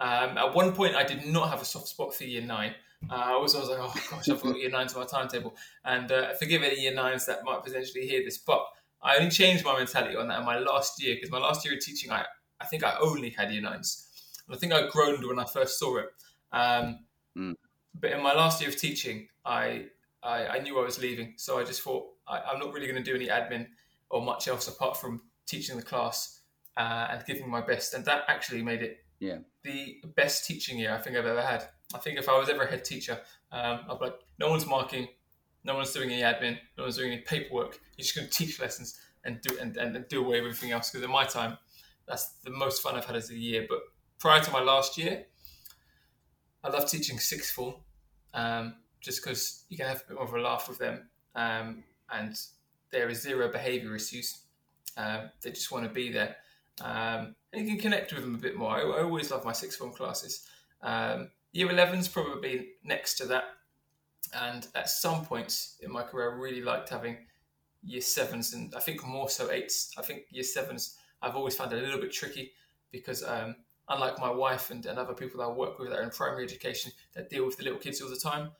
Um, 0.00 0.36
at 0.36 0.54
one 0.54 0.74
point, 0.74 0.94
I 0.94 1.04
did 1.04 1.24
not 1.24 1.48
have 1.48 1.62
a 1.62 1.64
soft 1.64 1.88
spot 1.88 2.14
for 2.14 2.24
year 2.24 2.42
nine. 2.42 2.74
Uh, 3.10 3.14
I 3.14 3.36
was 3.36 3.54
like, 3.54 3.78
oh 3.80 3.92
gosh, 4.10 4.28
I've 4.28 4.42
got 4.42 4.58
year 4.58 4.70
nine 4.70 4.86
to 4.88 4.98
my 4.98 5.04
timetable. 5.04 5.54
And 5.84 6.10
uh, 6.10 6.34
forgive 6.34 6.62
any 6.62 6.80
year 6.80 6.94
nines 6.94 7.26
that 7.26 7.44
might 7.44 7.62
potentially 7.62 8.06
hear 8.06 8.22
this, 8.24 8.38
but 8.38 8.64
I 9.02 9.16
only 9.16 9.30
changed 9.30 9.64
my 9.64 9.76
mentality 9.76 10.16
on 10.16 10.28
that 10.28 10.40
in 10.40 10.46
my 10.46 10.58
last 10.58 11.02
year 11.02 11.14
because 11.14 11.30
my 11.30 11.38
last 11.38 11.64
year 11.64 11.74
of 11.74 11.80
teaching, 11.80 12.10
I, 12.10 12.24
I 12.60 12.66
think 12.66 12.82
I 12.84 12.96
only 13.00 13.30
had 13.30 13.52
year 13.52 13.62
nines. 13.62 14.08
And 14.46 14.56
I 14.56 14.58
think 14.58 14.72
I 14.72 14.88
groaned 14.88 15.24
when 15.26 15.38
I 15.38 15.44
first 15.44 15.78
saw 15.78 15.98
it. 15.98 16.06
Um, 16.52 17.00
mm. 17.36 17.54
But 17.94 18.12
in 18.12 18.22
my 18.22 18.34
last 18.34 18.60
year 18.60 18.70
of 18.70 18.76
teaching, 18.76 19.28
I, 19.44 19.86
I, 20.22 20.46
I 20.46 20.58
knew 20.58 20.78
I 20.78 20.84
was 20.84 21.00
leaving. 21.00 21.34
So 21.36 21.58
I 21.58 21.64
just 21.64 21.82
thought, 21.82 22.06
I, 22.26 22.52
am 22.52 22.58
not 22.58 22.72
really 22.72 22.86
going 22.86 23.02
to 23.02 23.08
do 23.08 23.14
any 23.14 23.28
admin 23.28 23.66
or 24.10 24.22
much 24.22 24.48
else 24.48 24.68
apart 24.68 24.96
from 24.96 25.22
teaching 25.46 25.76
the 25.76 25.82
class 25.82 26.40
uh, 26.76 27.08
and 27.10 27.24
giving 27.26 27.48
my 27.48 27.60
best. 27.60 27.94
And 27.94 28.04
that 28.06 28.24
actually 28.28 28.62
made 28.62 28.82
it 28.82 28.98
yeah. 29.20 29.38
the 29.62 30.02
best 30.16 30.46
teaching 30.46 30.78
year 30.78 30.94
I 30.94 30.98
think 30.98 31.16
I've 31.16 31.26
ever 31.26 31.42
had. 31.42 31.68
I 31.96 31.98
think 31.98 32.18
if 32.18 32.28
I 32.28 32.38
was 32.38 32.50
ever 32.50 32.64
a 32.64 32.70
head 32.70 32.84
teacher, 32.84 33.18
um, 33.50 33.80
I'd 33.88 33.98
be 33.98 34.04
like, 34.04 34.18
no 34.38 34.50
one's 34.50 34.66
marking, 34.66 35.08
no 35.64 35.74
one's 35.74 35.92
doing 35.92 36.10
any 36.10 36.20
admin, 36.20 36.58
no 36.76 36.84
one's 36.84 36.98
doing 36.98 37.12
any 37.12 37.22
paperwork. 37.22 37.80
You're 37.96 38.04
just 38.04 38.14
going 38.14 38.28
to 38.28 38.32
teach 38.32 38.60
lessons 38.60 39.00
and 39.24 39.40
do 39.40 39.56
and, 39.58 39.76
and, 39.78 40.06
do 40.08 40.20
away 40.20 40.42
with 40.42 40.50
everything 40.50 40.72
else. 40.72 40.90
Because 40.90 41.04
in 41.04 41.10
my 41.10 41.24
time, 41.24 41.56
that's 42.06 42.34
the 42.44 42.50
most 42.50 42.82
fun 42.82 42.96
I've 42.96 43.06
had 43.06 43.16
as 43.16 43.30
a 43.30 43.34
year. 43.34 43.66
But 43.66 43.78
prior 44.18 44.42
to 44.42 44.50
my 44.50 44.60
last 44.60 44.98
year, 44.98 45.24
I 46.62 46.68
love 46.68 46.88
teaching 46.88 47.18
sixth 47.18 47.54
form, 47.54 47.76
um, 48.34 48.74
just 49.00 49.24
because 49.24 49.64
you 49.70 49.78
can 49.78 49.86
have 49.86 50.02
a 50.02 50.08
bit 50.08 50.16
more 50.16 50.26
of 50.26 50.34
a 50.34 50.38
laugh 50.38 50.68
with 50.68 50.78
them, 50.78 51.08
um, 51.34 51.82
and 52.12 52.38
there 52.92 53.08
is 53.08 53.22
zero 53.22 53.50
behaviour 53.50 53.94
issues. 53.96 54.42
Um, 54.98 55.30
they 55.42 55.50
just 55.50 55.72
want 55.72 55.84
to 55.84 55.90
be 55.90 56.12
there. 56.12 56.36
Um, 56.82 57.34
and 57.52 57.62
you 57.62 57.66
can 57.66 57.78
connect 57.78 58.12
with 58.12 58.22
them 58.22 58.34
a 58.34 58.38
bit 58.38 58.56
more. 58.56 58.70
I, 58.70 58.82
I 58.82 59.02
always 59.02 59.30
love 59.30 59.46
my 59.46 59.52
sixth 59.52 59.78
form 59.78 59.92
classes. 59.92 60.46
Year 61.56 61.68
11's 61.68 62.08
probably 62.08 62.72
next 62.84 63.14
to 63.14 63.24
that. 63.28 63.44
And 64.34 64.66
at 64.74 64.90
some 64.90 65.24
points 65.24 65.78
in 65.80 65.90
my 65.90 66.02
career, 66.02 66.30
I 66.30 66.34
really 66.34 66.60
liked 66.60 66.90
having 66.90 67.16
year 67.82 68.02
sevens 68.02 68.52
and 68.52 68.74
I 68.74 68.80
think 68.80 69.06
more 69.06 69.30
so 69.30 69.50
eights. 69.50 69.90
I 69.96 70.02
think 70.02 70.24
year 70.28 70.42
sevens 70.42 70.98
I've 71.22 71.34
always 71.34 71.56
found 71.56 71.72
a 71.72 71.76
little 71.76 71.98
bit 71.98 72.12
tricky 72.12 72.52
because 72.92 73.24
um, 73.24 73.56
unlike 73.88 74.18
my 74.18 74.28
wife 74.30 74.70
and, 74.70 74.84
and 74.84 74.98
other 74.98 75.14
people 75.14 75.40
that 75.40 75.46
I 75.46 75.50
work 75.50 75.78
with 75.78 75.88
that 75.88 75.98
are 75.98 76.02
in 76.02 76.10
primary 76.10 76.44
education 76.44 76.92
that 77.14 77.30
deal 77.30 77.46
with 77.46 77.56
the 77.56 77.64
little 77.64 77.78
kids 77.78 78.02
all 78.02 78.10
the 78.10 78.16
time, 78.16 78.50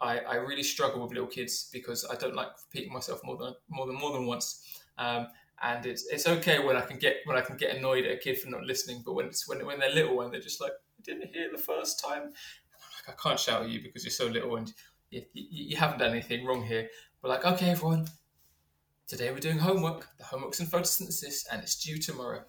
I, 0.00 0.20
I 0.20 0.36
really 0.36 0.62
struggle 0.62 1.02
with 1.02 1.12
little 1.12 1.26
kids 1.28 1.68
because 1.70 2.06
I 2.10 2.14
don't 2.14 2.34
like 2.34 2.48
repeating 2.72 2.90
myself 2.90 3.20
more 3.22 3.36
than 3.36 3.52
more 3.68 3.86
than 3.86 3.96
more 3.96 4.12
than 4.12 4.24
once. 4.24 4.80
Um, 4.96 5.26
and 5.62 5.84
it's 5.84 6.06
it's 6.06 6.26
okay 6.26 6.58
when 6.60 6.78
I 6.78 6.80
can 6.80 6.98
get 6.98 7.16
when 7.26 7.36
I 7.36 7.42
can 7.42 7.58
get 7.58 7.76
annoyed 7.76 8.06
at 8.06 8.12
a 8.12 8.16
kid 8.16 8.38
for 8.38 8.48
not 8.48 8.62
listening, 8.62 9.02
but 9.04 9.12
when 9.12 9.26
it's 9.26 9.46
when 9.46 9.66
when 9.66 9.78
they're 9.78 9.92
little 9.92 10.22
and 10.22 10.32
they're 10.32 10.40
just 10.40 10.62
like 10.62 10.72
didn't 11.06 11.32
hear 11.32 11.50
the 11.50 11.58
first 11.58 12.00
time, 12.00 12.32
like, 13.06 13.16
I 13.16 13.22
can't 13.22 13.38
shout 13.38 13.62
at 13.62 13.68
you 13.68 13.80
because 13.82 14.04
you're 14.04 14.10
so 14.10 14.26
little 14.26 14.56
and 14.56 14.72
you, 15.10 15.22
you, 15.32 15.44
you 15.50 15.76
haven't 15.76 15.98
done 15.98 16.10
anything 16.10 16.44
wrong 16.44 16.64
here. 16.64 16.88
We're 17.22 17.30
like, 17.30 17.44
okay, 17.44 17.70
everyone, 17.70 18.06
today 19.06 19.30
we're 19.30 19.38
doing 19.38 19.58
homework. 19.58 20.08
The 20.18 20.24
homework's 20.24 20.60
in 20.60 20.66
photosynthesis 20.66 21.46
and 21.50 21.62
it's 21.62 21.76
due 21.76 21.98
tomorrow. 21.98 22.42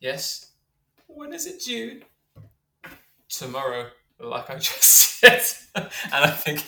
Yes. 0.00 0.52
When 1.06 1.34
is 1.34 1.46
it 1.46 1.60
due? 1.62 2.00
Tomorrow, 3.28 3.88
like 4.18 4.50
I 4.50 4.54
just 4.58 5.20
said. 5.20 5.42
and 5.74 5.90
I 6.12 6.30
think 6.30 6.64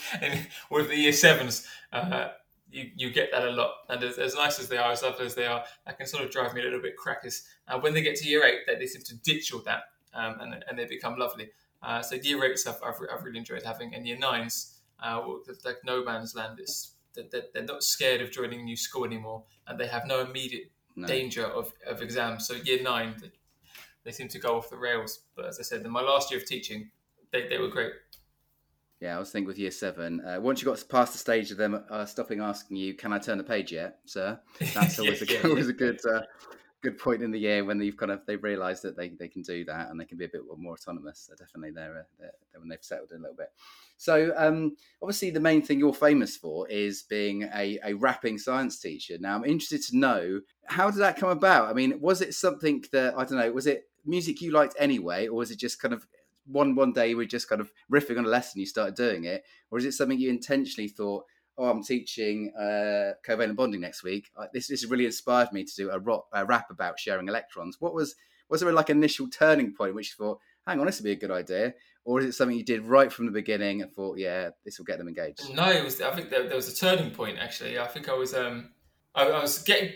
with 0.71 0.89
the 0.89 0.97
year 0.97 1.13
sevens, 1.13 1.67
uh, 1.93 2.29
you, 2.71 2.91
you 2.97 3.11
get 3.11 3.31
that 3.33 3.45
a 3.45 3.51
lot. 3.51 3.73
And 3.89 4.03
as, 4.03 4.19
as, 4.19 4.35
nice 4.35 4.59
as 4.59 4.69
they 4.69 4.77
are, 4.77 4.93
as 4.93 5.03
lovely 5.03 5.27
as 5.27 5.35
they 5.35 5.47
are, 5.47 5.65
that 5.87 5.99
can 5.99 6.07
sort 6.07 6.25
of 6.25 6.31
drive 6.31 6.55
me 6.55 6.61
a 6.61 6.65
little 6.65 6.81
bit 6.81 6.97
crackers. 6.97 7.45
Uh, 7.69 7.79
when 7.81 7.95
they 7.95 8.03
get 8.03 8.17
to 8.17 8.29
year 8.29 8.45
eight, 8.45 8.61
they, 8.67 8.77
they 8.77 8.87
seem 8.87 9.03
to 9.03 9.17
ditch 9.17 9.53
all 9.53 9.61
that 9.61 9.83
um, 10.15 10.41
and, 10.41 10.65
and 10.69 10.79
they 10.79 10.87
become 10.87 11.19
lovely. 11.19 11.51
Uh, 11.83 12.01
so 12.01 12.15
year 12.15 12.45
eights 12.45 12.67
I've, 12.67 12.81
I've, 12.85 12.95
I've, 13.13 13.25
really 13.25 13.39
enjoyed 13.39 13.63
having, 13.63 13.95
and 13.95 14.07
year 14.07 14.19
nines, 14.19 14.79
uh, 15.03 15.21
like 15.65 15.79
no 15.85 16.05
man's 16.05 16.35
land. 16.35 16.61
Is 16.61 16.93
that 17.15 17.53
they're 17.53 17.65
not 17.65 17.83
scared 17.83 18.21
of 18.21 18.31
joining 18.31 18.61
a 18.61 18.63
new 18.63 18.77
school 18.77 19.05
anymore, 19.05 19.43
and 19.67 19.79
they 19.79 19.87
have 19.87 20.07
no 20.07 20.21
immediate 20.21 20.71
no. 20.97 21.07
danger 21.07 21.45
of, 21.45 21.73
of 21.87 22.03
exams. 22.03 22.47
So 22.47 22.55
year 22.55 22.83
nine, 22.83 23.17
they, 23.21 23.31
they 24.05 24.13
seem 24.13 24.29
to 24.29 24.39
go 24.39 24.57
off 24.57 24.71
the 24.71 24.77
rails. 24.77 25.21
But 25.35 25.47
as 25.47 25.59
I 25.59 25.63
said, 25.63 25.85
in 25.85 25.91
my 25.91 26.03
last 26.03 26.31
year 26.31 26.41
of 26.41 26.47
teaching, 26.47 26.91
they, 27.33 27.49
they 27.49 27.59
were 27.59 27.69
great. 27.69 27.93
Yeah, 29.01 29.17
I 29.17 29.19
was 29.19 29.33
thinking 29.33 29.49
with 29.49 29.59
year 29.59 29.73
seven. 29.73 30.21
Uh, 30.21 30.41
once 30.41 30.63
you 30.63 30.67
got 30.67 30.83
past 30.89 31.13
the 31.13 31.19
stage 31.19 31.51
of 31.51 31.57
them 31.57 31.85
uh, 31.91 32.07
stopping 32.07 32.41
asking 32.41 32.77
you, 32.77 32.95
"Can 32.95 33.13
I 33.13 33.19
turn 33.19 33.37
the 33.37 33.43
page 33.45 33.73
yet, 33.73 33.99
sir?" 34.05 34.39
That's 34.75 34.99
always 35.01 35.29
yeah, 35.29 35.39
a, 35.39 35.41
yeah, 35.41 35.49
always 35.49 35.67
yeah. 35.67 35.73
a 35.73 35.77
good 35.77 36.01
uh, 36.09 36.21
good 36.83 36.99
point 36.99 37.23
in 37.23 37.31
the 37.31 37.39
year 37.39 37.65
when 37.65 37.79
they've 37.79 37.97
kind 37.97 38.11
of 38.11 38.21
they've 38.27 38.43
realised 38.43 38.83
that 38.83 38.97
they, 38.97 39.11
they 39.11 39.29
can 39.29 39.43
do 39.43 39.65
that 39.65 39.89
and 39.89 40.01
they 40.01 40.05
can 40.05 40.19
be 40.19 40.25
a 40.25 40.29
bit 40.29 40.43
more 40.59 40.75
autonomous. 40.75 41.31
Definitely 41.39 41.71
they're, 41.71 42.01
uh, 42.01 42.03
they're, 42.19 42.33
they're 42.51 42.61
when 42.61 42.69
they've 42.69 42.83
settled 42.83 43.13
in 43.13 43.19
a 43.19 43.21
little 43.21 43.37
bit. 43.37 43.53
So 43.97 44.33
um, 44.37 44.77
obviously 45.01 45.31
the 45.31 45.41
main 45.41 45.63
thing 45.63 45.79
you're 45.79 45.95
famous 45.95 46.37
for 46.37 46.69
is 46.69 47.03
being 47.03 47.45
a, 47.55 47.79
a 47.85 47.95
rapping 47.95 48.37
science 48.37 48.79
teacher. 48.79 49.17
Now 49.21 49.37
I'm 49.37 49.45
interested 49.45 49.83
to 49.91 49.97
know 49.97 50.41
how 50.67 50.91
did 50.91 51.01
that 51.01 51.17
come 51.17 51.31
about? 51.31 51.69
I 51.69 51.73
mean, 51.73 52.01
was 52.01 52.21
it 52.21 52.35
something 52.35 52.85
that 52.93 53.15
I 53.17 53.25
don't 53.25 53.39
know? 53.39 53.53
Was 53.53 53.67
it 53.67 53.89
music 54.05 54.41
you 54.41 54.51
liked 54.51 54.75
anyway, 54.79 55.29
or 55.29 55.37
was 55.37 55.51
it 55.51 55.59
just 55.59 55.81
kind 55.81 55.95
of 55.95 56.07
one 56.47 56.75
one 56.75 56.93
day 56.93 57.11
you 57.11 57.17
were 57.17 57.25
just 57.25 57.49
kind 57.49 57.61
of 57.61 57.73
riffing 57.91 58.19
on 58.19 58.25
a 58.25 58.29
lesson, 58.29 58.61
you 58.61 58.67
started 58.67 58.97
doing 58.97 59.25
it, 59.25 59.45
or 59.71 59.79
is 59.79 59.85
it 59.85 59.93
something 59.93 60.19
you 60.19 60.31
intentionally 60.31 60.89
thought? 60.89 61.25
Oh, 61.59 61.69
I'm 61.69 61.83
teaching 61.83 62.53
uh, 62.59 63.13
covalent 63.27 63.57
bonding 63.57 63.83
next 63.83 64.03
week. 64.03 64.31
This 64.53 64.69
this 64.69 64.87
really 64.87 65.07
inspired 65.07 65.53
me 65.53 65.65
to 65.65 65.75
do 65.75 65.91
a, 65.91 65.99
rock, 65.99 66.27
a 66.33 66.45
rap 66.45 66.71
about 66.71 66.99
sharing 66.99 67.29
electrons. 67.29 67.77
What 67.79 67.95
was 67.95 68.15
was 68.49 68.61
there 68.61 68.73
like 68.73 68.91
initial 68.91 69.29
turning 69.29 69.75
point 69.75 69.95
which 69.95 70.11
you 70.11 70.25
thought, 70.25 70.39
hang 70.67 70.81
on, 70.81 70.87
this 70.87 70.99
would 70.99 71.05
be 71.05 71.13
a 71.13 71.17
good 71.17 71.31
idea, 71.31 71.75
or 72.05 72.21
is 72.21 72.27
it 72.27 72.33
something 72.33 72.57
you 72.57 72.65
did 72.65 72.83
right 72.83 73.13
from 73.13 73.27
the 73.27 73.33
beginning 73.33 73.83
and 73.83 73.93
thought, 73.93 74.19
yeah, 74.19 74.51
this 74.65 74.79
will 74.79 74.85
get 74.85 74.99
them 74.99 75.09
engaged? 75.09 75.55
No, 75.55 75.71
it 75.71 75.85
was. 75.85 76.01
I 76.01 76.11
think 76.15 76.31
there, 76.31 76.47
there 76.47 76.57
was 76.57 76.73
a 76.73 76.75
turning 76.75 77.13
point 77.13 77.39
actually. 77.39 77.79
I 77.79 77.87
think 77.87 78.09
I 78.09 78.15
was 78.15 78.35
um, 78.35 78.71
I, 79.15 79.25
I 79.25 79.41
was 79.41 79.59
getting 79.63 79.93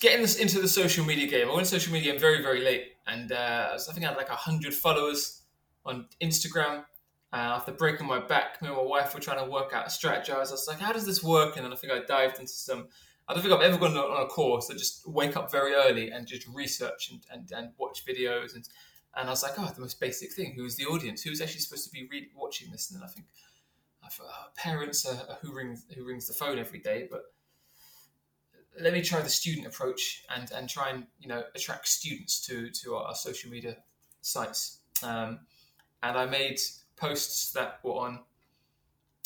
getting 0.00 0.22
this 0.22 0.36
into 0.36 0.60
the 0.60 0.68
social 0.68 1.04
media 1.04 1.26
game. 1.26 1.48
I 1.48 1.54
went 1.54 1.66
social 1.66 1.92
media 1.92 2.18
very 2.18 2.42
very 2.42 2.62
late, 2.62 2.92
and 3.06 3.32
uh, 3.32 3.70
I 3.74 3.92
think 3.92 4.04
I 4.06 4.10
had 4.10 4.16
like 4.16 4.28
hundred 4.28 4.74
followers 4.74 5.42
on 5.84 6.06
Instagram. 6.22 6.84
Uh, 7.32 7.36
after 7.36 7.72
breaking 7.72 8.06
my 8.06 8.18
back, 8.18 8.60
me 8.62 8.68
and 8.68 8.76
my 8.76 8.82
wife 8.82 9.12
were 9.12 9.20
trying 9.20 9.44
to 9.44 9.50
work 9.50 9.72
out, 9.74 9.86
a 9.86 9.90
strategize. 9.90 10.48
I 10.48 10.52
was 10.52 10.66
like, 10.66 10.80
how 10.80 10.92
does 10.92 11.04
this 11.04 11.22
work? 11.22 11.56
And 11.56 11.64
then 11.64 11.72
I 11.72 11.76
think 11.76 11.92
I 11.92 12.00
dived 12.00 12.38
into 12.38 12.52
some. 12.52 12.88
I 13.28 13.34
don't 13.34 13.42
think 13.42 13.52
I've 13.52 13.60
ever 13.60 13.76
gone 13.76 13.94
on 13.96 14.22
a 14.22 14.26
course 14.26 14.68
that 14.68 14.78
just 14.78 15.06
wake 15.06 15.36
up 15.36 15.52
very 15.52 15.74
early 15.74 16.10
and 16.10 16.26
just 16.26 16.46
research 16.48 17.10
and, 17.10 17.20
and, 17.30 17.52
and 17.52 17.72
watch 17.76 18.06
videos. 18.06 18.54
And, 18.54 18.66
and 19.14 19.28
I 19.28 19.30
was 19.30 19.42
like, 19.42 19.52
oh, 19.58 19.70
the 19.74 19.82
most 19.82 20.00
basic 20.00 20.32
thing. 20.32 20.54
Who's 20.56 20.76
the 20.76 20.86
audience? 20.86 21.22
Who's 21.22 21.42
actually 21.42 21.60
supposed 21.60 21.84
to 21.84 21.90
be 21.90 22.08
read, 22.10 22.28
watching 22.34 22.70
this? 22.70 22.90
And 22.90 22.98
then 22.98 23.06
I 23.06 23.12
think, 23.12 23.26
I 24.02 24.08
thought, 24.08 24.28
oh, 24.30 24.46
parents 24.56 25.04
are, 25.04 25.20
are 25.28 25.38
who 25.42 25.54
rings 25.54 25.84
who 25.94 26.06
rings 26.06 26.26
the 26.26 26.32
phone 26.32 26.58
every 26.58 26.78
day, 26.78 27.06
but 27.10 27.24
let 28.80 28.92
me 28.92 29.02
try 29.02 29.20
the 29.20 29.28
student 29.28 29.66
approach 29.66 30.24
and, 30.34 30.50
and 30.52 30.68
try 30.68 30.90
and 30.90 31.06
you 31.18 31.28
know 31.28 31.42
attract 31.54 31.88
students 31.88 32.40
to 32.46 32.70
to 32.70 32.94
our, 32.94 33.08
our 33.08 33.14
social 33.14 33.50
media 33.50 33.76
sites. 34.22 34.78
Um, 35.02 35.40
and 36.02 36.16
I 36.16 36.26
made 36.26 36.60
posts 36.98 37.52
that 37.52 37.80
were 37.82 37.92
on 37.92 38.20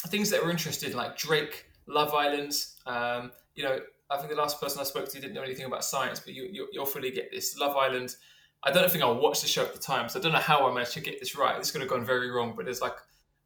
things 0.08 0.30
that 0.30 0.44
were 0.44 0.50
interested, 0.50 0.94
like 0.94 1.16
Drake, 1.16 1.66
Love 1.86 2.14
Island. 2.14 2.54
Um, 2.86 3.32
you 3.54 3.64
know, 3.64 3.78
I 4.10 4.16
think 4.16 4.30
the 4.30 4.36
last 4.36 4.60
person 4.60 4.80
I 4.80 4.84
spoke 4.84 5.08
to 5.08 5.20
didn't 5.20 5.34
know 5.34 5.42
anything 5.42 5.64
about 5.64 5.84
science, 5.84 6.20
but 6.20 6.34
you, 6.34 6.48
you, 6.50 6.68
will 6.74 6.86
fully 6.86 7.10
get 7.10 7.30
this. 7.30 7.56
Love 7.56 7.76
Island. 7.76 8.16
I 8.64 8.70
don't 8.70 8.90
think 8.90 9.02
I 9.02 9.10
watched 9.10 9.42
the 9.42 9.48
show 9.48 9.62
at 9.62 9.72
the 9.72 9.80
time, 9.80 10.08
so 10.08 10.18
I 10.18 10.22
don't 10.22 10.32
know 10.32 10.38
how 10.38 10.68
I 10.68 10.72
managed 10.72 10.92
to 10.92 11.00
get 11.00 11.18
this 11.18 11.36
right. 11.36 11.56
This 11.58 11.70
could 11.70 11.80
have 11.80 11.90
gone 11.90 12.04
very 12.04 12.30
wrong, 12.30 12.54
but 12.56 12.68
it's 12.68 12.80
like 12.80 12.94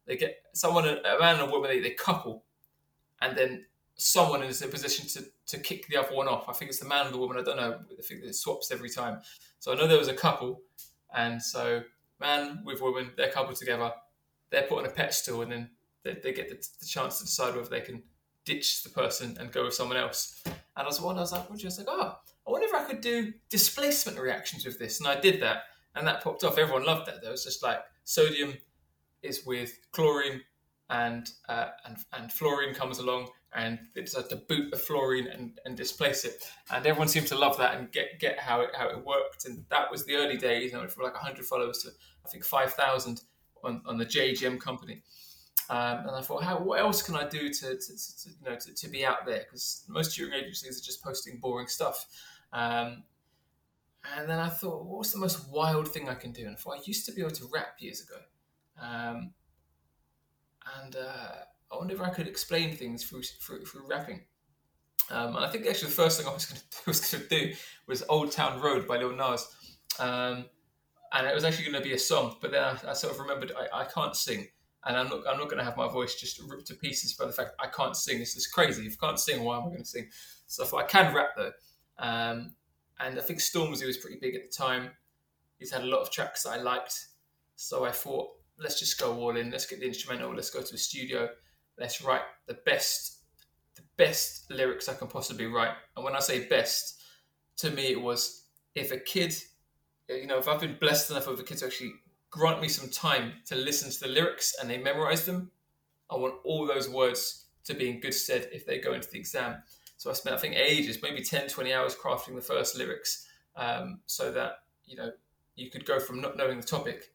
they 0.05 0.15
get 0.15 0.37
someone, 0.53 0.87
a 0.87 1.19
man 1.19 1.39
and 1.39 1.49
a 1.49 1.51
woman, 1.51 1.69
they, 1.69 1.79
they 1.79 1.91
couple, 1.91 2.43
and 3.21 3.35
then 3.37 3.65
someone 3.95 4.43
is 4.43 4.61
in 4.61 4.69
a 4.69 4.71
position 4.71 5.07
to, 5.07 5.27
to 5.47 5.61
kick 5.61 5.87
the 5.87 5.97
other 5.97 6.15
one 6.15 6.27
off. 6.27 6.47
I 6.47 6.53
think 6.53 6.69
it's 6.69 6.79
the 6.79 6.87
man 6.87 7.07
or 7.07 7.11
the 7.11 7.17
woman. 7.17 7.37
I 7.37 7.43
don't 7.43 7.57
know. 7.57 7.79
I 7.97 8.01
think 8.01 8.23
it 8.23 8.35
swaps 8.35 8.71
every 8.71 8.89
time. 8.89 9.21
So 9.59 9.71
I 9.71 9.75
know 9.75 9.87
there 9.87 9.97
was 9.97 10.07
a 10.07 10.13
couple, 10.13 10.61
and 11.15 11.41
so 11.41 11.81
man 12.19 12.61
with 12.63 12.81
woman, 12.81 13.11
they're 13.17 13.31
coupled 13.31 13.55
together, 13.55 13.91
they're 14.49 14.63
put 14.63 14.79
on 14.79 14.85
a 14.85 14.89
pet 14.89 14.95
pedestal, 14.95 15.41
and 15.41 15.51
then 15.51 15.69
they, 16.03 16.13
they 16.13 16.33
get 16.33 16.49
the, 16.49 16.55
the, 16.79 16.85
chance 16.85 17.19
to 17.19 17.25
decide 17.25 17.55
whether 17.55 17.69
they 17.69 17.81
can 17.81 18.03
ditch 18.45 18.83
the 18.83 18.89
person 18.89 19.37
and 19.39 19.51
go 19.51 19.65
with 19.65 19.73
someone 19.73 19.97
else. 19.97 20.41
And 20.45 20.55
I 20.75 20.85
was 20.85 21.01
wondering, 21.01 21.19
I 21.19 21.21
was 21.21 21.31
like, 21.31 21.49
I 21.49 21.53
was 21.53 21.77
like, 21.77 21.87
oh, 21.89 22.17
I 22.47 22.51
wonder 22.51 22.67
if 22.67 22.73
I 22.73 22.85
could 22.85 23.01
do 23.01 23.33
displacement 23.49 24.19
reactions 24.19 24.65
with 24.65 24.79
this. 24.79 24.99
And 24.99 25.07
I 25.07 25.19
did 25.19 25.41
that, 25.41 25.63
and 25.95 26.07
that 26.07 26.23
popped 26.23 26.43
off. 26.43 26.57
Everyone 26.57 26.85
loved 26.85 27.07
that. 27.07 27.21
There 27.21 27.31
was 27.31 27.43
just 27.43 27.61
like 27.61 27.79
sodium 28.03 28.53
is 29.21 29.45
with 29.45 29.77
chlorine, 29.91 30.41
and 30.89 31.29
uh, 31.49 31.69
and 31.85 31.97
and 32.13 32.31
fluorine 32.31 32.73
comes 32.73 32.99
along, 32.99 33.29
and 33.53 33.79
they 33.95 34.01
decided 34.01 34.29
to 34.29 34.35
boot 34.35 34.71
the 34.71 34.77
fluorine 34.77 35.27
and, 35.27 35.59
and 35.65 35.75
displace 35.75 36.23
it. 36.23 36.49
And 36.71 36.85
everyone 36.85 37.07
seemed 37.07 37.27
to 37.27 37.37
love 37.37 37.57
that 37.57 37.75
and 37.75 37.91
get 37.91 38.19
get 38.19 38.39
how 38.39 38.61
it 38.61 38.69
how 38.73 38.87
it 38.89 39.05
worked. 39.05 39.45
And 39.45 39.65
that 39.69 39.91
was 39.91 40.05
the 40.05 40.15
early 40.15 40.37
days, 40.37 40.71
you 40.71 40.77
know, 40.77 40.87
from 40.87 41.03
like 41.03 41.15
hundred 41.15 41.45
followers 41.45 41.79
to 41.79 41.89
I 42.25 42.29
think 42.29 42.45
five 42.45 42.73
thousand 42.73 43.21
on, 43.67 43.81
on 43.85 43.97
the 43.97 44.05
JGM 44.05 44.59
company. 44.59 45.03
Um, 45.69 45.99
and 45.99 46.11
I 46.11 46.21
thought, 46.21 46.43
how 46.43 46.59
what 46.59 46.79
else 46.79 47.01
can 47.01 47.15
I 47.15 47.27
do 47.27 47.49
to, 47.49 47.77
to, 47.77 47.77
to, 47.77 48.29
you 48.29 48.49
know 48.49 48.55
to, 48.55 48.73
to, 48.73 48.87
be 48.87 49.05
out 49.05 49.25
there? 49.25 49.39
Because 49.39 49.83
most 49.89 50.15
tutoring 50.15 50.39
agencies 50.39 50.79
are 50.79 50.85
just 50.85 51.03
posting 51.03 51.39
boring 51.39 51.67
stuff. 51.67 52.05
Um, 52.53 53.03
and 54.15 54.29
then 54.29 54.39
I 54.39 54.47
thought, 54.47 54.85
what's 54.85 55.11
the 55.11 55.19
most 55.19 55.49
wild 55.49 55.89
thing 55.89 56.07
I 56.07 56.13
can 56.13 56.31
do? 56.31 56.45
And 56.45 56.55
I 56.55 56.55
thought 56.55 56.77
I 56.77 56.81
used 56.85 57.05
to 57.07 57.11
be 57.11 57.21
able 57.21 57.31
to 57.31 57.49
rap 57.53 57.75
years 57.79 58.01
ago. 58.01 58.19
Um, 58.81 59.33
and 60.81 60.95
uh, 60.95 61.31
I 61.71 61.75
wonder 61.75 61.93
if 61.93 62.01
I 62.01 62.09
could 62.09 62.27
explain 62.27 62.75
things 62.75 63.03
through 63.03 63.23
through, 63.23 63.65
through 63.65 63.87
rapping. 63.87 64.21
Um, 65.09 65.35
and 65.35 65.45
I 65.45 65.49
think 65.49 65.65
actually 65.65 65.89
the 65.89 65.95
first 65.95 66.19
thing 66.19 66.29
I 66.29 66.33
was 66.33 66.45
going 66.45 66.61
to 66.71 66.77
was 66.85 67.11
going 67.11 67.23
to 67.23 67.29
do 67.29 67.53
was 67.87 68.03
Old 68.07 68.31
Town 68.31 68.61
Road 68.61 68.87
by 68.87 68.97
Lil 68.97 69.15
Nas, 69.15 69.47
um, 69.99 70.45
and 71.13 71.27
it 71.27 71.33
was 71.33 71.43
actually 71.43 71.65
going 71.65 71.81
to 71.81 71.87
be 71.87 71.93
a 71.95 71.99
song. 71.99 72.35
But 72.41 72.51
then 72.51 72.63
I, 72.63 72.91
I 72.91 72.93
sort 72.93 73.13
of 73.13 73.19
remembered 73.19 73.51
I, 73.57 73.81
I, 73.81 73.85
can't 73.85 74.15
sing, 74.15 74.47
and 74.85 74.97
I'm 74.97 75.07
not 75.07 75.21
I'm 75.29 75.37
not 75.37 75.45
going 75.45 75.57
to 75.57 75.63
have 75.63 75.77
my 75.77 75.87
voice 75.87 76.15
just 76.15 76.41
ripped 76.47 76.67
to 76.67 76.75
pieces 76.75 77.13
by 77.13 77.25
the 77.25 77.31
fact 77.31 77.51
I 77.59 77.67
can't 77.67 77.95
sing. 77.95 78.21
It's 78.21 78.33
just 78.33 78.53
crazy. 78.53 78.85
If 78.85 78.97
I 79.01 79.07
can't 79.07 79.19
sing, 79.19 79.43
why 79.43 79.57
am 79.57 79.63
I 79.63 79.67
going 79.67 79.79
to 79.79 79.85
sing? 79.85 80.09
So 80.47 80.63
I 80.63 80.67
thought 80.67 80.83
I 80.83 80.87
can 80.87 81.13
rap 81.13 81.29
though, 81.35 81.51
um, 81.99 82.53
and 82.99 83.17
I 83.17 83.21
think 83.21 83.39
Stormzy 83.39 83.85
was 83.85 83.97
pretty 83.97 84.17
big 84.19 84.35
at 84.35 84.49
the 84.49 84.55
time. 84.55 84.91
He's 85.59 85.71
had 85.71 85.81
a 85.81 85.87
lot 85.87 86.01
of 86.01 86.11
tracks 86.11 86.45
I 86.45 86.57
liked, 86.57 87.07
so 87.55 87.85
I 87.85 87.91
thought 87.91 88.29
let's 88.59 88.79
just 88.79 88.99
go 88.99 89.15
all 89.19 89.35
in. 89.35 89.51
Let's 89.51 89.65
get 89.65 89.79
the 89.79 89.87
instrumental. 89.87 90.33
Let's 90.33 90.49
go 90.49 90.61
to 90.61 90.71
the 90.71 90.77
studio 90.77 91.29
let's 91.79 92.01
write 92.01 92.21
the 92.47 92.55
best 92.65 93.19
the 93.75 93.83
best 93.95 94.49
lyrics 94.49 94.89
I 94.89 94.95
can 94.95 95.07
possibly 95.07 95.45
write. 95.45 95.73
And 95.95 96.03
when 96.03 96.15
I 96.15 96.19
say 96.19 96.47
best, 96.47 96.99
to 97.57 97.69
me 97.69 97.91
it 97.91 98.01
was 98.01 98.45
if 98.73 98.91
a 98.91 98.97
kid, 98.97 99.35
you 100.09 100.27
know, 100.27 100.37
if 100.37 100.47
I've 100.47 100.59
been 100.59 100.77
blessed 100.79 101.11
enough 101.11 101.27
with 101.27 101.39
a 101.39 101.43
kid 101.43 101.57
to 101.59 101.65
actually 101.65 101.93
grant 102.29 102.61
me 102.61 102.67
some 102.67 102.89
time 102.89 103.33
to 103.47 103.55
listen 103.55 103.91
to 103.91 103.99
the 103.99 104.07
lyrics 104.07 104.55
and 104.59 104.69
they 104.69 104.77
memorize 104.77 105.25
them, 105.25 105.51
I 106.09 106.15
want 106.15 106.35
all 106.43 106.65
those 106.65 106.89
words 106.89 107.45
to 107.65 107.73
be 107.73 107.89
in 107.89 107.99
good 107.99 108.13
stead 108.13 108.49
if 108.51 108.65
they 108.65 108.79
go 108.79 108.93
into 108.93 109.09
the 109.09 109.19
exam. 109.19 109.61
So 109.97 110.09
I 110.09 110.13
spent, 110.13 110.35
I 110.35 110.39
think, 110.39 110.55
ages, 110.55 111.01
maybe 111.01 111.21
10, 111.21 111.49
20 111.49 111.73
hours 111.73 111.95
crafting 111.95 112.35
the 112.35 112.41
first 112.41 112.77
lyrics 112.77 113.27
um, 113.55 113.99
so 114.05 114.31
that, 114.31 114.59
you 114.85 114.95
know, 114.95 115.11
you 115.55 115.69
could 115.69 115.85
go 115.85 115.99
from 115.99 116.21
not 116.21 116.37
knowing 116.37 116.59
the 116.59 116.65
topic 116.65 117.11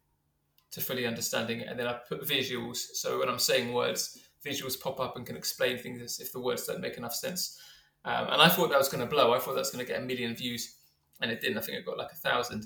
to 0.73 0.81
fully 0.81 1.07
understanding 1.07 1.61
it. 1.61 1.69
And 1.69 1.79
then 1.79 1.87
I 1.87 1.95
put 2.09 2.27
visuals. 2.27 2.79
So 2.95 3.21
when 3.21 3.29
I'm 3.29 3.39
saying 3.39 3.73
words, 3.73 4.19
visuals 4.45 4.81
pop 4.81 5.01
up 5.01 5.17
and 5.17 5.25
can 5.25 5.37
explain 5.37 5.79
things 5.79 6.19
if 6.19 6.33
the 6.33 6.41
words 6.41 6.67
don't 6.67 6.81
make 6.81 6.97
enough 6.97 7.15
sense. 7.15 7.59
Um, 8.05 8.27
and 8.31 8.43
I 8.43 8.49
thought 8.49 8.71
that 8.71 8.79
was 8.79 8.89
going 8.89 9.03
to 9.03 9.11
blow. 9.11 9.33
I 9.33 9.39
thought 9.39 9.55
that 9.55 9.61
was 9.61 9.71
going 9.71 9.85
to 9.85 9.91
get 9.91 10.03
a 10.03 10.05
million 10.05 10.35
views, 10.35 10.77
and 11.21 11.31
it 11.31 11.41
didn't. 11.41 11.59
I 11.59 11.61
think 11.61 11.79
it 11.79 11.87
got 11.87 11.99
like 11.99 12.11
a 12.11 12.17
thousand. 12.17 12.65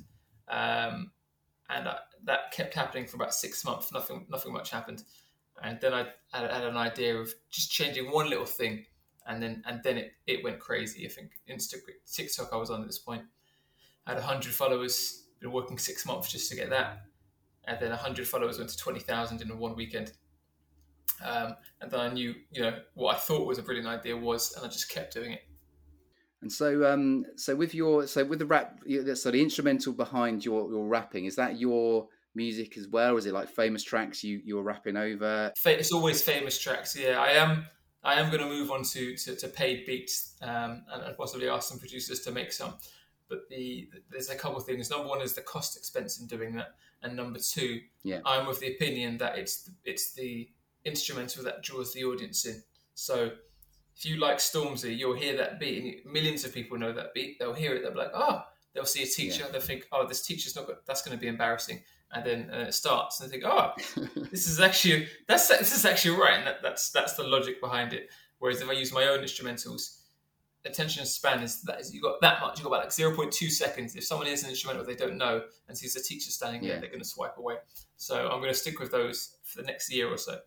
Um, 0.49 1.11
and 1.69 1.89
I, 1.89 1.97
that 2.25 2.53
kept 2.53 2.75
happening 2.75 3.07
for 3.07 3.17
about 3.17 3.35
six 3.35 3.65
months. 3.65 3.93
Nothing, 3.93 4.27
nothing 4.31 4.53
much 4.53 4.71
happened. 4.71 5.03
and 5.63 5.81
then 5.81 5.95
I 5.95 6.07
had, 6.33 6.51
had 6.51 6.65
an 6.65 6.77
idea 6.77 7.17
of 7.17 7.33
just 7.51 7.71
changing 7.71 8.11
one 8.11 8.29
little 8.29 8.45
thing, 8.47 8.85
and 9.27 9.43
then 9.43 9.63
and 9.67 9.83
then 9.83 9.97
it, 9.99 10.13
it 10.27 10.45
went 10.45 10.61
crazy. 10.61 11.07
I 11.07 11.09
think 11.09 11.31
Instagram, 11.49 11.95
TikTok, 12.11 12.51
I 12.53 12.57
was 12.57 12.71
on 12.71 12.81
at 12.83 12.87
this 12.87 12.99
point. 12.99 13.23
I 14.07 14.15
had 14.15 14.23
hundred 14.23 14.53
followers. 14.53 15.23
Been 15.41 15.53
working 15.53 15.79
six 15.79 16.07
months 16.07 16.33
just 16.33 16.49
to 16.51 16.57
get 16.57 16.71
that, 16.71 17.03
and 17.65 17.79
then 17.81 17.91
hundred 17.93 18.27
followers 18.27 18.59
went 18.59 18.71
to 18.71 18.77
twenty 18.77 19.01
thousand 19.01 19.43
in 19.43 19.59
one 19.59 19.77
weekend. 19.77 20.13
Um, 21.25 21.57
and 21.81 21.91
then 21.91 22.01
I 22.01 22.13
knew, 22.13 22.35
you 22.51 22.63
know, 22.63 22.79
what 22.95 23.17
I 23.17 23.19
thought 23.19 23.47
was 23.47 23.59
a 23.59 23.63
brilliant 23.63 23.89
idea 23.89 24.17
was, 24.17 24.53
and 24.55 24.65
I 24.65 24.69
just 24.69 24.91
kept 24.91 25.15
doing 25.15 25.33
it. 25.33 25.43
And 26.43 26.53
so, 26.53 26.91
um, 26.93 27.25
so 27.37 27.57
with 27.57 27.75
your, 27.75 28.07
so 28.07 28.25
with 28.25 28.39
the 28.39 28.47
rap, 28.47 28.79
so 29.15 29.31
the 29.31 29.43
instrumental 29.43 29.93
behind 29.93 30.45
your 30.45 30.71
your 30.71 30.87
rapping, 30.87 31.25
is 31.25 31.37
that 31.37 31.59
your 31.59 32.09
music 32.35 32.77
as 32.77 32.87
well? 32.87 33.15
Or 33.15 33.19
is 33.19 33.27
it 33.27 33.33
like 33.33 33.49
famous 33.49 33.83
tracks 33.83 34.23
you 34.23 34.41
you 34.45 34.57
were 34.57 34.63
rapping 34.63 34.97
over? 34.97 35.53
It's 35.65 35.93
always 35.93 36.23
famous 36.23 36.59
tracks. 36.59 36.97
Yeah, 36.97 37.21
I 37.21 37.31
am. 37.31 37.67
I 38.05 38.21
am 38.21 38.31
going 38.31 38.43
to 38.43 38.49
move 38.49 38.71
on 38.71 38.85
to 38.85 39.17
to, 39.17 39.35
to 39.35 39.49
paid 39.49 39.87
beats 39.87 40.35
um, 40.43 40.85
and 40.93 41.17
possibly 41.17 41.49
ask 41.49 41.69
some 41.69 41.79
producers 41.79 42.21
to 42.21 42.31
make 42.31 42.53
some. 42.53 42.75
But 43.29 43.49
the 43.49 43.89
there's 44.11 44.31
a 44.31 44.37
couple 44.37 44.59
of 44.59 44.65
things. 44.65 44.91
Number 44.91 45.09
one 45.09 45.23
is 45.23 45.33
the 45.35 45.41
cost 45.41 45.77
expense 45.77 46.21
in 46.21 46.27
doing 46.27 46.55
that, 46.55 46.75
and 47.03 47.17
number 47.17 47.41
two, 47.41 47.81
yeah. 48.05 48.21
I'm 48.25 48.47
of 48.47 48.61
the 48.61 48.75
opinion 48.75 49.19
that 49.19 49.39
it's 49.39 49.71
it's 49.85 50.13
the 50.13 50.49
instrumental 50.85 51.43
that 51.45 51.63
draws 51.63 51.93
the 51.93 52.05
audience 52.05 52.47
in. 52.47 52.63
So 52.95 53.33
if 53.97 54.05
you 54.05 54.19
like 54.19 54.39
Stormzy, 54.39 54.97
you'll 54.97 55.17
hear 55.17 55.37
that 55.39 55.59
beat, 55.59 56.03
and 56.05 56.13
millions 56.13 56.45
of 56.45 56.53
people 56.53 56.79
know 56.79 56.93
that 56.93 57.15
beat. 57.15 57.39
They'll 57.39 57.55
hear 57.55 57.75
it. 57.75 57.83
They'll 57.83 57.93
be 57.93 57.99
like, 57.99 58.13
"Oh," 58.15 58.43
they'll 58.75 58.85
see 58.85 59.03
a 59.03 59.07
teacher. 59.07 59.45
Yeah. 59.45 59.53
They'll 59.53 59.61
think, 59.61 59.87
"Oh, 59.91 60.07
this 60.07 60.23
teacher's 60.23 60.55
not. 60.55 60.67
Good. 60.67 60.77
That's 60.87 61.03
going 61.03 61.17
to 61.17 61.21
be 61.21 61.29
embarrassing." 61.29 61.81
And 62.13 62.25
then 62.25 62.51
uh, 62.53 62.67
it 62.69 62.75
starts, 62.75 63.21
and 63.21 63.29
they 63.29 63.39
think, 63.39 63.45
"Oh, 63.47 63.73
this 64.31 64.47
is 64.49 64.61
actually 64.61 65.09
that's 65.27 65.49
this 65.49 65.75
is 65.75 65.87
actually 65.87 66.19
right." 66.19 66.35
And 66.35 66.47
that, 66.47 66.63
that's 66.63 66.91
that's 66.91 67.15
the 67.15 67.23
logic 67.23 67.61
behind 67.61 67.95
it. 67.95 68.11
Whereas 68.39 68.61
if 68.61 68.69
I 68.69 68.73
use 68.73 68.93
my 68.93 69.05
own 69.05 69.21
instrumentals, 69.21 70.01
attention 70.67 71.07
span 71.07 71.43
is 71.43 71.63
that 71.63 71.81
is 71.81 71.95
you 71.95 72.03
got 72.03 72.21
that 72.21 72.41
much. 72.43 72.59
You 72.59 72.65
got 72.65 72.71
about 72.71 72.83
like 72.83 72.93
zero 72.93 73.17
point 73.17 73.33
two 73.33 73.49
seconds. 73.49 73.97
If 73.97 74.05
someone 74.05 74.27
hears 74.27 74.45
an 74.45 74.51
instrumental 74.51 74.85
they 74.85 74.95
don't 74.95 75.17
know 75.17 75.43
and 75.69 75.79
sees 75.79 75.97
a 75.97 76.03
teacher 76.03 76.31
standing 76.31 76.63
yeah. 76.63 76.73
there, 76.73 76.81
they're 76.81 76.91
going 76.91 77.01
to 77.01 77.09
swipe 77.09 77.39
away. 77.39 77.57
So 77.97 78.29
I'm 78.29 78.41
going 78.41 78.53
to 78.53 78.59
stick 78.59 78.79
with 78.79 78.91
those 78.91 79.37
for 79.45 79.63
the 79.63 79.67
next 79.67 79.91
year 79.91 80.09
or 80.09 80.19
so. 80.19 80.39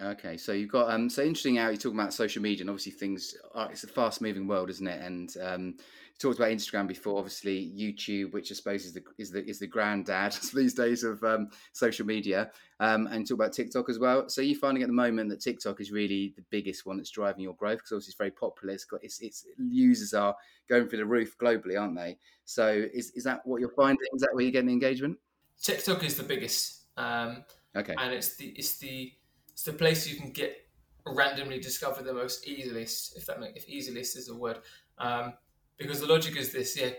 Okay, 0.00 0.36
so 0.38 0.52
you've 0.52 0.70
got 0.70 0.90
um, 0.90 1.10
so 1.10 1.22
interesting 1.22 1.56
how 1.56 1.68
you're 1.68 1.76
talking 1.76 1.98
about 1.98 2.14
social 2.14 2.42
media, 2.42 2.62
and 2.62 2.70
obviously 2.70 2.92
things 2.92 3.34
are, 3.54 3.70
it's 3.70 3.84
a 3.84 3.88
fast 3.88 4.22
moving 4.22 4.46
world, 4.46 4.70
isn't 4.70 4.86
it? 4.86 5.00
And 5.02 5.34
um, 5.40 5.66
you 5.76 6.18
talked 6.18 6.38
about 6.38 6.50
Instagram 6.50 6.88
before, 6.88 7.18
obviously 7.18 7.70
YouTube, 7.76 8.32
which 8.32 8.50
I 8.50 8.54
suppose 8.54 8.86
is 8.86 8.94
the 8.94 9.02
is 9.18 9.30
the 9.30 9.44
is 9.44 9.58
the 9.58 9.66
granddad 9.66 10.32
these 10.54 10.72
days 10.72 11.04
of 11.04 11.22
um, 11.22 11.50
social 11.72 12.06
media, 12.06 12.50
um, 12.80 13.06
and 13.08 13.28
talk 13.28 13.34
about 13.34 13.52
TikTok 13.52 13.90
as 13.90 13.98
well. 13.98 14.30
So 14.30 14.40
you're 14.40 14.58
finding 14.58 14.82
at 14.82 14.88
the 14.88 14.94
moment 14.94 15.28
that 15.28 15.42
TikTok 15.42 15.78
is 15.80 15.92
really 15.92 16.32
the 16.36 16.44
biggest 16.48 16.86
one 16.86 16.96
that's 16.96 17.10
driving 17.10 17.42
your 17.42 17.54
growth 17.54 17.78
because 17.78 17.92
obviously 17.92 18.10
it's 18.12 18.18
very 18.18 18.30
popular. 18.30 18.72
It's 18.72 18.86
got 18.86 19.04
its, 19.04 19.20
its 19.20 19.46
users 19.58 20.14
are 20.14 20.34
going 20.70 20.88
through 20.88 20.98
the 21.00 21.06
roof 21.06 21.36
globally, 21.38 21.78
aren't 21.78 21.96
they? 21.96 22.16
So 22.46 22.86
is 22.94 23.10
is 23.10 23.24
that 23.24 23.46
what 23.46 23.60
you're 23.60 23.74
finding? 23.76 23.98
Is 24.14 24.22
that 24.22 24.30
where 24.32 24.42
you're 24.42 24.52
getting 24.52 24.68
the 24.68 24.72
engagement? 24.72 25.18
TikTok 25.62 26.02
is 26.02 26.16
the 26.16 26.24
biggest. 26.24 26.86
Um, 26.96 27.44
okay, 27.76 27.94
and 27.98 28.14
it's 28.14 28.36
the 28.36 28.46
it's 28.46 28.78
the 28.78 29.12
it's 29.62 29.70
the 29.70 29.78
place 29.78 30.08
you 30.08 30.16
can 30.16 30.32
get 30.32 30.56
randomly 31.06 31.60
discover 31.60 32.02
the 32.02 32.12
most 32.12 32.48
easiest, 32.48 33.16
if 33.16 33.26
that 33.26 33.38
if 33.54 33.68
easiest 33.68 34.16
is 34.16 34.28
a 34.28 34.34
word. 34.34 34.58
Um, 34.98 35.34
because 35.78 36.00
the 36.00 36.06
logic 36.06 36.36
is 36.36 36.52
this: 36.52 36.76
yeah, 36.76 36.90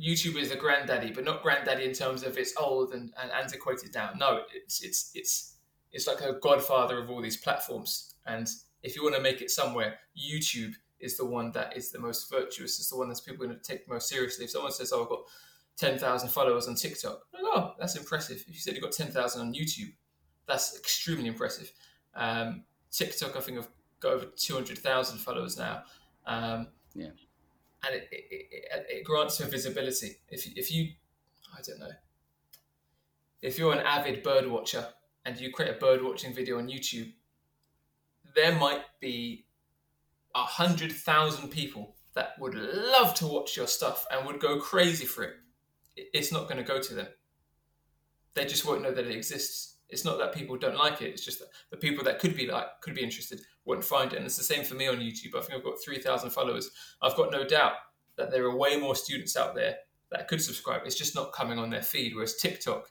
YouTube 0.00 0.40
is 0.40 0.50
a 0.50 0.56
granddaddy, 0.56 1.12
but 1.12 1.26
not 1.26 1.42
granddaddy 1.42 1.84
in 1.84 1.92
terms 1.92 2.22
of 2.22 2.38
it's 2.38 2.54
old 2.58 2.94
and, 2.94 3.12
and 3.20 3.30
antiquated 3.30 3.92
down. 3.92 4.16
No, 4.16 4.40
it's 4.54 4.82
it's 4.82 5.10
it's 5.14 5.56
it's 5.92 6.06
like 6.06 6.22
a 6.22 6.38
godfather 6.40 6.98
of 6.98 7.10
all 7.10 7.20
these 7.20 7.36
platforms. 7.36 8.14
And 8.24 8.48
if 8.82 8.96
you 8.96 9.02
want 9.02 9.16
to 9.16 9.20
make 9.20 9.42
it 9.42 9.50
somewhere, 9.50 9.98
YouTube 10.16 10.72
is 11.00 11.18
the 11.18 11.26
one 11.26 11.52
that 11.52 11.76
is 11.76 11.92
the 11.92 11.98
most 11.98 12.30
virtuous. 12.30 12.78
It's 12.78 12.88
the 12.88 12.96
one 12.96 13.10
that 13.10 13.20
people 13.22 13.44
are 13.44 13.48
going 13.48 13.60
to 13.60 13.62
take 13.62 13.86
most 13.86 14.08
seriously. 14.08 14.46
If 14.46 14.52
someone 14.52 14.72
says, 14.72 14.94
"Oh, 14.94 15.02
I've 15.02 15.10
got 15.10 15.24
ten 15.76 15.98
thousand 15.98 16.30
followers 16.30 16.68
on 16.68 16.74
TikTok," 16.74 17.20
oh, 17.36 17.74
that's 17.78 17.96
impressive. 17.96 18.38
If 18.38 18.48
you 18.48 18.60
said 18.60 18.74
you 18.74 18.80
got 18.80 18.92
ten 18.92 19.08
thousand 19.08 19.42
on 19.42 19.52
YouTube, 19.52 19.92
that's 20.46 20.74
extremely 20.74 21.26
impressive. 21.26 21.70
Um, 22.18 22.64
TikTok, 22.90 23.36
I 23.36 23.40
think, 23.40 23.58
I've 23.58 23.68
got 24.00 24.12
over 24.12 24.26
200,000 24.26 25.18
followers 25.18 25.56
now. 25.56 25.84
Um, 26.26 26.68
yeah. 26.94 27.10
And 27.86 27.94
it, 27.94 28.08
it, 28.10 28.24
it, 28.30 28.86
it 28.90 29.04
grants 29.04 29.40
me 29.40 29.48
visibility. 29.48 30.16
If, 30.28 30.46
if 30.56 30.72
you, 30.72 30.88
I 31.56 31.62
don't 31.62 31.78
know, 31.78 31.92
if 33.40 33.58
you're 33.58 33.72
an 33.72 33.86
avid 33.86 34.22
bird 34.22 34.48
watcher 34.48 34.86
and 35.24 35.38
you 35.38 35.52
create 35.52 35.70
a 35.70 35.78
bird 35.78 36.02
watching 36.02 36.34
video 36.34 36.58
on 36.58 36.68
YouTube, 36.68 37.12
there 38.34 38.58
might 38.58 38.82
be 39.00 39.46
a 40.34 40.40
hundred 40.40 40.92
thousand 40.92 41.48
people 41.48 41.94
that 42.14 42.30
would 42.40 42.54
love 42.54 43.14
to 43.14 43.26
watch 43.26 43.56
your 43.56 43.68
stuff 43.68 44.06
and 44.10 44.26
would 44.26 44.40
go 44.40 44.58
crazy 44.58 45.06
for 45.06 45.22
it. 45.22 45.34
It's 45.96 46.32
not 46.32 46.48
going 46.48 46.58
to 46.58 46.64
go 46.64 46.80
to 46.80 46.94
them. 46.94 47.06
They 48.34 48.44
just 48.44 48.66
won't 48.66 48.82
know 48.82 48.92
that 48.92 49.06
it 49.06 49.14
exists. 49.14 49.76
It's 49.88 50.04
not 50.04 50.18
that 50.18 50.34
people 50.34 50.56
don't 50.56 50.76
like 50.76 51.00
it. 51.00 51.08
It's 51.08 51.24
just 51.24 51.38
that 51.38 51.48
the 51.70 51.76
people 51.76 52.04
that 52.04 52.18
could 52.18 52.36
be 52.36 52.46
like 52.46 52.66
could 52.82 52.94
be 52.94 53.02
interested 53.02 53.40
won't 53.64 53.84
find 53.84 54.12
it. 54.12 54.16
And 54.16 54.26
it's 54.26 54.36
the 54.36 54.44
same 54.44 54.64
for 54.64 54.74
me 54.74 54.86
on 54.86 54.96
YouTube. 54.96 55.34
I 55.36 55.40
think 55.40 55.54
I've 55.54 55.64
got 55.64 55.82
three 55.82 55.98
thousand 55.98 56.30
followers. 56.30 56.70
I've 57.02 57.16
got 57.16 57.32
no 57.32 57.44
doubt 57.44 57.74
that 58.16 58.30
there 58.30 58.44
are 58.44 58.56
way 58.56 58.78
more 58.78 58.94
students 58.94 59.36
out 59.36 59.54
there 59.54 59.76
that 60.10 60.28
could 60.28 60.42
subscribe. 60.42 60.82
It's 60.84 60.98
just 60.98 61.14
not 61.14 61.32
coming 61.32 61.58
on 61.58 61.70
their 61.70 61.82
feed. 61.82 62.14
Whereas 62.14 62.36
TikTok, 62.36 62.90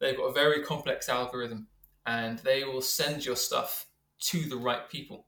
they've 0.00 0.16
got 0.16 0.24
a 0.24 0.32
very 0.32 0.62
complex 0.62 1.08
algorithm, 1.08 1.68
and 2.06 2.38
they 2.40 2.64
will 2.64 2.82
send 2.82 3.24
your 3.24 3.36
stuff 3.36 3.86
to 4.20 4.48
the 4.48 4.56
right 4.56 4.88
people. 4.88 5.26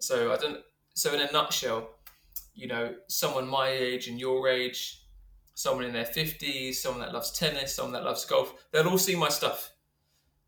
So 0.00 0.32
I 0.32 0.36
don't. 0.36 0.60
So 0.94 1.12
in 1.14 1.20
a 1.20 1.32
nutshell, 1.32 1.90
you 2.54 2.66
know, 2.66 2.94
someone 3.08 3.46
my 3.46 3.68
age 3.68 4.08
and 4.08 4.18
your 4.18 4.48
age, 4.48 5.04
someone 5.54 5.84
in 5.84 5.92
their 5.92 6.06
fifties, 6.06 6.82
someone 6.82 7.02
that 7.02 7.12
loves 7.12 7.30
tennis, 7.30 7.74
someone 7.74 7.92
that 7.92 8.04
loves 8.04 8.24
golf, 8.24 8.54
they'll 8.72 8.88
all 8.88 8.98
see 8.98 9.16
my 9.16 9.28
stuff 9.28 9.71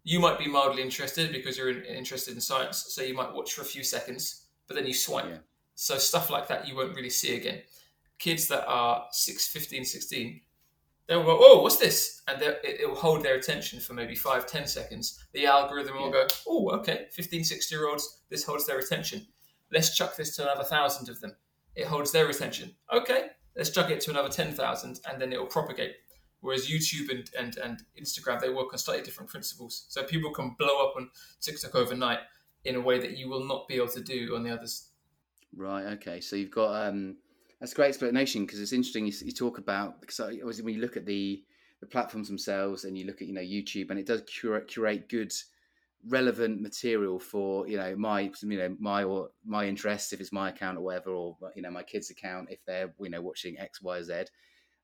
you 0.05 0.21
might 0.21 0.38
be 0.38 0.47
mildly 0.47 0.83
interested 0.83 1.33
because 1.33 1.57
you're 1.57 1.71
in, 1.71 1.85
interested 1.85 2.35
in 2.35 2.40
science, 2.40 2.87
so 2.88 3.03
you 3.03 3.14
might 3.14 3.33
watch 3.33 3.55
for 3.55 3.62
a 3.62 3.67
few 3.67 3.83
seconds, 3.83 4.47
but 4.69 4.77
then 4.77 4.87
you 4.87 4.95
swipe. 4.95 5.25
Yeah. 5.27 5.38
So 5.75 5.97
stuff 5.97 6.31
like 6.31 6.47
that 6.49 6.69
you 6.69 6.77
won't 6.77 6.95
really 6.95 7.11
see 7.11 7.37
again. 7.37 7.62
Kids 8.19 8.47
that 8.49 8.67
are 8.69 9.07
6, 9.11 9.49
15, 9.49 9.85
16, 9.85 10.40
they'll 11.09 11.25
go, 11.25 11.38
oh, 11.40 11.62
what's 11.62 11.79
this? 11.79 12.23
And 12.29 12.40
it, 12.40 12.61
it, 12.62 12.88
will 12.88 12.95
hold 12.95 13.23
their 13.23 13.35
attention 13.35 13.81
for 13.81 13.95
maybe 13.95 14.14
five, 14.14 14.47
10 14.47 14.67
seconds. 14.67 15.25
The 15.33 15.47
algorithm 15.47 15.97
will 15.97 16.11
go, 16.11 16.27
oh, 16.47 16.71
okay, 16.79 17.07
15, 17.12 17.43
16 17.43 17.77
year 17.77 17.88
olds, 17.88 18.23
this 18.31 18.45
holds 18.45 18.67
their 18.67 18.79
attention. 18.79 19.27
Let's 19.73 19.97
chuck 19.97 20.17
this 20.17 20.37
to 20.37 20.43
another 20.43 20.64
thousand 20.64 21.09
of 21.09 21.21
them. 21.21 21.35
It 21.75 21.87
holds 21.87 22.12
their 22.12 22.29
attention. 22.29 22.75
Okay, 22.93 23.29
let's 23.57 23.71
chuck 23.71 23.90
it 23.90 24.01
to 24.03 24.11
another 24.11 24.29
10,000 24.29 25.01
and 25.11 25.21
then 25.21 25.33
it 25.33 25.38
will 25.38 25.47
propagate. 25.47 25.97
Whereas 26.45 26.69
YouTube 26.69 27.11
and, 27.11 27.31
and, 27.39 27.57
and 27.57 27.83
Instagram, 27.99 28.39
they 28.39 28.51
work 28.51 28.75
on 28.75 28.79
slightly 28.79 29.03
different 29.03 29.31
principles. 29.31 29.87
So 29.89 30.03
people 30.03 30.31
can 30.31 30.55
blow 30.59 30.87
up 30.87 30.93
on 30.95 31.09
TikTok 31.41 31.75
overnight 31.75 32.19
in 32.67 32.77
a 32.77 32.81
way 32.83 32.99
that 32.99 33.17
you 33.17 33.31
will 33.31 33.47
not 33.47 33.67
be 33.67 33.77
able 33.77 33.89
to 33.89 34.03
do 34.03 34.37
on 34.37 34.43
the 34.43 34.51
others. 34.51 34.91
Right. 35.57 35.87
Okay. 35.95 36.21
So 36.21 36.37
you've 36.37 36.51
got 36.51 36.87
um, 36.87 37.17
that's 37.61 37.73
a 37.73 37.75
great 37.75 37.89
explanation 37.89 38.45
because 38.45 38.61
it's 38.61 38.75
interesting. 38.75 39.07
You, 39.07 39.15
you 39.23 39.33
talk 39.33 39.57
about 39.57 40.03
because 40.03 40.21
obviously 40.21 40.65
when 40.65 40.75
you 40.75 40.83
look 40.83 40.99
at 40.99 41.07
the 41.07 41.43
the 41.81 41.87
platforms 41.87 42.29
themselves 42.29 42.85
and 42.85 42.99
you 42.99 43.07
look 43.07 43.23
at 43.23 43.29
you 43.29 43.33
know 43.33 43.41
YouTube 43.41 43.89
and 43.89 43.99
it 43.99 44.07
does 44.07 44.23
curate 44.27 44.69
curate 44.69 45.09
good 45.09 45.33
relevant 46.09 46.61
material 46.61 47.19
for 47.19 47.67
you 47.67 47.79
know 47.79 47.97
my 47.97 48.31
you 48.43 48.59
know 48.59 48.77
my 48.79 49.03
or 49.03 49.31
my 49.47 49.67
interests 49.67 50.13
if 50.13 50.21
it's 50.21 50.31
my 50.31 50.51
account 50.51 50.77
or 50.77 50.83
whatever 50.83 51.11
or 51.11 51.39
you 51.57 51.63
know 51.63 51.71
my 51.71 51.83
kids 51.83 52.11
account 52.11 52.49
if 52.51 52.63
they're 52.67 52.93
you 53.01 53.09
know 53.09 53.23
watching 53.23 53.59
X 53.59 53.81
Y 53.81 54.03
Z. 54.03 54.25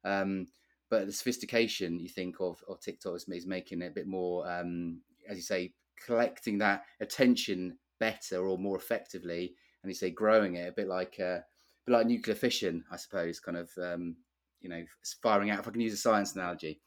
Um, 0.07 0.47
but 0.91 1.07
the 1.07 1.13
sophistication 1.13 2.01
you 2.01 2.09
think 2.09 2.37
of 2.41 2.63
of 2.69 2.81
TikTok 2.81 3.17
is, 3.17 3.29
is 3.29 3.47
making 3.47 3.81
it 3.81 3.87
a 3.87 3.95
bit 3.95 4.07
more, 4.07 4.51
um, 4.51 5.01
as 5.29 5.37
you 5.37 5.43
say, 5.43 5.73
collecting 6.05 6.59
that 6.59 6.83
attention 7.01 7.79
better 7.99 8.47
or 8.47 8.59
more 8.59 8.77
effectively, 8.77 9.55
and 9.83 9.91
you 9.91 9.95
say 9.95 10.11
growing 10.11 10.57
it 10.57 10.69
a 10.69 10.73
bit 10.73 10.89
like 10.89 11.17
uh, 11.21 11.39
a 11.39 11.45
bit 11.87 11.93
like 11.93 12.07
nuclear 12.07 12.35
fission, 12.35 12.85
I 12.91 12.97
suppose, 12.97 13.41
kind 13.41 13.57
of 13.57 13.71
um, 13.81 14.17
you 14.61 14.69
know 14.69 14.85
firing 15.23 15.51
out. 15.51 15.61
If 15.61 15.69
I 15.69 15.71
can 15.71 15.81
use 15.81 15.95
a 15.95 15.99
science 15.99 16.35
analogy. 16.35 16.81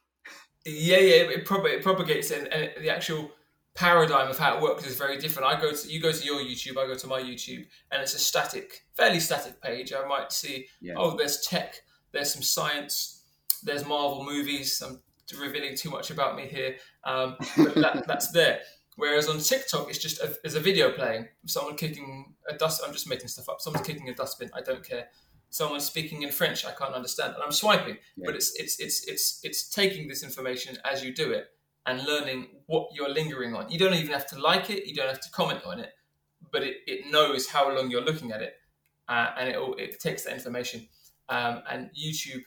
Yeah, 0.66 1.00
yeah, 1.00 1.16
it, 1.24 1.46
prop- 1.46 1.66
it 1.66 1.84
propagates, 1.84 2.32
and, 2.32 2.48
and 2.48 2.72
the 2.82 2.89
actual 2.89 3.32
paradigm 3.76 4.30
of 4.30 4.38
how 4.38 4.56
it 4.56 4.62
works 4.62 4.86
is 4.86 4.96
very 4.96 5.18
different. 5.18 5.48
I 5.48 5.60
go 5.60 5.74
to 5.74 5.88
you 5.92 6.02
go 6.02 6.12
to 6.12 6.26
your 6.26 6.39
YouTube, 6.39 6.78
I 6.78 6.88
go 6.88 6.96
to 6.96 7.08
my 7.08 7.22
YouTube, 7.22 7.66
and 7.92 8.02
it's 8.02 8.13
a 8.13 8.20
static, 8.20 8.86
fairly 8.94 9.20
static 9.20 9.62
page. 9.62 9.94
I 9.94 10.08
might 10.08 10.32
see, 10.32 10.68
yeah. 10.82 10.94
oh, 10.98 11.18
there's 11.18 11.42
tech, 11.42 11.82
there's 12.12 12.34
some 12.34 12.44
science, 12.44 13.23
there's 13.63 13.86
Marvel 13.86 14.23
movies. 14.23 14.82
I'm 14.82 14.99
revealing 15.39 15.76
too 15.76 15.89
much 15.89 16.12
about 16.12 16.36
me 16.36 16.47
here, 16.47 16.76
um, 17.04 17.36
but 17.58 17.76
that, 17.76 18.04
that's 18.08 18.32
there. 18.32 18.60
Whereas 18.95 19.28
on 19.28 19.39
TikTok, 19.39 19.89
it's 19.89 19.97
just 19.97 20.21
a, 20.21 20.36
there's 20.43 20.56
a 20.56 20.60
video 20.60 20.91
playing. 20.91 21.28
Someone 21.45 21.76
kicking 21.76 22.36
a 22.47 22.56
dust. 22.56 22.82
I'm 22.86 22.93
just 22.93 23.10
making 23.10 23.28
stuff 23.28 23.49
up. 23.49 23.62
Someone's 23.62 23.88
kicking 23.88 24.10
a 24.10 24.13
dustbin. 24.13 24.52
I 24.54 24.62
don't 24.62 24.88
care. 24.88 25.08
Someone's 25.49 25.86
speaking 25.86 26.21
in 26.21 26.32
French. 26.32 26.65
I 26.65 26.71
can't 26.71 26.93
understand, 26.93 27.34
and 27.34 27.43
I'm 27.43 27.52
swiping. 27.52 27.97
Yeah. 28.15 28.26
But 28.26 28.36
it's 28.36 28.54
it's 28.60 28.80
it's 28.80 29.08
it's 29.08 29.39
it's 29.43 29.69
taking 29.69 30.08
this 30.08 30.23
information 30.23 30.78
as 30.86 31.04
you 31.04 31.13
do 31.13 31.32
it, 31.32 31.47
and 31.86 32.06
learning 32.06 32.47
what 32.67 32.89
you're 32.93 33.10
lingering 33.10 33.56
on. 33.56 33.69
You 33.69 33.80
don't 33.80 33.93
even 33.93 34.12
have 34.12 34.28
to 34.28 34.39
like 34.39 34.69
it, 34.69 34.86
you 34.86 34.93
don't 34.93 35.10
have 35.10 35.21
to 35.21 35.32
comment 35.32 35.62
on 35.65 35.80
it, 35.80 35.89
but 36.52 36.63
it, 36.63 36.78
it 36.86 37.12
knows 37.12 37.47
how 37.47 37.73
long 37.73 37.89
you're 37.89 38.04
looking 38.04 38.32
at 38.32 38.41
it 38.41 38.56
uh, 39.08 39.32
and 39.38 39.49
it, 39.49 39.58
it 39.78 39.99
takes 39.99 40.23
that 40.23 40.34
information. 40.34 40.88
Um, 41.30 41.62
and 41.69 41.89
YouTube 41.91 42.43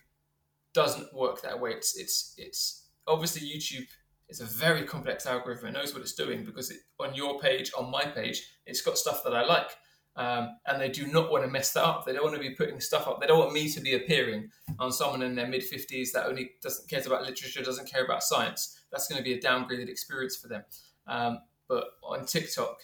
doesn't 0.76 1.12
work 1.14 1.40
that 1.40 1.58
way. 1.58 1.70
It's, 1.70 1.96
it's, 1.96 2.34
it's 2.36 2.84
obviously 3.08 3.48
YouTube 3.48 3.86
is 4.28 4.42
a 4.42 4.44
very 4.44 4.82
complex 4.82 5.24
algorithm. 5.24 5.68
It 5.68 5.72
knows 5.72 5.94
what 5.94 6.02
it's 6.02 6.12
doing 6.12 6.44
because 6.44 6.70
it, 6.70 6.80
on 7.00 7.14
your 7.14 7.40
page, 7.40 7.72
on 7.78 7.90
my 7.90 8.04
page, 8.04 8.42
it's 8.66 8.82
got 8.82 8.98
stuff 8.98 9.24
that 9.24 9.34
I 9.34 9.42
like. 9.42 9.70
Um, 10.16 10.58
and 10.66 10.80
they 10.80 10.90
do 10.90 11.06
not 11.06 11.30
want 11.30 11.44
to 11.44 11.50
mess 11.50 11.72
that 11.72 11.84
up. 11.84 12.04
They 12.04 12.12
don't 12.12 12.24
want 12.24 12.34
to 12.36 12.40
be 12.40 12.54
putting 12.54 12.78
stuff 12.78 13.08
up. 13.08 13.20
They 13.20 13.26
don't 13.26 13.38
want 13.38 13.54
me 13.54 13.70
to 13.70 13.80
be 13.80 13.94
appearing 13.94 14.50
on 14.78 14.92
someone 14.92 15.22
in 15.22 15.34
their 15.34 15.46
mid 15.46 15.62
50s 15.62 16.12
that 16.12 16.26
only 16.26 16.50
doesn't 16.62 16.88
cares 16.90 17.06
about 17.06 17.22
literature, 17.22 17.62
doesn't 17.62 17.90
care 17.90 18.04
about 18.04 18.22
science. 18.22 18.80
That's 18.92 19.08
going 19.08 19.18
to 19.18 19.24
be 19.24 19.34
a 19.34 19.40
downgraded 19.40 19.88
experience 19.88 20.36
for 20.36 20.48
them. 20.48 20.62
Um, 21.06 21.38
but 21.68 21.84
on 22.02 22.26
TikTok, 22.26 22.80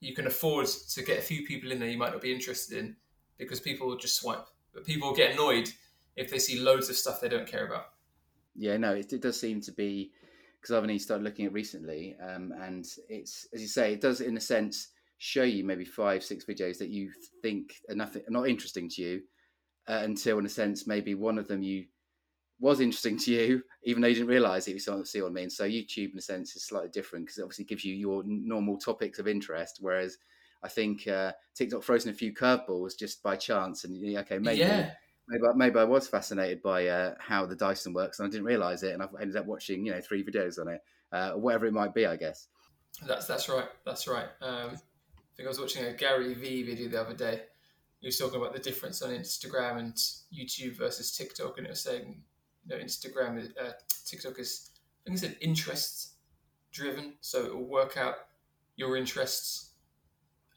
you 0.00 0.14
can 0.14 0.28
afford 0.28 0.66
to 0.66 1.02
get 1.02 1.18
a 1.18 1.22
few 1.22 1.44
people 1.44 1.72
in 1.72 1.80
there 1.80 1.88
you 1.88 1.98
might 1.98 2.12
not 2.12 2.22
be 2.22 2.32
interested 2.32 2.78
in 2.78 2.96
because 3.38 3.58
people 3.58 3.88
will 3.88 3.96
just 3.96 4.16
swipe. 4.16 4.46
But 4.72 4.84
people 4.84 5.12
get 5.12 5.32
annoyed 5.32 5.68
if 6.18 6.30
they 6.30 6.38
see 6.38 6.60
loads 6.60 6.90
of 6.90 6.96
stuff 6.96 7.20
they 7.20 7.28
don't 7.28 7.46
care 7.46 7.66
about. 7.66 7.90
Yeah, 8.56 8.76
no, 8.76 8.92
it, 8.92 9.12
it 9.12 9.22
does 9.22 9.40
seem 9.40 9.60
to 9.62 9.72
be 9.72 10.12
because 10.60 10.74
I've 10.74 10.82
only 10.82 10.98
started 10.98 11.22
looking 11.22 11.46
at 11.46 11.52
recently, 11.52 12.16
um, 12.20 12.52
and 12.60 12.84
it's 13.08 13.46
as 13.54 13.62
you 13.62 13.68
say, 13.68 13.92
it 13.92 14.00
does 14.00 14.20
in 14.20 14.36
a 14.36 14.40
sense 14.40 14.88
show 15.18 15.44
you 15.44 15.64
maybe 15.64 15.84
five, 15.84 16.22
six 16.24 16.44
videos 16.44 16.78
that 16.78 16.88
you 16.88 17.10
think 17.42 17.76
are 17.88 17.94
nothing, 17.94 18.22
are 18.26 18.32
not 18.32 18.48
interesting 18.48 18.88
to 18.90 19.02
you, 19.02 19.22
uh, 19.88 20.00
until 20.02 20.38
in 20.38 20.46
a 20.46 20.48
sense 20.48 20.86
maybe 20.86 21.14
one 21.14 21.38
of 21.38 21.46
them 21.46 21.62
you 21.62 21.84
was 22.60 22.80
interesting 22.80 23.16
to 23.16 23.30
you, 23.30 23.62
even 23.84 24.02
though 24.02 24.08
you 24.08 24.14
didn't 24.14 24.28
realize 24.28 24.66
it. 24.66 24.72
You 24.72 25.04
see 25.04 25.22
what 25.22 25.28
I 25.28 25.32
mean? 25.32 25.48
So 25.48 25.64
YouTube, 25.64 26.12
in 26.12 26.18
a 26.18 26.22
sense, 26.22 26.56
is 26.56 26.64
slightly 26.64 26.88
different 26.88 27.26
because 27.26 27.38
it 27.38 27.42
obviously 27.42 27.66
gives 27.66 27.84
you 27.84 27.94
your 27.94 28.24
normal 28.26 28.76
topics 28.78 29.20
of 29.20 29.28
interest, 29.28 29.78
whereas 29.80 30.18
I 30.64 30.68
think 30.68 31.06
uh, 31.06 31.32
TikTok 31.54 31.84
throws 31.84 32.04
in 32.04 32.10
a 32.10 32.16
few 32.16 32.34
curveballs 32.34 32.98
just 32.98 33.22
by 33.22 33.36
chance, 33.36 33.84
and 33.84 34.16
okay, 34.18 34.38
maybe. 34.38 34.58
Yeah. 34.58 34.90
Maybe, 35.28 35.44
maybe 35.54 35.78
I 35.78 35.84
was 35.84 36.08
fascinated 36.08 36.62
by 36.62 36.86
uh, 36.86 37.14
how 37.18 37.46
the 37.46 37.56
Dyson 37.56 37.92
works, 37.92 38.18
and 38.18 38.26
I 38.26 38.30
didn't 38.30 38.46
realize 38.46 38.82
it, 38.82 38.94
and 38.94 39.02
I've 39.02 39.14
ended 39.20 39.36
up 39.36 39.46
watching, 39.46 39.84
you 39.84 39.92
know, 39.92 40.00
three 40.00 40.24
videos 40.24 40.58
on 40.58 40.68
it, 40.68 40.80
uh, 41.12 41.32
whatever 41.32 41.66
it 41.66 41.72
might 41.72 41.94
be, 41.94 42.06
I 42.06 42.16
guess. 42.16 42.48
That's 43.06 43.26
that's 43.26 43.48
right. 43.48 43.68
That's 43.84 44.08
right. 44.08 44.28
Um, 44.40 44.78
think 45.38 45.46
I 45.46 45.50
was 45.50 45.60
watching 45.60 45.84
a 45.84 45.92
Gary 45.92 46.34
Vee 46.34 46.64
video 46.64 46.88
the 46.88 47.00
other 47.00 47.14
day. 47.14 47.42
He 48.00 48.08
was 48.08 48.18
talking 48.18 48.40
about 48.40 48.52
the 48.52 48.58
difference 48.58 49.02
on 49.02 49.10
Instagram 49.10 49.78
and 49.78 49.94
YouTube 50.34 50.76
versus 50.76 51.16
TikTok, 51.16 51.58
and 51.58 51.66
it 51.66 51.70
was 51.70 51.80
saying, 51.80 52.22
you 52.66 52.76
know, 52.76 52.82
Instagram, 52.82 53.48
uh, 53.58 53.70
TikTok 54.04 54.38
is, 54.38 54.70
I 55.06 55.10
think 55.10 55.18
said 55.18 55.36
interest 55.40 56.14
driven, 56.72 57.14
so 57.20 57.44
it 57.44 57.54
will 57.54 57.68
work 57.68 57.96
out 57.96 58.16
your 58.76 58.96
interests 58.96 59.67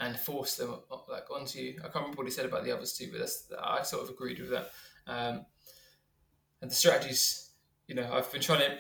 and 0.02 0.20
force 0.20 0.56
them 0.58 0.76
like 1.10 1.30
onto 1.32 1.60
you. 1.60 1.76
I 1.80 1.84
can't 1.84 1.96
remember 1.96 2.18
what 2.18 2.28
he 2.28 2.32
said 2.32 2.46
about 2.46 2.66
the 2.66 2.76
others 2.76 2.94
too, 2.94 3.10
but 3.12 3.20
that's 3.20 3.46
I 3.64 3.84
sort 3.84 4.04
of 4.04 4.10
agreed 4.10 4.40
with 4.40 4.50
that. 4.50 4.72
Um, 5.08 5.46
and 6.62 6.70
the 6.70 6.76
strategies, 6.76 7.52
you 7.88 7.96
know, 7.96 8.12
I've 8.12 8.32
been 8.32 8.42
trying 8.42 8.60
to 8.60 8.78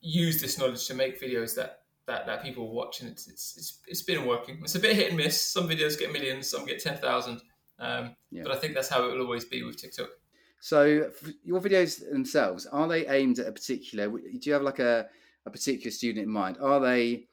use 0.00 0.40
this 0.40 0.58
knowledge 0.58 0.86
to 0.86 0.94
make 0.94 1.20
videos 1.20 1.56
that 1.56 1.80
that, 2.06 2.24
that 2.26 2.42
people 2.42 2.72
watch, 2.72 3.00
and 3.00 3.10
it's, 3.10 3.28
it's 3.28 3.56
it's 3.56 3.78
it's 3.88 4.02
been 4.02 4.26
working. 4.26 4.60
It's 4.62 4.74
a 4.74 4.80
bit 4.80 4.94
hit 4.94 5.08
and 5.08 5.16
miss. 5.16 5.40
Some 5.40 5.68
videos 5.68 5.98
get 5.98 6.12
millions, 6.12 6.48
some 6.50 6.66
get 6.66 6.82
ten 6.82 6.98
thousand. 6.98 7.40
Um, 7.78 8.14
yeah. 8.30 8.42
But 8.44 8.52
I 8.52 8.56
think 8.56 8.74
that's 8.74 8.88
how 8.88 9.04
it 9.04 9.12
will 9.12 9.22
always 9.22 9.44
be 9.44 9.62
with 9.62 9.80
TikTok. 9.80 10.10
So 10.60 11.10
your 11.44 11.60
videos 11.60 12.00
themselves 12.10 12.66
are 12.66 12.88
they 12.88 13.06
aimed 13.06 13.38
at 13.38 13.46
a 13.46 13.52
particular? 13.52 14.08
Do 14.08 14.40
you 14.42 14.52
have 14.52 14.62
like 14.62 14.80
a 14.80 15.06
a 15.46 15.50
particular 15.50 15.90
student 15.90 16.26
in 16.26 16.30
mind? 16.30 16.58
Are 16.60 16.80
they 16.80 17.26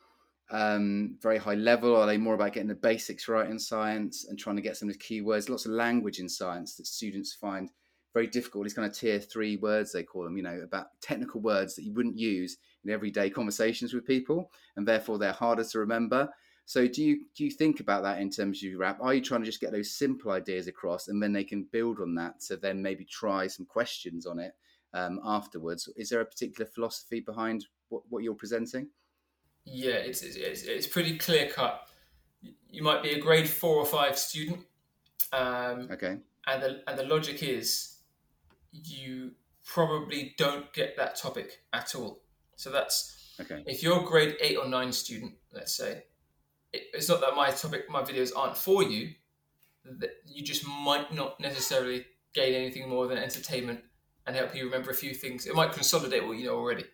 um, 0.52 1.18
very 1.22 1.38
high 1.38 1.56
level? 1.56 1.96
Are 1.96 2.06
they 2.06 2.18
more 2.18 2.36
about 2.36 2.54
getting 2.54 2.70
the 2.70 2.76
basics 2.76 3.28
right 3.28 3.50
in 3.50 3.60
science 3.60 4.26
and 4.30 4.38
trying 4.38 4.56
to 4.56 4.62
get 4.62 4.78
some 4.78 4.90
of 4.90 4.98
the 4.98 5.00
keywords? 5.00 5.50
Lots 5.50 5.66
of 5.66 5.72
language 5.72 6.20
in 6.20 6.30
science 6.30 6.76
that 6.76 6.88
students 6.88 7.34
find 7.34 7.70
very 8.14 8.28
difficult. 8.28 8.64
These 8.64 8.74
kind 8.74 8.90
of 8.90 8.98
tier 8.98 9.20
three 9.20 9.58
words 9.58 9.92
they 9.92 10.04
call 10.04 10.24
them, 10.24 10.38
you 10.38 10.44
know, 10.44 10.62
about 10.64 10.88
technical 11.02 11.42
words 11.42 11.76
that 11.76 11.84
you 11.84 11.94
wouldn't 11.94 12.18
use 12.18 12.58
in 12.84 12.92
everyday 12.92 13.30
conversations 13.30 13.94
with 13.94 14.06
people, 14.06 14.52
and 14.78 14.88
therefore 14.88 15.18
they're 15.18 15.34
harder 15.34 15.64
to 15.64 15.80
remember. 15.80 16.30
So 16.66 16.88
do 16.88 17.04
you 17.04 17.26
do 17.36 17.44
you 17.44 17.52
think 17.52 17.80
about 17.80 18.04
that 18.04 18.20
in 18.20 18.32
terms 18.32 18.60
of 18.60 18.70
your 18.70 18.80
rap? 18.80 18.98
Are 19.02 19.14
you 19.14 19.22
trying 19.22 19.42
to 19.42 19.46
just 19.46 19.62
get 19.62 19.72
those 19.72 19.92
simple 19.92 20.32
ideas 20.32 20.68
across, 20.68 21.10
and 21.10 21.22
then 21.22 21.34
they 21.34 21.44
can 21.44 21.68
build 21.72 22.00
on 22.00 22.16
that 22.16 22.40
to 22.48 22.58
then 22.58 22.82
maybe 22.82 23.06
try 23.06 23.48
some 23.48 23.66
questions 23.66 24.26
on 24.26 24.40
it 24.40 24.54
um, 24.94 25.20
afterwards? 25.24 25.90
Is 25.96 26.10
there 26.10 26.22
a 26.22 26.26
particular 26.26 26.70
philosophy 26.74 27.20
behind 27.20 27.66
what, 27.90 28.04
what 28.10 28.24
you're 28.24 28.34
presenting? 28.34 28.88
Yeah, 29.66 29.96
it's, 29.96 30.22
it's 30.22 30.64
it's 30.64 30.88
pretty 30.88 31.18
clear 31.18 31.50
cut. 31.50 31.88
You 32.70 32.84
might 32.84 33.02
be 33.02 33.12
a 33.12 33.20
grade 33.20 33.50
four 33.50 33.78
or 33.78 33.86
five 33.86 34.18
student. 34.18 34.60
Um, 35.34 35.90
okay. 35.92 36.18
And 36.48 36.62
the 36.62 36.82
and 36.88 36.98
the 36.98 37.04
logic 37.04 37.42
is, 37.42 37.98
you 38.72 39.32
probably 39.66 40.36
don't 40.38 40.72
get 40.72 40.96
that 40.98 41.16
topic 41.16 41.64
at 41.74 41.96
all. 41.96 42.22
So 42.56 42.70
that's 42.70 43.34
okay. 43.42 43.64
If 43.66 43.82
you're 43.82 44.02
a 44.02 44.06
grade 44.06 44.36
eight 44.40 44.58
or 44.58 44.68
nine 44.68 44.92
student, 44.92 45.34
let's 45.52 45.76
say, 45.76 46.04
it, 46.72 46.84
it's 46.94 47.10
not 47.10 47.22
that 47.22 47.36
my 47.36 47.50
topic, 47.50 47.90
my 47.90 48.04
videos 48.04 48.32
aren't 48.36 48.58
for 48.58 48.84
you. 48.84 49.10
That 50.00 50.12
you 50.26 50.44
just 50.44 50.68
might 50.68 51.14
not 51.14 51.40
necessarily 51.40 52.06
gain 52.34 52.54
anything 52.54 52.90
more 52.90 53.08
than 53.08 53.18
entertainment 53.18 53.82
and 54.28 54.36
help 54.36 54.56
you 54.56 54.66
remember 54.66 54.92
a 54.92 54.96
few 54.96 55.14
things. 55.14 55.46
It 55.46 55.56
might 55.56 55.74
consolidate 55.74 56.26
what 56.26 56.38
you 56.38 56.46
know 56.46 56.56
already. 56.56 56.86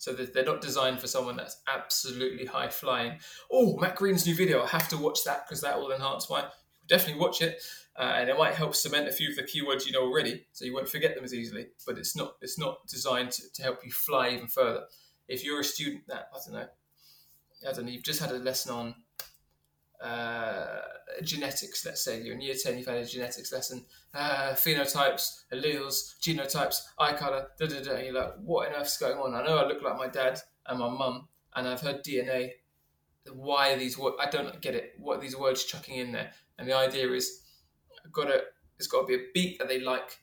So 0.00 0.14
they're 0.14 0.46
not 0.46 0.62
designed 0.62 0.98
for 0.98 1.06
someone 1.06 1.36
that's 1.36 1.60
absolutely 1.68 2.46
high 2.46 2.70
flying. 2.70 3.18
Oh, 3.52 3.76
Matt 3.76 3.96
Green's 3.96 4.26
new 4.26 4.34
video, 4.34 4.62
I 4.62 4.66
have 4.68 4.88
to 4.88 4.96
watch 4.96 5.24
that 5.24 5.46
because 5.46 5.60
that 5.60 5.78
will 5.78 5.92
enhance 5.92 6.30
my. 6.30 6.46
Definitely 6.88 7.20
watch 7.20 7.42
it, 7.42 7.62
uh, 7.96 8.14
and 8.16 8.30
it 8.30 8.38
might 8.38 8.54
help 8.54 8.74
cement 8.74 9.08
a 9.08 9.12
few 9.12 9.28
of 9.28 9.36
the 9.36 9.42
keywords 9.42 9.84
you 9.84 9.92
know 9.92 10.02
already, 10.02 10.46
so 10.52 10.64
you 10.64 10.72
won't 10.72 10.88
forget 10.88 11.14
them 11.14 11.22
as 11.22 11.34
easily. 11.34 11.66
But 11.86 11.98
it's 11.98 12.16
not 12.16 12.36
it's 12.40 12.58
not 12.58 12.86
designed 12.88 13.30
to, 13.32 13.52
to 13.52 13.62
help 13.62 13.84
you 13.84 13.92
fly 13.92 14.30
even 14.30 14.48
further. 14.48 14.84
If 15.28 15.44
you're 15.44 15.60
a 15.60 15.64
student 15.64 16.06
that 16.08 16.30
I 16.34 16.38
don't 16.46 16.54
know, 16.54 16.68
I 17.68 17.72
don't 17.72 17.84
know, 17.84 17.92
you've 17.92 18.02
just 18.02 18.20
had 18.20 18.30
a 18.30 18.38
lesson 18.38 18.72
on 18.72 18.94
uh, 20.00 20.80
genetics, 21.22 21.84
let's 21.84 22.02
say 22.02 22.22
you're 22.22 22.34
in 22.34 22.40
year 22.40 22.54
10, 22.54 22.78
you've 22.78 22.86
had 22.86 22.96
a 22.96 23.04
genetics 23.04 23.52
lesson, 23.52 23.84
uh, 24.14 24.52
phenotypes, 24.52 25.44
alleles, 25.52 26.18
genotypes, 26.20 26.82
eye 26.98 27.12
color, 27.12 27.48
da 27.58 27.66
da 27.66 27.82
da. 27.82 27.98
You're 27.98 28.14
like, 28.14 28.34
what 28.42 28.68
on 28.68 28.80
earth's 28.80 28.98
going 28.98 29.18
on? 29.18 29.34
I 29.34 29.44
know 29.44 29.58
I 29.58 29.66
look 29.66 29.82
like 29.82 29.96
my 29.96 30.08
dad 30.08 30.40
and 30.66 30.78
my 30.78 30.88
mum, 30.88 31.28
and 31.54 31.68
I've 31.68 31.80
heard 31.80 32.04
DNA. 32.04 32.50
Why 33.32 33.72
are 33.72 33.78
these 33.78 33.98
words? 33.98 34.16
I 34.20 34.30
don't 34.30 34.60
get 34.62 34.74
it. 34.74 34.92
What 34.98 35.18
are 35.18 35.20
these 35.20 35.36
words 35.36 35.64
chucking 35.64 35.96
in 35.96 36.12
there? 36.12 36.30
And 36.58 36.68
the 36.68 36.76
idea 36.76 37.10
is, 37.10 37.42
got 38.12 38.24
to, 38.24 38.42
it's 38.78 38.88
got 38.88 39.02
to 39.02 39.06
be 39.06 39.14
a 39.14 39.26
beat 39.34 39.58
that 39.58 39.68
they 39.68 39.80
like. 39.80 40.18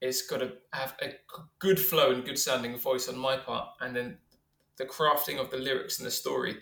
It's 0.00 0.26
got 0.26 0.38
to 0.38 0.52
have 0.72 0.96
a 1.02 1.12
good 1.58 1.78
flow 1.78 2.12
and 2.12 2.24
good 2.24 2.38
sounding 2.38 2.78
voice 2.78 3.08
on 3.08 3.18
my 3.18 3.36
part, 3.36 3.68
and 3.80 3.94
then 3.94 4.16
the 4.78 4.86
crafting 4.86 5.38
of 5.38 5.50
the 5.50 5.58
lyrics 5.58 5.98
and 5.98 6.06
the 6.06 6.10
story 6.10 6.56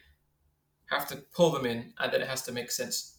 have 0.90 1.08
to 1.08 1.16
pull 1.34 1.50
them 1.50 1.66
in, 1.66 1.92
and 1.98 2.12
then 2.12 2.20
it 2.20 2.28
has 2.28 2.42
to 2.42 2.52
make 2.52 2.70
sense, 2.70 3.18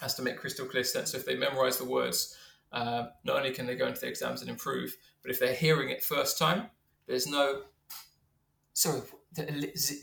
has 0.00 0.14
to 0.14 0.22
make 0.22 0.38
crystal 0.38 0.66
clear 0.66 0.84
sense. 0.84 1.12
So 1.12 1.18
if 1.18 1.26
they 1.26 1.36
memorize 1.36 1.78
the 1.78 1.84
words, 1.84 2.36
uh, 2.72 3.06
not 3.24 3.36
only 3.36 3.52
can 3.52 3.66
they 3.66 3.76
go 3.76 3.86
into 3.86 4.00
the 4.00 4.08
exams 4.08 4.40
and 4.40 4.50
improve, 4.50 4.96
but 5.22 5.30
if 5.30 5.38
they're 5.38 5.54
hearing 5.54 5.90
it 5.90 6.02
first 6.02 6.38
time, 6.38 6.70
there's 7.06 7.26
no 7.26 7.62
sorry 8.72 9.02
the 9.34 9.42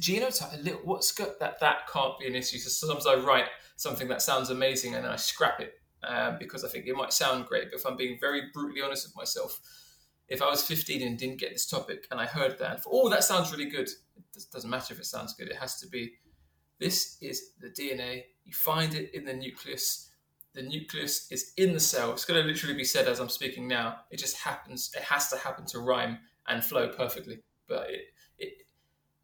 genotype. 0.01 0.85
What's 0.85 1.11
got 1.11 1.39
that? 1.39 1.59
That 1.59 1.87
can't 1.91 2.17
be 2.19 2.27
an 2.27 2.35
issue. 2.35 2.57
So 2.57 2.69
sometimes 2.69 3.07
I 3.07 3.15
write 3.15 3.45
something 3.75 4.07
that 4.09 4.21
sounds 4.21 4.49
amazing 4.49 4.95
and 4.95 5.05
then 5.05 5.11
I 5.11 5.15
scrap 5.15 5.59
it 5.59 5.73
uh, 6.03 6.37
because 6.37 6.63
I 6.63 6.69
think 6.69 6.87
it 6.87 6.95
might 6.95 7.13
sound 7.13 7.45
great. 7.45 7.71
But 7.71 7.79
if 7.79 7.85
I'm 7.85 7.97
being 7.97 8.17
very 8.19 8.43
brutally 8.53 8.81
honest 8.81 9.07
with 9.07 9.15
myself, 9.15 9.59
if 10.27 10.41
I 10.41 10.49
was 10.49 10.63
15 10.63 11.05
and 11.05 11.17
didn't 11.17 11.39
get 11.39 11.51
this 11.51 11.65
topic 11.65 12.07
and 12.11 12.19
I 12.19 12.25
heard 12.25 12.57
that, 12.59 12.71
and 12.71 12.81
oh, 12.87 13.09
that 13.09 13.23
sounds 13.23 13.51
really 13.51 13.69
good. 13.69 13.89
It 14.35 14.45
doesn't 14.51 14.69
matter 14.69 14.93
if 14.93 14.99
it 14.99 15.05
sounds 15.05 15.33
good. 15.33 15.49
It 15.49 15.57
has 15.57 15.79
to 15.79 15.87
be 15.87 16.13
this 16.81 17.17
is 17.21 17.51
the 17.59 17.69
DNA. 17.69 18.23
You 18.43 18.53
find 18.53 18.95
it 18.95 19.13
in 19.13 19.23
the 19.23 19.35
nucleus. 19.35 20.09
The 20.53 20.63
nucleus 20.63 21.31
is 21.31 21.53
in 21.55 21.73
the 21.73 21.79
cell. 21.79 22.11
It's 22.11 22.25
going 22.25 22.41
to 22.41 22.47
literally 22.47 22.75
be 22.75 22.83
said 22.83 23.07
as 23.07 23.19
I'm 23.19 23.29
speaking 23.29 23.67
now. 23.67 23.99
It 24.09 24.17
just 24.17 24.35
happens. 24.35 24.91
It 24.97 25.03
has 25.03 25.29
to 25.29 25.37
happen 25.37 25.65
to 25.67 25.79
rhyme 25.79 26.17
and 26.47 26.65
flow 26.65 26.89
perfectly. 26.89 27.43
But 27.67 27.91
it, 27.91 28.01
it, 28.39 28.53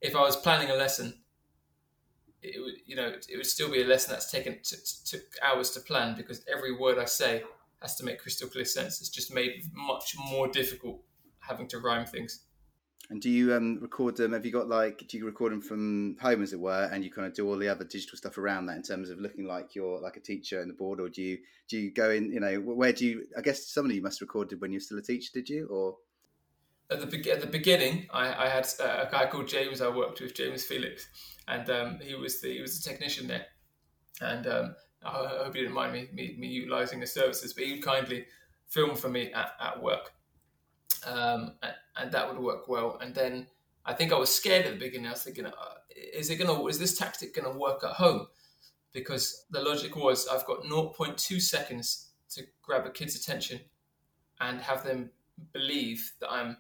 if 0.02 0.16
I 0.16 0.22
was 0.22 0.36
planning 0.36 0.70
a 0.70 0.76
lesson, 0.76 1.16
it 2.44 2.62
would, 2.62 2.76
you 2.86 2.96
know, 2.96 3.08
it 3.08 3.36
would 3.36 3.48
still 3.48 3.72
be 3.72 3.82
a 3.82 3.88
lesson 3.88 4.12
that's 4.12 4.32
taken 4.32 4.60
t- 4.64 4.76
t- 4.76 5.18
took 5.18 5.24
hours 5.44 5.72
to 5.72 5.80
plan 5.80 6.16
because 6.16 6.46
every 6.48 6.78
word 6.78 7.00
I 7.00 7.06
say 7.06 7.42
has 7.82 7.96
to 7.96 8.06
make 8.06 8.20
crystal 8.20 8.48
clear 8.48 8.66
sense. 8.66 9.02
It's 9.02 9.10
just 9.10 9.34
made 9.34 9.64
much 9.74 10.16
more 10.16 10.48
difficult 10.48 11.02
having 11.40 11.68
to 11.70 11.80
rhyme 11.80 12.06
things. 12.06 12.42
And 13.10 13.22
do 13.22 13.30
you 13.30 13.54
um, 13.54 13.80
record 13.80 14.18
them? 14.18 14.34
Have 14.34 14.46
you 14.46 14.52
got 14.52 14.68
like, 14.68 15.08
do 15.08 15.18
you 15.18 15.26
record 15.26 15.54
them 15.54 15.62
from 15.62 16.18
home, 16.20 16.44
as 16.44 16.52
it 16.52 16.60
were, 16.60 16.90
and 16.92 17.06
you 17.06 17.12
kind 17.12 17.26
of 17.26 17.34
do 17.34 17.48
all 17.48 17.58
the 17.58 17.70
other 17.70 17.86
digital 17.86 18.18
stuff 18.18 18.38
around 18.38 18.66
that 18.66 18.76
in 18.76 18.84
terms 18.84 19.10
of 19.10 19.20
looking 19.20 19.48
like 19.48 19.76
you're 19.76 20.02
like 20.02 20.18
a 20.18 20.22
teacher 20.22 20.62
in 20.62 20.68
the 20.68 20.74
board, 20.74 21.00
or 21.00 21.08
do 21.08 21.22
you 21.22 21.38
do 21.70 21.78
you 21.78 21.92
go 21.92 22.10
in? 22.10 22.32
You 22.32 22.42
know, 22.42 22.60
where 22.60 22.92
do 22.92 23.06
you? 23.06 23.26
I 23.38 23.42
guess 23.42 23.68
some 23.68 23.86
of 23.86 23.92
you 23.92 24.02
must 24.02 24.20
have 24.20 24.28
recorded 24.28 24.60
when 24.60 24.72
you're 24.72 24.82
still 24.82 24.98
a 24.98 25.02
teacher, 25.02 25.30
did 25.34 25.48
you? 25.48 25.68
Or 25.68 25.96
at 26.90 27.00
the 27.00 27.08
be- 27.08 27.32
at 27.32 27.42
the 27.42 27.48
beginning, 27.48 28.08
I, 28.12 28.46
I 28.46 28.50
had 28.50 28.68
a 28.80 29.08
guy 29.12 29.28
called 29.28 29.48
James. 29.48 29.82
I 29.82 29.90
worked 29.90 30.20
with 30.20 30.36
James 30.36 30.64
Felix, 30.64 31.08
and 31.48 31.70
um, 31.70 32.00
he 32.02 32.16
was 32.16 32.42
the 32.42 32.54
he 32.54 32.62
was 32.62 32.82
the 32.82 32.90
technician 32.90 33.28
there. 33.28 33.46
And 34.20 34.48
um, 34.48 34.76
I 35.04 35.10
hope 35.44 35.56
you 35.56 35.62
didn't 35.62 35.76
mind 35.76 35.94
me, 35.94 36.10
me 36.14 36.36
me 36.38 36.48
utilizing 36.48 37.02
his 37.02 37.14
services, 37.14 37.54
but 37.54 37.64
he 37.64 37.74
would 37.74 37.84
kindly 37.84 38.26
film 38.68 38.96
for 38.96 39.10
me 39.10 39.32
at, 39.32 39.52
at 39.62 39.82
work, 39.82 40.12
um, 41.08 41.54
and, 41.96 42.12
that 42.12 42.28
would 42.28 42.42
work 42.42 42.68
well. 42.68 42.98
And 43.02 43.16
then 43.16 43.48
I 43.86 43.94
think 43.94 44.14
I 44.14 44.18
was 44.18 44.34
scared 44.34 44.66
at 44.66 44.74
the 44.74 44.80
beginning. 44.80 45.08
I 45.08 45.12
was 45.12 45.24
thinking, 45.24 45.46
uh, 45.46 45.52
is 46.14 46.30
it 46.30 46.36
gonna 46.36 46.64
is 46.68 46.78
this 46.78 46.98
tactic 46.98 47.36
gonna 47.36 47.58
work 47.58 47.84
at 47.84 47.92
home? 47.92 48.28
Because 48.94 49.46
the 49.50 49.62
logic 49.62 49.96
was 49.96 50.28
I've 50.28 50.46
got 50.46 50.64
0.2 50.64 51.42
seconds 51.42 52.10
to 52.32 52.44
grab 52.62 52.86
a 52.86 52.92
kid's 52.92 53.16
attention 53.16 53.62
and 54.40 54.62
have 54.62 54.84
them 54.84 55.10
believe 55.54 56.14
that 56.20 56.32
I'm 56.32 56.58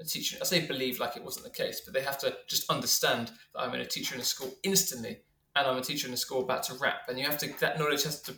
a 0.00 0.04
teacher. 0.04 0.36
I 0.40 0.44
say 0.44 0.66
believe 0.66 0.98
like 0.98 1.16
it 1.16 1.24
wasn't 1.24 1.44
the 1.44 1.50
case, 1.50 1.80
but 1.80 1.94
they 1.94 2.02
have 2.02 2.18
to 2.18 2.36
just 2.48 2.70
understand 2.70 3.30
that 3.54 3.60
I'm 3.60 3.72
a 3.74 3.84
teacher 3.86 4.14
in 4.14 4.20
a 4.20 4.24
school 4.24 4.52
instantly, 4.62 5.20
and 5.54 5.66
I'm 5.66 5.76
a 5.76 5.82
teacher 5.82 6.08
in 6.08 6.14
a 6.14 6.18
school 6.18 6.42
about 6.42 6.64
to 6.64 6.74
rap, 6.74 7.08
and 7.08 7.18
you 7.18 7.24
have 7.24 7.38
to 7.38 7.60
that 7.60 7.78
knowledge 7.78 8.02
has 8.04 8.20
to 8.22 8.34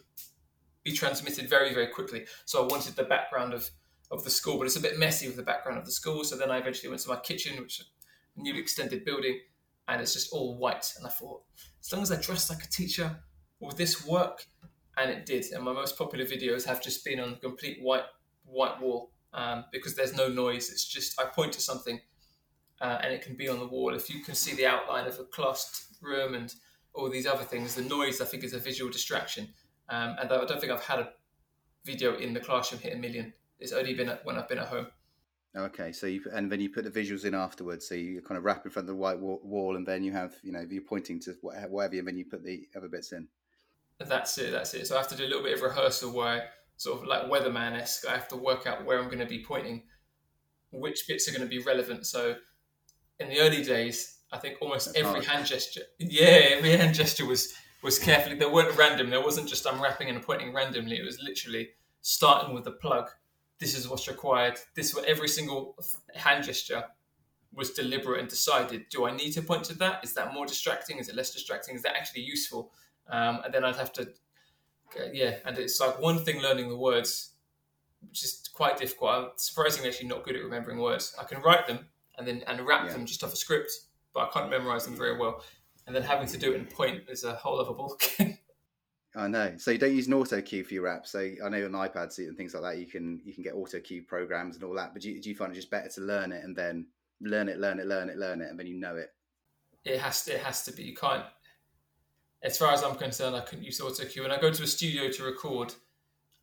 be 0.85 0.93
transmitted 0.93 1.49
very 1.49 1.73
very 1.73 1.89
quickly. 1.89 2.27
So 2.45 2.63
I 2.63 2.67
wanted 2.67 2.95
the 2.95 3.05
background 3.05 3.55
of 3.55 3.71
of 4.11 4.25
the 4.25 4.31
school, 4.31 4.59
but 4.59 4.67
it's 4.67 4.77
a 4.77 4.81
bit 4.81 4.99
messy 4.99 5.27
with 5.27 5.37
the 5.37 5.43
background 5.43 5.79
of 5.79 5.85
the 5.85 5.93
school. 5.93 6.25
So 6.25 6.37
then 6.37 6.51
I 6.51 6.59
eventually 6.59 6.89
went 6.89 7.03
to 7.03 7.09
my 7.09 7.17
kitchen, 7.17 7.61
which 7.61 7.81
is 7.81 7.87
a 8.37 8.43
newly 8.43 8.61
extended 8.61 9.05
building, 9.05 9.41
and 9.89 10.01
it's 10.01 10.13
just 10.13 10.33
all 10.33 10.59
white. 10.59 10.93
And 10.97 11.07
I 11.07 11.11
thought, 11.11 11.43
as 11.81 11.93
long 11.93 12.03
as 12.03 12.13
I 12.13 12.21
dress 12.21 12.51
like 12.51 12.63
a 12.63 12.69
teacher, 12.69 13.17
will 13.61 13.73
this 13.73 14.07
work? 14.07 14.47
And 14.99 15.11
it 15.11 15.27
did. 15.27 15.45
And 15.53 15.63
my 15.63 15.73
most 15.73 15.99
popular 15.99 16.25
videos 16.25 16.65
have 16.65 16.83
just 16.83 17.05
been 17.05 17.21
on 17.21 17.31
the 17.31 17.37
complete 17.37 17.79
white 17.83 18.05
white 18.45 18.81
wall 18.81 19.11
um, 19.35 19.65
because 19.73 19.95
there's 19.95 20.17
no 20.17 20.29
noise. 20.29 20.71
It's 20.71 20.87
just 20.87 21.21
I 21.21 21.25
point 21.25 21.53
to 21.53 21.61
something 21.61 22.01
uh, 22.81 22.99
and 23.03 23.13
it 23.13 23.23
can 23.23 23.37
be 23.37 23.49
on 23.49 23.59
the 23.59 23.67
wall. 23.67 23.95
If 23.95 24.11
you 24.11 24.21
can 24.21 24.35
see 24.35 24.55
the 24.55 24.67
outline 24.67 25.07
of 25.07 25.19
a 25.19 25.25
classed 25.25 25.97
room 26.01 26.35
and 26.35 26.55
all 26.95 27.11
these 27.11 27.27
other 27.27 27.45
things, 27.45 27.75
the 27.75 27.83
noise 27.83 28.21
I 28.21 28.25
think 28.25 28.45
is 28.45 28.55
a 28.55 28.59
visual 28.59 28.91
distraction. 28.91 29.49
Um, 29.89 30.17
and 30.19 30.31
I 30.33 30.45
don't 30.45 30.61
think 30.61 30.73
I've 30.73 30.85
had 30.85 30.99
a 30.99 31.11
video 31.85 32.17
in 32.17 32.33
the 32.33 32.41
classroom 32.41 32.81
hit 32.81 32.95
a 32.95 32.97
million. 32.97 33.33
It's 33.59 33.73
only 33.73 33.95
been 33.95 34.11
when 34.25 34.37
I've 34.37 34.49
been 34.49 34.59
at 34.59 34.69
home. 34.69 34.89
Okay, 35.57 35.91
so 35.91 36.07
you 36.07 36.23
and 36.33 36.53
then 36.53 36.61
you 36.61 36.69
put 36.69 36.85
the 36.85 36.91
visuals 36.91 37.25
in 37.25 37.35
afterwards. 37.35 37.89
So 37.89 37.95
you 37.95 38.21
kind 38.21 38.37
of 38.37 38.45
rap 38.45 38.67
in 38.67 38.71
front 38.71 38.89
of 38.89 38.95
the 38.95 39.01
white 39.01 39.19
wall, 39.19 39.77
and 39.77 39.87
then 39.87 40.05
you 40.05 40.13
have 40.13 40.35
you 40.43 40.53
know 40.53 40.65
you're 40.69 40.83
pointing 40.83 41.19
to 41.21 41.35
whatever, 41.41 41.99
and 41.99 42.07
then 42.07 42.19
you 42.19 42.27
put 42.27 42.45
the 42.45 42.69
other 42.77 42.89
bits 42.89 43.13
in. 43.13 43.29
That's 43.99 44.37
it. 44.37 44.53
That's 44.53 44.75
it. 44.75 44.87
So 44.87 44.97
I 44.97 44.99
have 44.99 45.09
to 45.09 45.17
do 45.17 45.25
a 45.25 45.29
little 45.29 45.43
bit 45.43 45.55
of 45.55 45.63
rehearsal 45.63 46.13
where 46.13 46.51
sort 46.77 47.01
of 47.01 47.09
like 47.09 47.23
weatherman 47.25 47.73
esque. 47.73 48.07
I 48.07 48.13
have 48.13 48.29
to 48.29 48.37
work 48.37 48.67
out 48.67 48.85
where 48.85 48.99
I'm 48.99 49.07
going 49.07 49.21
to 49.21 49.27
be 49.27 49.43
pointing, 49.43 49.85
which 50.71 51.09
bits 51.09 51.27
are 51.29 51.33
going 51.33 51.43
to 51.43 51.49
be 51.49 51.63
relevant. 51.63 52.07
So 52.07 52.35
in 53.19 53.31
the 53.31 53.41
early 53.41 53.63
days, 53.65 54.19
I 54.31 54.37
think 54.39 54.59
almost 54.61 54.89
That's 54.89 54.99
every 54.99 55.25
hard. 55.25 55.25
hand 55.25 55.47
gesture, 55.47 55.83
yeah, 55.99 56.57
every 56.57 56.77
hand 56.77 56.95
gesture 56.95 57.25
was 57.25 57.55
was 57.83 57.99
carefully. 57.99 58.37
They 58.37 58.47
weren't 58.47 58.77
random. 58.77 59.09
There 59.09 59.23
wasn't 59.23 59.49
just 59.49 59.67
I'm 59.67 59.81
rapping 59.81 60.11
and 60.11 60.23
pointing 60.23 60.53
randomly. 60.53 60.97
It 60.99 61.05
was 61.05 61.23
literally 61.23 61.71
starting 62.03 62.55
with 62.55 62.65
the 62.65 62.73
plug. 62.73 63.09
This 63.59 63.77
is 63.77 63.89
what's 63.89 64.09
required. 64.09 64.59
This 64.75 64.97
every 65.07 65.29
single 65.29 65.77
hand 66.15 66.45
gesture 66.45 66.85
was 67.53 67.71
deliberate 67.71 68.21
and 68.21 68.29
decided. 68.29 68.87
Do 68.91 69.07
I 69.07 69.17
need 69.17 69.33
to 69.33 69.43
point 69.43 69.65
to 69.65 69.75
that? 69.79 70.05
Is 70.05 70.13
that 70.15 70.35
more 70.35 70.47
distracting? 70.47 70.99
Is 70.99 71.09
it 71.09 71.17
less 71.17 71.31
distracting? 71.31 71.75
Is 71.75 71.83
that 71.83 71.97
actually 71.97 72.23
useful? 72.23 72.73
Um, 73.09 73.41
and 73.45 73.55
then 73.55 73.65
I'd 73.65 73.77
have 73.77 73.93
to 73.95 74.09
yeah, 75.13 75.37
and 75.45 75.59
it's 75.59 75.81
like 75.81 76.01
one 76.01 76.25
thing 76.25 76.41
learning 76.41 76.69
the 76.69 76.77
words, 76.77 77.33
which 78.09 78.25
is 78.25 78.49
quite 78.53 78.79
difficult. 78.79 79.11
I'm 79.11 79.29
surprisingly 79.37 79.89
actually 79.89 80.09
not 80.09 80.25
good 80.25 80.37
at 80.37 80.43
remembering 80.43 80.79
words. 80.79 81.15
I 81.21 81.25
can 81.25 81.43
write 81.43 81.67
them 81.67 81.87
and 82.19 82.27
then 82.27 82.43
and 82.47 82.61
rap 82.67 82.87
yeah. 82.87 82.93
them 82.93 83.07
just 83.07 83.23
off 83.25 83.33
a 83.33 83.37
script, 83.37 83.73
but 84.15 84.29
I 84.29 84.29
can't 84.33 84.51
memorize 84.51 84.85
them 84.85 84.97
very 84.97 85.19
well. 85.19 85.43
And 85.87 85.95
then 85.95 86.03
having 86.03 86.27
to 86.29 86.39
do 86.39 86.53
it 86.53 86.57
in 86.57 86.67
point 86.67 87.03
is 87.09 87.25
a 87.25 87.35
whole 87.35 87.61
other 87.61 87.73
ballgame. 87.73 88.39
I 89.17 89.29
know. 89.29 89.55
So 89.57 89.71
you 89.71 89.79
don't 89.79 89.95
use 89.95 90.07
an 90.07 90.15
auto 90.15 90.43
cue 90.43 90.63
for 90.63 90.75
your 90.75 90.85
rap. 90.85 91.07
So 91.07 91.19
I 91.21 91.49
know 91.49 91.65
on 91.65 91.73
iPads 91.73 92.19
and 92.19 92.37
things 92.37 92.55
like 92.55 92.63
that, 92.63 92.79
you 92.79 92.87
can 92.87 93.21
you 93.25 93.33
can 93.33 93.43
get 93.43 93.55
auto 93.55 93.81
cue 93.81 94.03
programs 94.03 94.57
and 94.57 94.65
all 94.65 94.75
that. 94.75 94.93
But 94.93 95.03
do 95.03 95.11
you, 95.11 95.21
do 95.21 95.31
you 95.31 95.35
find 95.35 95.51
it 95.51 95.57
just 95.57 95.71
better 95.71 95.89
to 95.89 96.01
learn 96.03 96.33
it 96.33 96.45
and 96.45 96.55
then 96.55 96.87
learn 97.21 97.49
it, 97.49 97.59
learn 97.59 97.81
it, 97.81 97.87
learn 97.87 98.11
it, 98.11 98.19
learn 98.19 98.43
it, 98.43 98.51
and 98.51 98.59
then 98.59 98.67
you 98.67 98.75
know 98.75 98.97
it? 98.97 99.13
It 99.85 99.99
has 100.01 100.25
to. 100.25 100.35
It 100.35 100.41
has 100.41 100.65
to 100.65 100.73
be. 100.73 100.83
You 100.83 100.95
can't 100.95 101.25
as 102.43 102.57
far 102.57 102.73
as 102.73 102.83
I'm 102.83 102.95
concerned, 102.95 103.35
I 103.35 103.41
couldn't 103.41 103.65
use 103.65 103.81
auto 103.81 104.05
cue. 104.05 104.23
When 104.23 104.31
I 104.31 104.39
go 104.39 104.51
to 104.51 104.63
a 104.63 104.67
studio 104.67 105.11
to 105.11 105.25
record, 105.25 105.75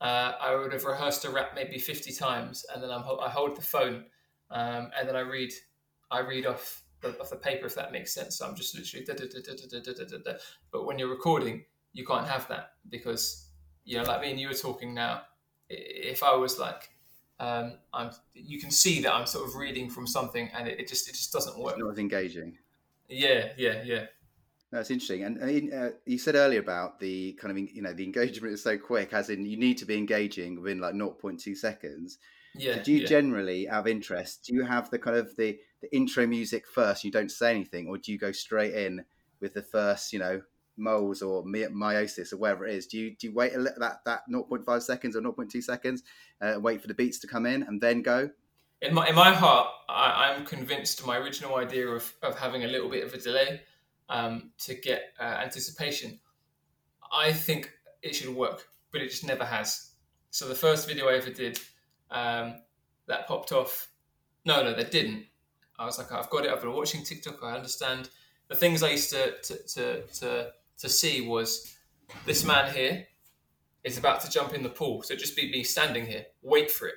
uh, 0.02 0.34
I 0.40 0.56
would 0.56 0.74
have 0.74 0.84
rehearsed 0.84 1.24
a 1.26 1.30
rap 1.30 1.52
maybe 1.56 1.80
50 1.80 2.12
times, 2.14 2.66
and 2.74 2.84
then 2.84 2.92
I'm, 2.92 3.04
i 3.22 3.30
hold 3.30 3.56
the 3.56 3.62
phone, 3.62 4.06
um, 4.52 4.92
and 5.00 5.08
then 5.08 5.16
I 5.16 5.22
read, 5.22 5.54
I 6.12 6.20
read 6.20 6.46
off 6.46 6.84
the, 7.02 7.18
off 7.20 7.30
the 7.30 7.38
paper 7.38 7.68
if 7.68 7.76
that 7.76 7.92
makes 7.92 8.14
sense. 8.14 8.38
So 8.38 8.46
I'm 8.46 8.56
just 8.56 8.76
literally 8.76 9.06
da, 9.06 9.14
da, 9.14 10.20
da, 10.20 10.34
But 10.72 10.86
when 10.86 11.00
you're 11.00 11.10
recording, 11.10 11.64
you 11.94 12.06
can't 12.06 12.28
have 12.28 12.48
that 12.50 12.74
because 12.90 13.44
you 13.86 13.98
know, 13.98 14.04
like 14.04 14.22
me 14.22 14.32
and 14.32 14.40
you 14.40 14.48
were 14.48 14.54
talking 14.54 14.94
now. 14.94 15.24
If 15.70 16.24
I 16.24 16.36
was 16.36 16.60
like, 16.60 16.90
um, 17.40 17.74
I'm, 17.94 18.12
you 18.34 18.60
can 18.60 18.72
see 18.72 19.02
that 19.02 19.14
I'm 19.14 19.26
sort 19.26 19.48
of 19.48 19.56
reading 19.56 19.90
from 19.90 20.08
something, 20.08 20.50
and 20.54 20.68
it, 20.68 20.80
it 20.80 20.88
just 20.88 21.08
it 21.10 21.14
just 21.14 21.32
doesn't 21.34 21.58
work. 21.58 21.74
It's 21.74 21.84
not 21.84 21.92
as 21.92 22.00
engaging. 22.00 22.58
Yeah, 23.10 23.50
yeah, 23.58 23.82
yeah. 23.84 24.06
That's 24.72 24.90
interesting. 24.90 25.24
And, 25.24 25.38
and 25.38 25.74
uh, 25.74 25.90
you 26.06 26.18
said 26.18 26.34
earlier 26.34 26.60
about 26.60 27.00
the 27.00 27.34
kind 27.34 27.52
of, 27.52 27.76
you 27.76 27.84
know, 27.84 27.94
the 27.94 28.04
engagement 28.04 28.56
is 28.56 28.64
so 28.64 28.76
quick, 28.76 29.14
as 29.14 29.30
in 29.30 29.46
you 29.46 29.56
need 29.56 29.78
to 29.78 29.86
be 29.86 29.96
engaging 29.96 30.60
within 30.60 30.80
like 30.80 30.96
0.2 30.96 31.56
seconds. 31.56 32.18
Yeah. 32.56 32.82
do 32.82 32.92
you 32.92 33.02
yeah. 33.02 33.08
generally, 33.08 33.70
out 33.70 33.82
of 33.82 33.88
interest, 33.88 34.46
do 34.46 34.56
you 34.56 34.64
have 34.64 34.90
the 34.90 34.98
kind 34.98 35.18
of 35.18 35.36
the, 35.36 35.60
the 35.82 35.96
intro 35.96 36.26
music 36.26 36.66
first? 36.68 37.04
You 37.04 37.12
don't 37.12 37.30
say 37.30 37.52
anything, 37.52 37.88
or 37.88 38.00
do 38.00 38.12
you 38.12 38.18
go 38.18 38.32
straight 38.32 38.74
in 38.74 39.06
with 39.42 39.54
the 39.54 39.62
first, 39.62 40.12
you 40.12 40.18
know, 40.18 40.42
moles 40.78 41.22
or 41.22 41.44
meiosis 41.44 42.34
or 42.34 42.38
whatever 42.38 42.66
it 42.66 42.76
is? 42.76 42.88
Do 42.88 42.98
you 42.98 43.16
do 43.16 43.28
you 43.28 43.34
wait 43.34 43.54
a 43.54 43.60
little, 43.60 43.80
that 43.80 44.00
that 44.06 44.22
0.5 44.32 44.82
seconds 44.82 45.16
or 45.16 45.22
0.2 45.22 45.62
seconds, 45.64 46.04
uh, 46.42 46.56
wait 46.60 46.82
for 46.82 46.88
the 46.88 46.94
beats 46.94 47.20
to 47.20 47.28
come 47.28 47.46
in, 47.46 47.64
and 47.64 47.82
then 47.82 48.02
go? 48.02 48.30
In 48.82 48.94
my 48.94 49.08
in 49.08 49.16
my 49.16 49.34
heart, 49.34 49.68
I, 49.90 50.34
I'm 50.34 50.46
convinced 50.46 51.06
my 51.06 51.18
original 51.18 51.56
idea 51.56 51.88
of 51.88 52.14
of 52.22 52.38
having 52.38 52.64
a 52.64 52.68
little 52.68 52.90
bit 52.90 53.04
of 53.04 53.14
a 53.14 53.18
delay 53.18 53.62
um, 54.10 54.52
to 54.60 54.76
get 54.76 55.14
uh, 55.20 55.24
anticipation. 55.24 56.20
I 57.12 57.32
think 57.32 57.72
it 58.02 58.16
should 58.16 58.36
work, 58.36 58.68
but 58.92 59.02
it 59.02 59.10
just 59.10 59.26
never 59.26 59.46
has. 59.46 59.92
So 60.32 60.48
the 60.48 60.56
first 60.56 60.88
video 60.88 61.08
I 61.08 61.16
ever 61.16 61.30
did 61.30 61.60
um, 62.10 62.56
that 63.08 63.28
popped 63.28 63.52
off. 63.52 63.90
No, 64.46 64.64
no, 64.64 64.74
that 64.74 64.92
didn't. 64.92 65.26
I 65.78 65.86
was 65.86 65.98
like, 65.98 66.12
I've 66.12 66.30
got 66.30 66.46
it. 66.46 66.52
I've 66.52 66.62
been 66.62 66.74
watching 66.74 67.04
TikTok. 67.04 67.44
I 67.44 67.54
understand. 67.54 68.10
The 68.48 68.56
things 68.56 68.84
I 68.84 68.92
used 68.92 69.10
to 69.12 69.34
to 69.42 69.68
to 69.68 70.02
to, 70.02 70.52
to 70.80 70.90
see 70.90 71.28
was 71.28 71.76
this 72.26 72.44
man 72.44 72.74
here 72.74 73.08
is 73.84 73.98
about 73.98 74.22
to 74.22 74.30
jump 74.30 74.54
in 74.54 74.64
the 74.64 74.70
pool. 74.70 75.02
So 75.02 75.16
just 75.16 75.36
be 75.36 75.52
me 75.52 75.64
standing 75.64 76.06
here, 76.06 76.26
wait 76.42 76.72
for 76.72 76.88
it. 76.88 76.96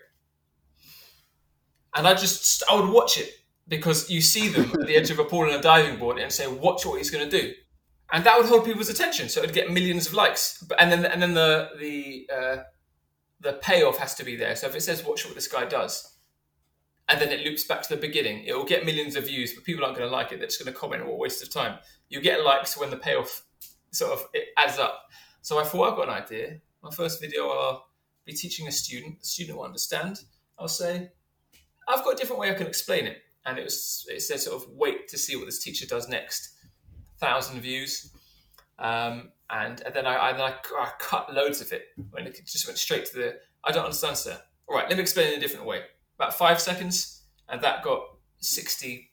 And 1.94 2.06
I 2.06 2.14
just 2.14 2.62
I 2.70 2.78
would 2.78 2.90
watch 2.90 3.18
it 3.18 3.30
because 3.68 4.10
you 4.10 4.20
see 4.20 4.48
them 4.48 4.70
at 4.80 4.86
the 4.86 4.96
edge 4.96 5.10
of 5.10 5.18
a 5.18 5.24
pool 5.24 5.44
and 5.44 5.52
a 5.52 5.60
diving 5.60 5.98
board 5.98 6.18
and 6.18 6.30
say, 6.30 6.46
"Watch 6.46 6.84
what 6.84 6.98
he's 6.98 7.10
going 7.10 7.28
to 7.28 7.40
do," 7.40 7.52
and 8.12 8.24
that 8.24 8.36
would 8.36 8.46
hold 8.46 8.64
people's 8.64 8.88
attention. 8.88 9.28
So 9.28 9.40
it'd 9.42 9.54
get 9.54 9.72
millions 9.72 10.06
of 10.06 10.14
likes. 10.14 10.62
And 10.78 10.92
then 10.92 11.06
and 11.06 11.22
then 11.22 11.34
the 11.34 11.70
the 11.78 12.30
uh, 12.32 12.56
the 13.40 13.54
payoff 13.54 13.98
has 13.98 14.14
to 14.16 14.24
be 14.24 14.36
there. 14.36 14.54
So 14.56 14.66
if 14.66 14.76
it 14.76 14.82
says, 14.82 15.04
"Watch 15.04 15.24
what 15.24 15.34
this 15.34 15.48
guy 15.48 15.64
does," 15.64 16.18
and 17.08 17.20
then 17.20 17.30
it 17.30 17.44
loops 17.46 17.64
back 17.64 17.82
to 17.82 17.94
the 17.94 18.00
beginning, 18.00 18.44
it 18.44 18.54
will 18.54 18.64
get 18.64 18.84
millions 18.84 19.16
of 19.16 19.26
views, 19.26 19.54
but 19.54 19.64
people 19.64 19.84
aren't 19.84 19.96
going 19.96 20.08
to 20.08 20.14
like 20.14 20.32
it. 20.32 20.38
They're 20.38 20.48
just 20.48 20.62
going 20.62 20.72
to 20.72 20.78
comment, 20.78 21.06
"What 21.06 21.14
a 21.14 21.16
waste 21.16 21.42
of 21.42 21.50
time." 21.50 21.78
You 22.08 22.20
get 22.20 22.44
likes 22.44 22.76
when 22.76 22.90
the 22.90 22.98
payoff 22.98 23.42
sort 23.96 24.12
of 24.12 24.26
it 24.32 24.48
adds 24.56 24.78
up. 24.78 25.08
So 25.42 25.58
I 25.58 25.64
thought 25.64 25.90
I've 25.90 25.96
got 25.96 26.08
an 26.08 26.22
idea. 26.22 26.60
My 26.82 26.90
first 26.90 27.20
video, 27.20 27.48
I'll 27.48 27.86
be 28.24 28.32
teaching 28.32 28.68
a 28.68 28.72
student. 28.72 29.20
The 29.20 29.26
student 29.26 29.58
will 29.58 29.64
understand. 29.64 30.20
I'll 30.58 30.68
say, 30.68 31.10
I've 31.88 32.04
got 32.04 32.14
a 32.14 32.16
different 32.16 32.40
way 32.40 32.50
I 32.50 32.54
can 32.54 32.66
explain 32.66 33.06
it 33.06 33.18
and 33.46 33.58
it 33.58 33.64
was 33.64 34.06
it 34.10 34.20
said 34.20 34.40
sort 34.40 34.62
of 34.62 34.68
wait 34.72 35.08
to 35.08 35.16
see 35.16 35.36
what 35.36 35.46
this 35.46 35.62
teacher 35.62 35.86
does 35.86 36.08
next. 36.08 36.54
Thousand 37.18 37.60
views, 37.60 38.12
um, 38.78 39.30
and, 39.48 39.80
and 39.80 39.94
then 39.94 40.06
I, 40.06 40.16
I, 40.16 40.30
I, 40.32 40.50
I, 40.50 40.90
cut 40.98 41.32
loads 41.32 41.62
of 41.62 41.72
it 41.72 41.86
when 42.10 42.26
it 42.26 42.38
just 42.44 42.66
went 42.66 42.78
straight 42.78 43.06
to 43.06 43.16
the. 43.16 43.34
I 43.64 43.72
don't 43.72 43.84
understand, 43.84 44.18
sir. 44.18 44.38
All 44.68 44.76
right, 44.76 44.86
let 44.88 44.98
me 44.98 45.02
explain 45.02 45.32
in 45.32 45.38
a 45.38 45.40
different 45.40 45.64
way. 45.64 45.80
About 46.18 46.34
five 46.34 46.60
seconds, 46.60 47.22
and 47.48 47.62
that 47.62 47.82
got 47.82 48.02
60, 48.38 49.10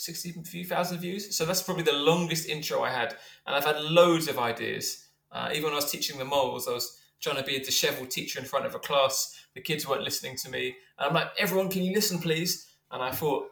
60 0.00 0.32
few 0.44 0.64
thousand 0.64 0.98
views. 0.98 1.36
So 1.36 1.44
that's 1.44 1.62
probably 1.62 1.84
the 1.84 1.92
longest 1.92 2.48
intro 2.48 2.82
I 2.82 2.90
had, 2.90 3.16
and 3.46 3.54
I've 3.54 3.64
had 3.64 3.80
loads 3.82 4.28
of 4.28 4.38
ideas. 4.38 5.06
Uh, 5.30 5.50
even 5.52 5.64
when 5.64 5.72
I 5.72 5.76
was 5.76 5.90
teaching 5.90 6.18
the 6.18 6.24
moles, 6.24 6.66
I 6.66 6.72
was 6.72 6.98
trying 7.20 7.36
to 7.36 7.42
be 7.42 7.56
a 7.56 7.64
dishevelled 7.64 8.10
teacher 8.10 8.38
in 8.38 8.46
front 8.46 8.66
of 8.66 8.74
a 8.74 8.78
class. 8.78 9.36
The 9.54 9.60
kids 9.60 9.86
weren't 9.86 10.02
listening 10.02 10.36
to 10.38 10.50
me, 10.50 10.76
and 10.98 11.08
I'm 11.08 11.14
like, 11.14 11.28
"Everyone, 11.38 11.68
can 11.68 11.82
you 11.82 11.94
listen, 11.94 12.18
please?" 12.18 12.70
and 12.90 13.02
I 13.02 13.10
thought 13.10 13.48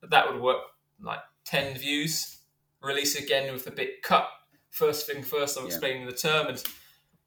that, 0.00 0.10
that 0.10 0.32
would 0.32 0.40
work 0.40 0.58
like 1.00 1.20
10 1.44 1.78
views, 1.78 2.38
release 2.82 3.16
again 3.16 3.52
with 3.52 3.66
a 3.66 3.70
bit 3.70 4.02
cut. 4.02 4.28
First 4.70 5.06
thing 5.06 5.22
first, 5.22 5.58
I'm 5.58 5.64
yeah. 5.64 5.70
explaining 5.70 6.06
the 6.06 6.12
term, 6.12 6.46
and, 6.48 6.62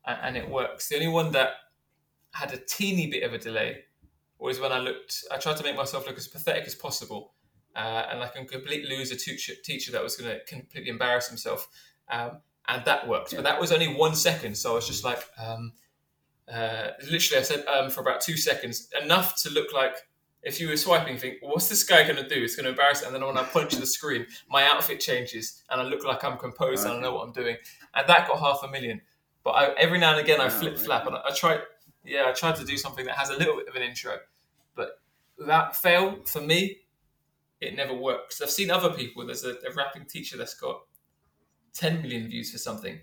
and 0.05 0.37
it 0.37 0.49
works. 0.49 0.89
The 0.89 0.95
only 0.95 1.09
one 1.09 1.31
that 1.33 1.49
had 2.33 2.53
a 2.53 2.57
teeny 2.57 3.09
bit 3.09 3.23
of 3.23 3.33
a 3.33 3.37
delay 3.37 3.83
was 4.39 4.59
when 4.59 4.71
I 4.71 4.79
looked. 4.79 5.23
I 5.31 5.37
tried 5.37 5.57
to 5.57 5.63
make 5.63 5.75
myself 5.75 6.07
look 6.07 6.17
as 6.17 6.27
pathetic 6.27 6.65
as 6.65 6.75
possible, 6.75 7.34
uh, 7.75 8.05
and 8.09 8.19
like 8.19 8.35
a 8.35 8.45
complete 8.45 8.87
loser 8.87 9.15
teacher, 9.15 9.53
teacher 9.63 9.91
that 9.91 10.03
was 10.03 10.15
going 10.15 10.31
to 10.31 10.43
completely 10.45 10.89
embarrass 10.89 11.27
himself. 11.27 11.67
Um, 12.09 12.39
and 12.67 12.83
that 12.85 13.07
worked, 13.07 13.31
yeah. 13.31 13.39
but 13.39 13.43
that 13.43 13.59
was 13.59 13.71
only 13.71 13.87
one 13.87 14.15
second. 14.15 14.57
So 14.57 14.71
I 14.71 14.75
was 14.75 14.87
just 14.87 15.03
like, 15.03 15.23
um, 15.37 15.73
uh, 16.51 16.89
literally, 17.11 17.39
I 17.39 17.43
said 17.43 17.65
um, 17.67 17.89
for 17.89 18.01
about 18.01 18.21
two 18.21 18.37
seconds, 18.37 18.89
enough 19.01 19.41
to 19.43 19.49
look 19.49 19.73
like 19.73 19.97
if 20.45 20.61
you 20.61 20.69
were 20.69 20.77
swiping, 20.77 21.17
think, 21.17 21.37
what's 21.41 21.67
this 21.67 21.83
guy 21.83 22.03
going 22.03 22.17
to 22.17 22.27
do? 22.27 22.43
It's 22.43 22.55
going 22.55 22.65
to 22.65 22.69
embarrass. 22.69 23.01
It. 23.01 23.07
And 23.07 23.15
then 23.15 23.25
when 23.25 23.35
I 23.35 23.43
punch 23.43 23.73
the 23.73 23.85
screen, 23.85 24.27
my 24.47 24.63
outfit 24.63 24.99
changes 24.99 25.63
and 25.69 25.81
I 25.81 25.83
look 25.83 26.05
like 26.05 26.23
I'm 26.23 26.37
composed 26.37 26.85
okay. 26.85 26.93
and 26.93 26.99
I 26.99 27.01
know 27.01 27.15
what 27.15 27.23
I'm 27.23 27.33
doing. 27.33 27.57
And 27.95 28.07
that 28.07 28.27
got 28.27 28.39
half 28.39 28.61
a 28.63 28.67
million. 28.71 29.01
But 29.43 29.51
I, 29.51 29.73
every 29.73 29.97
now 29.97 30.11
and 30.11 30.21
again, 30.21 30.39
I 30.39 30.49
flip 30.49 30.77
flap 30.77 31.07
and 31.07 31.15
I, 31.15 31.21
I 31.25 31.33
try. 31.33 31.59
Yeah, 32.03 32.25
I 32.27 32.31
tried 32.33 32.55
to 32.57 32.65
do 32.65 32.77
something 32.77 33.05
that 33.05 33.15
has 33.15 33.31
a 33.31 33.37
little 33.37 33.55
bit 33.55 33.67
of 33.67 33.75
an 33.75 33.81
intro, 33.81 34.17
but 34.75 34.99
that 35.47 35.75
fail 35.75 36.19
for 36.25 36.39
me, 36.39 36.81
it 37.61 37.75
never 37.75 37.93
works. 37.93 38.41
I've 38.41 38.49
seen 38.49 38.69
other 38.69 38.91
people. 38.91 39.25
There's 39.25 39.45
a, 39.45 39.55
a 39.67 39.73
rapping 39.75 40.05
teacher 40.05 40.37
that's 40.37 40.53
got 40.53 40.81
10 41.73 42.01
million 42.01 42.27
views 42.27 42.51
for 42.51 42.57
something, 42.57 42.99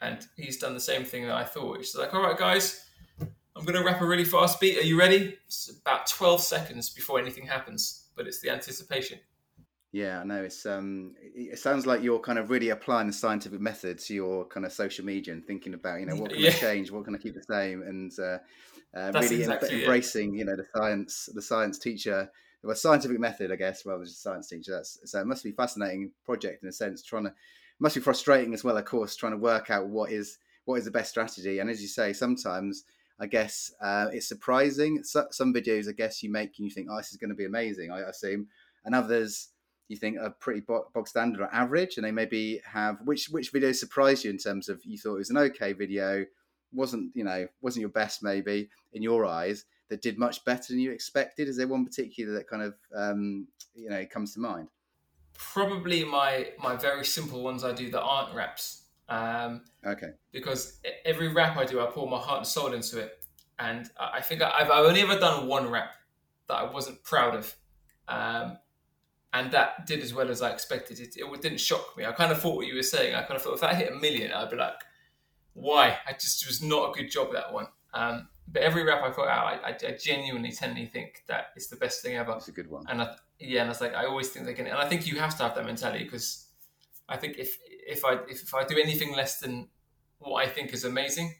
and 0.00 0.26
he's 0.36 0.58
done 0.58 0.74
the 0.74 0.80
same 0.80 1.04
thing 1.04 1.26
that 1.26 1.36
I 1.36 1.44
thought. 1.44 1.78
He's 1.78 1.94
like, 1.94 2.14
"All 2.14 2.22
right, 2.22 2.36
guys, 2.36 2.84
I'm 3.20 3.64
going 3.64 3.78
to 3.78 3.84
rap 3.84 4.00
a 4.00 4.06
really 4.06 4.24
fast 4.24 4.60
beat. 4.60 4.78
Are 4.78 4.82
you 4.82 4.98
ready?" 4.98 5.38
It's 5.46 5.70
about 5.80 6.06
12 6.06 6.40
seconds 6.40 6.90
before 6.90 7.18
anything 7.18 7.46
happens, 7.46 8.08
but 8.16 8.26
it's 8.26 8.40
the 8.40 8.50
anticipation. 8.50 9.18
Yeah, 9.92 10.20
I 10.20 10.24
know. 10.24 10.42
It's 10.42 10.66
um, 10.66 11.14
it 11.18 11.58
sounds 11.58 11.86
like 11.86 12.02
you're 12.02 12.18
kind 12.18 12.38
of 12.38 12.50
really 12.50 12.68
applying 12.68 13.06
the 13.06 13.12
scientific 13.12 13.60
method 13.60 13.98
to 14.00 14.14
your 14.14 14.44
kind 14.46 14.66
of 14.66 14.72
social 14.72 15.04
media 15.04 15.32
and 15.32 15.46
thinking 15.46 15.72
about, 15.72 16.00
you 16.00 16.06
know, 16.06 16.16
what 16.16 16.32
can 16.32 16.40
yeah. 16.40 16.50
I 16.50 16.52
change, 16.52 16.90
what 16.90 17.04
can 17.06 17.14
I 17.14 17.18
keep 17.18 17.34
the 17.34 17.42
same, 17.42 17.80
and 17.80 18.12
uh, 18.18 18.38
uh, 18.94 19.12
really 19.14 19.40
exactly 19.40 19.80
embracing, 19.80 20.34
it. 20.34 20.38
you 20.38 20.44
know, 20.44 20.56
the 20.56 20.66
science, 20.76 21.28
the 21.32 21.40
science 21.40 21.78
teacher, 21.78 22.30
well, 22.62 22.74
scientific 22.74 23.18
method, 23.20 23.52
I 23.52 23.56
guess, 23.56 23.84
rather 23.86 23.98
than 23.98 24.06
just 24.06 24.22
science 24.22 24.48
teacher. 24.48 24.72
That's 24.72 24.98
so 25.04 25.20
it 25.20 25.26
must 25.26 25.44
be 25.44 25.50
a 25.50 25.54
fascinating 25.54 26.12
project 26.24 26.62
in 26.62 26.68
a 26.68 26.72
sense. 26.72 27.02
Trying 27.02 27.24
to 27.24 27.34
must 27.78 27.94
be 27.94 28.00
frustrating 28.00 28.54
as 28.54 28.64
well, 28.64 28.76
of 28.76 28.84
course, 28.84 29.16
trying 29.16 29.32
to 29.32 29.38
work 29.38 29.70
out 29.70 29.88
what 29.88 30.10
is 30.10 30.38
what 30.64 30.76
is 30.76 30.84
the 30.84 30.90
best 30.90 31.10
strategy. 31.10 31.58
And 31.58 31.70
as 31.70 31.80
you 31.80 31.88
say, 31.88 32.12
sometimes 32.12 32.84
I 33.18 33.26
guess 33.26 33.72
uh, 33.80 34.08
it's 34.12 34.28
surprising. 34.28 35.02
So, 35.04 35.26
some 35.30 35.54
videos, 35.54 35.88
I 35.88 35.92
guess, 35.92 36.22
you 36.22 36.30
make 36.30 36.58
and 36.58 36.66
you 36.66 36.70
think, 36.70 36.88
oh, 36.90 36.96
this 36.96 37.12
is 37.12 37.18
going 37.18 37.30
to 37.30 37.36
be 37.36 37.46
amazing. 37.46 37.90
I 37.90 38.00
assume, 38.00 38.48
and 38.84 38.94
others 38.94 39.48
you 39.88 39.96
think 39.96 40.18
are 40.18 40.30
pretty 40.30 40.60
bog 40.60 41.08
standard 41.08 41.40
or 41.40 41.54
average, 41.54 41.96
and 41.96 42.04
they 42.04 42.12
maybe 42.12 42.60
have 42.64 42.98
which 43.04 43.28
which 43.30 43.52
videos 43.52 43.76
surprised 43.76 44.24
you 44.24 44.30
in 44.30 44.38
terms 44.38 44.68
of 44.68 44.84
you 44.84 44.98
thought 44.98 45.14
it 45.14 45.18
was 45.18 45.30
an 45.30 45.38
okay 45.38 45.72
video, 45.72 46.24
wasn't 46.72 47.10
you 47.14 47.24
know 47.24 47.46
wasn't 47.60 47.80
your 47.80 47.90
best 47.90 48.22
maybe 48.22 48.68
in 48.92 49.02
your 49.02 49.24
eyes 49.24 49.64
that 49.88 50.02
did 50.02 50.18
much 50.18 50.44
better 50.44 50.72
than 50.72 50.80
you 50.80 50.90
expected? 50.90 51.48
Is 51.48 51.56
there 51.56 51.68
one 51.68 51.84
particular 51.84 52.34
that 52.34 52.48
kind 52.48 52.62
of 52.62 52.74
um, 52.94 53.48
you 53.74 53.88
know 53.90 54.04
comes 54.06 54.34
to 54.34 54.40
mind? 54.40 54.68
Probably 55.34 56.04
my 56.04 56.48
my 56.58 56.76
very 56.76 57.04
simple 57.04 57.42
ones 57.42 57.64
I 57.64 57.72
do 57.72 57.90
that 57.90 58.02
aren't 58.02 58.34
raps. 58.34 58.82
Um, 59.08 59.62
okay. 59.84 60.10
Because 60.32 60.80
every 61.04 61.28
rap 61.28 61.56
I 61.56 61.64
do, 61.64 61.80
I 61.80 61.86
pour 61.86 62.08
my 62.08 62.18
heart 62.18 62.38
and 62.38 62.46
soul 62.46 62.72
into 62.72 62.98
it, 62.98 63.24
and 63.58 63.88
I 63.98 64.20
think 64.20 64.42
I've, 64.42 64.70
I've 64.70 64.84
only 64.84 65.00
ever 65.02 65.18
done 65.18 65.46
one 65.46 65.70
rap 65.70 65.90
that 66.48 66.54
I 66.54 66.70
wasn't 66.70 67.02
proud 67.04 67.34
of. 67.34 67.54
Um, 68.08 68.58
and 69.32 69.50
that 69.52 69.86
did 69.86 70.00
as 70.00 70.14
well 70.14 70.30
as 70.30 70.40
I 70.40 70.50
expected. 70.50 70.98
It, 70.98 71.16
it 71.16 71.42
didn't 71.42 71.60
shock 71.60 71.96
me. 71.96 72.06
I 72.06 72.12
kind 72.12 72.32
of 72.32 72.40
thought 72.40 72.56
what 72.56 72.66
you 72.66 72.74
were 72.74 72.82
saying. 72.82 73.14
I 73.14 73.22
kind 73.22 73.34
of 73.34 73.42
thought 73.42 73.54
if 73.54 73.60
that 73.60 73.76
hit 73.76 73.92
a 73.92 73.94
million, 73.94 74.32
I'd 74.32 74.50
be 74.50 74.56
like, 74.56 74.72
why? 75.52 75.98
I 76.06 76.12
just 76.12 76.46
was 76.46 76.62
not 76.62 76.90
a 76.90 76.92
good 76.92 77.10
job 77.10 77.32
that 77.32 77.52
one. 77.52 77.66
Um, 77.92 78.28
but 78.48 78.62
every 78.62 78.84
rap 78.84 79.02
I 79.02 79.10
put 79.10 79.28
out, 79.28 79.46
I, 79.64 79.70
I, 79.70 79.96
genuinely 79.96 80.52
tend 80.52 80.76
to 80.76 80.86
think 80.86 81.24
that 81.26 81.48
it's 81.56 81.66
the 81.66 81.76
best 81.76 82.02
thing 82.02 82.16
ever. 82.16 82.32
It's 82.32 82.48
a 82.48 82.52
good 82.52 82.70
one. 82.70 82.84
And 82.88 83.02
I, 83.02 83.16
yeah, 83.38 83.60
and 83.62 83.68
I 83.68 83.72
was 83.72 83.80
like, 83.80 83.94
I 83.94 84.06
always 84.06 84.28
think 84.28 84.46
they 84.46 84.54
can, 84.54 84.66
and 84.66 84.78
I 84.78 84.88
think 84.88 85.06
you 85.06 85.18
have 85.18 85.36
to 85.38 85.42
have 85.42 85.54
that 85.56 85.64
mentality 85.64 86.04
because 86.04 86.46
I 87.08 87.16
think 87.16 87.38
if 87.38 87.58
if 87.66 88.04
I 88.04 88.14
if, 88.28 88.42
if 88.42 88.54
I 88.54 88.64
do 88.64 88.78
anything 88.78 89.14
less 89.14 89.40
than 89.40 89.68
what 90.18 90.44
I 90.44 90.48
think 90.48 90.72
is 90.72 90.84
amazing, 90.84 91.34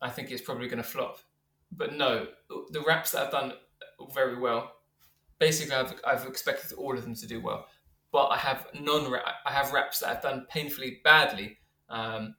I 0.00 0.10
think 0.10 0.30
it's 0.30 0.42
probably 0.42 0.68
going 0.68 0.82
to 0.82 0.88
flop. 0.88 1.18
But 1.72 1.94
no, 1.94 2.26
the 2.70 2.82
raps 2.86 3.12
that 3.12 3.26
I've 3.26 3.32
done 3.32 3.52
very 4.14 4.38
well 4.38 4.72
basically 5.40 5.74
I've, 5.74 5.92
I've 6.06 6.26
expected 6.26 6.72
all 6.74 6.96
of 6.96 7.02
them 7.02 7.16
to 7.16 7.26
do 7.26 7.40
well, 7.40 7.66
but 8.12 8.26
I 8.26 8.36
have 8.36 8.68
non 8.78 9.12
I 9.44 9.50
have 9.50 9.72
raps 9.72 9.98
that 10.00 10.10
I've 10.10 10.22
done 10.22 10.46
painfully 10.48 11.00
badly, 11.02 11.58
um, 11.88 12.36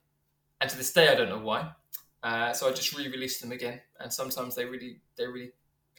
and 0.62 0.70
to 0.70 0.78
this 0.78 0.94
day 0.94 1.10
I 1.10 1.16
don't 1.16 1.28
know 1.28 1.40
why. 1.40 1.72
Uh, 2.24 2.54
so 2.54 2.68
I 2.68 2.72
just 2.72 2.96
re-release 2.96 3.40
them 3.42 3.52
again, 3.52 3.82
and 4.00 4.12
sometimes 4.12 4.56
they 4.56 4.66
really 4.66 5.02
they 5.18 5.26
really 5.26 5.52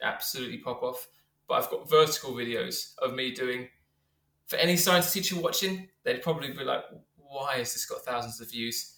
absolutely 0.02 0.58
pop 0.58 0.82
off. 0.82 1.08
But 1.48 1.54
I've 1.54 1.70
got 1.70 1.88
vertical 1.88 2.32
videos 2.32 2.96
of 2.98 3.14
me 3.14 3.32
doing. 3.32 3.68
For 4.46 4.56
any 4.56 4.76
science 4.76 5.12
teacher 5.12 5.40
watching, 5.40 5.88
they'd 6.04 6.22
probably 6.22 6.52
be 6.52 6.64
like, 6.64 6.84
"Why 7.16 7.58
has 7.58 7.72
this 7.72 7.86
got 7.86 8.04
thousands 8.04 8.40
of 8.40 8.50
views?" 8.50 8.96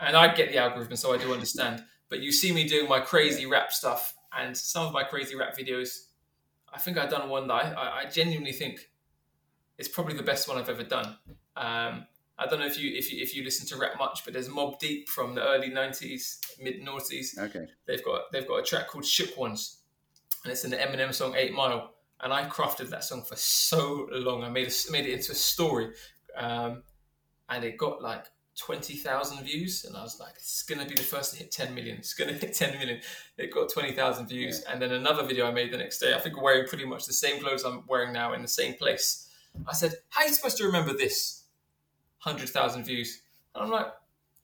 And 0.00 0.16
I 0.16 0.34
get 0.34 0.50
the 0.50 0.58
algorithm, 0.58 0.96
so 0.96 1.12
I 1.12 1.18
do 1.18 1.32
understand. 1.32 1.84
But 2.08 2.20
you 2.20 2.32
see 2.32 2.52
me 2.52 2.66
doing 2.66 2.88
my 2.88 3.00
crazy 3.00 3.46
rap 3.46 3.72
stuff, 3.72 4.14
and 4.36 4.56
some 4.56 4.86
of 4.86 4.92
my 4.92 5.04
crazy 5.04 5.36
rap 5.36 5.56
videos 5.56 6.06
I 6.72 6.78
think 6.78 6.98
I've 6.98 7.10
done 7.10 7.28
one 7.28 7.46
that 7.48 7.76
I, 7.76 8.02
I 8.02 8.10
genuinely 8.10 8.52
think 8.52 8.90
it's 9.78 9.88
probably 9.88 10.16
the 10.16 10.22
best 10.22 10.48
one 10.48 10.58
I've 10.58 10.68
ever 10.68 10.84
done. 10.84 11.16
Um, 11.56 12.06
I 12.40 12.46
don't 12.46 12.58
know 12.58 12.66
if 12.66 12.78
you 12.78 12.96
if 12.96 13.12
you 13.12 13.22
if 13.22 13.36
you 13.36 13.44
listen 13.44 13.66
to 13.68 13.76
rap 13.76 13.98
much, 13.98 14.24
but 14.24 14.32
there's 14.32 14.48
Mobb 14.48 14.78
Deep 14.78 15.08
from 15.08 15.34
the 15.34 15.42
early 15.46 15.70
'90s, 15.70 16.38
mid 16.60 16.82
noughties. 16.82 17.38
Okay. 17.38 17.66
They've 17.86 18.04
got 18.04 18.32
they've 18.32 18.48
got 18.48 18.56
a 18.56 18.62
track 18.62 18.88
called 18.88 19.04
"Shook 19.04 19.36
Ones," 19.36 19.78
and 20.44 20.52
it's 20.52 20.64
in 20.64 20.70
the 20.70 20.78
Eminem 20.78 21.12
song 21.12 21.34
Eight 21.36 21.52
Mile. 21.52 21.94
And 22.22 22.32
I 22.32 22.46
crafted 22.48 22.90
that 22.90 23.04
song 23.04 23.22
for 23.22 23.36
so 23.36 24.08
long. 24.10 24.42
I 24.42 24.50
made 24.50 24.68
a, 24.68 24.92
made 24.92 25.06
it 25.06 25.12
into 25.12 25.32
a 25.32 25.34
story, 25.34 25.90
um, 26.36 26.82
and 27.48 27.64
it 27.64 27.78
got 27.78 28.02
like 28.02 28.26
20,000 28.58 29.44
views. 29.44 29.84
And 29.84 29.96
I 29.96 30.02
was 30.02 30.20
like, 30.20 30.34
it's 30.36 30.62
going 30.62 30.80
to 30.80 30.86
be 30.86 30.94
the 30.94 31.02
first 31.02 31.32
to 31.32 31.38
hit 31.38 31.50
10 31.50 31.74
million. 31.74 31.96
It's 31.96 32.14
going 32.14 32.28
to 32.34 32.38
hit 32.38 32.54
10 32.54 32.78
million. 32.78 33.00
It 33.38 33.52
got 33.52 33.70
20,000 33.70 34.26
views. 34.26 34.62
Yeah. 34.62 34.72
And 34.72 34.82
then 34.82 34.92
another 34.92 35.24
video 35.24 35.46
I 35.46 35.50
made 35.50 35.72
the 35.72 35.78
next 35.78 35.98
day, 35.98 36.14
I 36.14 36.18
think 36.18 36.40
wearing 36.40 36.68
pretty 36.68 36.84
much 36.84 37.06
the 37.06 37.12
same 37.12 37.42
clothes 37.42 37.64
I'm 37.64 37.84
wearing 37.88 38.12
now 38.12 38.34
in 38.34 38.42
the 38.42 38.48
same 38.48 38.74
place. 38.74 39.28
I 39.66 39.72
said, 39.72 39.94
how 40.10 40.22
are 40.22 40.28
you 40.28 40.34
supposed 40.34 40.58
to 40.58 40.64
remember 40.64 40.92
this? 40.92 41.39
100,000 42.22 42.84
views. 42.84 43.22
And 43.54 43.64
I'm 43.64 43.70
like, 43.70 43.86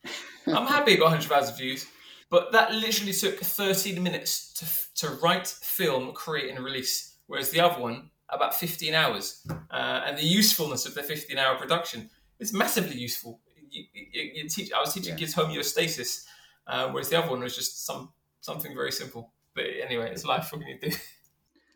I'm 0.46 0.66
happy 0.66 0.92
it 0.92 0.98
got 0.98 1.06
100,000 1.06 1.56
views. 1.56 1.86
But 2.28 2.52
that 2.52 2.72
literally 2.72 3.12
took 3.12 3.38
13 3.38 4.02
minutes 4.02 4.52
to, 4.54 5.06
to 5.06 5.14
write, 5.16 5.46
film, 5.46 6.12
create, 6.12 6.50
and 6.50 6.64
release. 6.64 7.16
Whereas 7.26 7.50
the 7.50 7.60
other 7.60 7.80
one, 7.80 8.10
about 8.28 8.54
15 8.54 8.94
hours. 8.94 9.46
Uh, 9.70 10.02
and 10.04 10.18
the 10.18 10.26
usefulness 10.26 10.86
of 10.86 10.94
the 10.94 11.02
15 11.02 11.38
hour 11.38 11.56
production 11.56 12.10
is 12.40 12.52
massively 12.52 12.96
useful 12.96 13.40
you, 13.70 13.84
you, 13.92 14.30
you 14.34 14.48
teach. 14.48 14.72
I 14.72 14.80
was 14.80 14.94
teaching 14.94 15.12
yeah. 15.12 15.18
kids 15.18 15.34
homeostasis, 15.34 16.24
uh, 16.66 16.88
whereas 16.88 17.08
the 17.08 17.18
other 17.18 17.30
one 17.30 17.40
was 17.40 17.54
just 17.54 17.84
some 17.84 18.10
something 18.40 18.74
very 18.74 18.92
simple. 18.92 19.32
But 19.54 19.64
anyway, 19.82 20.10
it's 20.10 20.24
life. 20.24 20.48
What 20.50 20.60
can 20.62 20.68
you 20.70 20.78
do? 20.80 20.96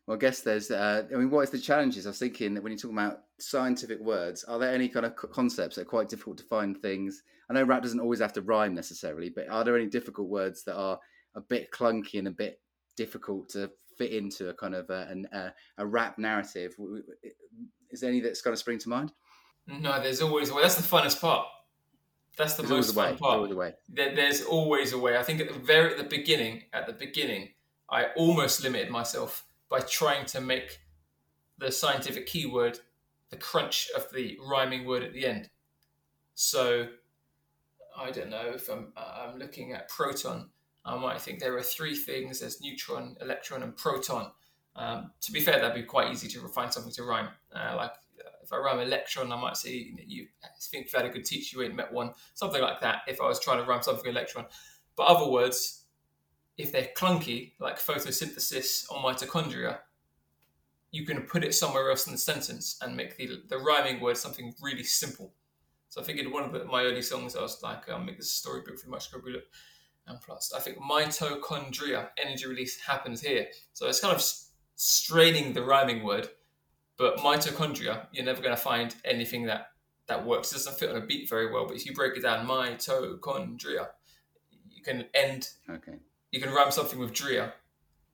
Well, 0.06 0.16
I 0.16 0.20
guess 0.20 0.40
there's. 0.40 0.70
Uh, 0.70 1.04
I 1.12 1.16
mean, 1.16 1.30
what 1.30 1.42
is 1.42 1.50
the 1.50 1.58
challenges? 1.58 2.06
I 2.06 2.10
was 2.10 2.18
thinking 2.18 2.54
that 2.54 2.62
when 2.62 2.72
you're 2.72 2.78
talking 2.78 2.96
about 2.96 3.20
scientific 3.38 4.00
words, 4.00 4.44
are 4.44 4.58
there 4.58 4.72
any 4.72 4.88
kind 4.88 5.06
of 5.06 5.14
concepts 5.14 5.76
that 5.76 5.82
are 5.82 5.86
quite 5.86 6.08
difficult 6.08 6.38
to 6.38 6.44
find 6.44 6.76
things? 6.80 7.22
I 7.48 7.54
know 7.54 7.64
rap 7.64 7.82
doesn't 7.82 8.00
always 8.00 8.20
have 8.20 8.32
to 8.34 8.42
rhyme 8.42 8.74
necessarily, 8.74 9.30
but 9.30 9.48
are 9.48 9.64
there 9.64 9.76
any 9.76 9.86
difficult 9.86 10.28
words 10.28 10.64
that 10.64 10.76
are 10.76 10.98
a 11.34 11.40
bit 11.40 11.70
clunky 11.70 12.18
and 12.18 12.28
a 12.28 12.32
bit 12.32 12.60
difficult 12.96 13.48
to 13.50 13.70
fit 13.98 14.12
into 14.12 14.48
a 14.48 14.54
kind 14.54 14.74
of 14.74 14.88
a, 14.90 15.14
a, 15.32 15.52
a 15.78 15.86
rap 15.86 16.18
narrative? 16.18 16.74
Is 17.90 18.00
there 18.00 18.10
any 18.10 18.20
that's 18.20 18.42
kind 18.42 18.52
of 18.52 18.58
spring 18.58 18.78
to 18.78 18.88
mind? 18.88 19.12
No, 19.66 20.00
there's 20.02 20.22
always. 20.22 20.50
Well, 20.50 20.62
that's 20.62 20.76
the 20.76 20.82
funnest 20.82 21.20
part. 21.20 21.46
That's 22.36 22.54
the 22.54 22.62
there's 22.62 22.70
most 22.70 22.94
fun 22.94 23.16
part. 23.16 23.40
There's 23.40 23.52
always, 23.52 23.72
there, 23.88 24.14
there's 24.14 24.42
always 24.42 24.92
a 24.92 24.98
way. 24.98 25.16
I 25.16 25.22
think 25.22 25.40
at 25.40 25.52
the 25.52 25.58
very 25.58 25.92
at 25.92 25.98
the 25.98 26.04
beginning, 26.04 26.62
at 26.72 26.86
the 26.86 26.92
beginning, 26.92 27.50
I 27.90 28.06
almost 28.16 28.62
limited 28.62 28.90
myself 28.90 29.44
by 29.70 29.80
trying 29.80 30.26
to 30.26 30.40
make 30.40 30.80
the 31.58 31.70
scientific 31.70 32.26
keyword 32.26 32.80
the 33.30 33.36
crunch 33.36 33.88
of 33.96 34.10
the 34.12 34.36
rhyming 34.44 34.84
word 34.84 35.02
at 35.04 35.12
the 35.12 35.24
end. 35.24 35.48
So 36.34 36.88
I 37.96 38.10
don't 38.10 38.30
know 38.30 38.52
if 38.54 38.68
I'm 38.68 38.92
I'm 38.96 39.38
looking 39.38 39.72
at 39.72 39.88
proton. 39.88 40.50
I 40.84 40.96
might 40.96 41.20
think 41.20 41.38
there 41.38 41.56
are 41.56 41.62
three 41.62 41.94
things: 41.94 42.40
there's 42.40 42.60
neutron, 42.60 43.16
electron, 43.20 43.62
and 43.62 43.76
proton. 43.76 44.32
Um, 44.76 45.12
to 45.20 45.32
be 45.32 45.40
fair, 45.40 45.60
that'd 45.60 45.74
be 45.74 45.82
quite 45.82 46.12
easy 46.12 46.28
to 46.28 46.48
find 46.48 46.72
something 46.72 46.92
to 46.92 47.04
rhyme. 47.04 47.28
Uh, 47.54 47.74
like 47.76 47.92
if 48.42 48.52
I 48.52 48.56
rhyme 48.56 48.80
electron, 48.80 49.32
I 49.32 49.40
might 49.40 49.56
say 49.56 49.94
you 50.06 50.26
think 50.60 50.86
you've 50.86 50.92
had 50.92 51.04
a 51.04 51.10
good 51.10 51.24
teacher, 51.24 51.58
you 51.58 51.64
ain't 51.64 51.76
met 51.76 51.92
one, 51.92 52.12
something 52.34 52.60
like 52.60 52.80
that. 52.80 53.02
If 53.06 53.20
I 53.20 53.26
was 53.26 53.38
trying 53.38 53.58
to 53.58 53.68
rhyme 53.68 53.82
something 53.82 54.10
electron, 54.10 54.46
but 54.96 55.04
other 55.04 55.30
words, 55.30 55.84
if 56.60 56.72
they're 56.72 56.90
clunky, 56.96 57.52
like 57.58 57.78
photosynthesis 57.78 58.90
or 58.90 58.98
mitochondria, 59.02 59.78
you 60.90 61.06
can 61.06 61.22
put 61.22 61.44
it 61.44 61.54
somewhere 61.54 61.90
else 61.90 62.06
in 62.06 62.12
the 62.12 62.18
sentence 62.18 62.78
and 62.82 62.96
make 62.96 63.16
the 63.16 63.42
the 63.48 63.58
rhyming 63.58 64.00
word 64.00 64.16
something 64.16 64.54
really 64.60 64.82
simple. 64.82 65.32
So 65.88 66.00
I 66.00 66.04
figured 66.04 66.32
one 66.32 66.44
of 66.44 66.52
the, 66.52 66.64
my 66.64 66.84
early 66.84 67.02
songs, 67.02 67.34
I 67.34 67.42
was 67.42 67.62
like, 67.62 67.88
I'll 67.88 67.98
make 67.98 68.16
this 68.16 68.30
storybook 68.30 68.78
for 68.78 69.00
scribble 69.00 69.40
and 70.06 70.20
plus, 70.20 70.52
I 70.54 70.60
think 70.60 70.78
mitochondria, 70.78 72.08
energy 72.18 72.46
release, 72.46 72.80
happens 72.80 73.20
here. 73.20 73.46
So 73.72 73.86
it's 73.86 74.00
kind 74.00 74.14
of 74.14 74.24
straining 74.74 75.52
the 75.52 75.62
rhyming 75.62 76.02
word, 76.02 76.28
but 76.96 77.18
mitochondria, 77.18 78.06
you're 78.12 78.24
never 78.24 78.42
going 78.42 78.54
to 78.54 78.60
find 78.60 78.94
anything 79.04 79.46
that 79.46 79.68
that 80.06 80.26
works. 80.26 80.50
It 80.50 80.56
doesn't 80.56 80.78
fit 80.78 80.90
on 80.90 80.96
a 80.96 81.06
beat 81.06 81.28
very 81.28 81.52
well, 81.52 81.66
but 81.66 81.76
if 81.76 81.86
you 81.86 81.94
break 81.94 82.16
it 82.16 82.22
down, 82.22 82.46
mitochondria, 82.46 83.88
you 84.68 84.82
can 84.82 85.04
end. 85.14 85.50
Okay. 85.68 85.98
You 86.30 86.40
can 86.40 86.52
rhyme 86.52 86.70
something 86.70 86.98
with 86.98 87.12
Drea 87.12 87.52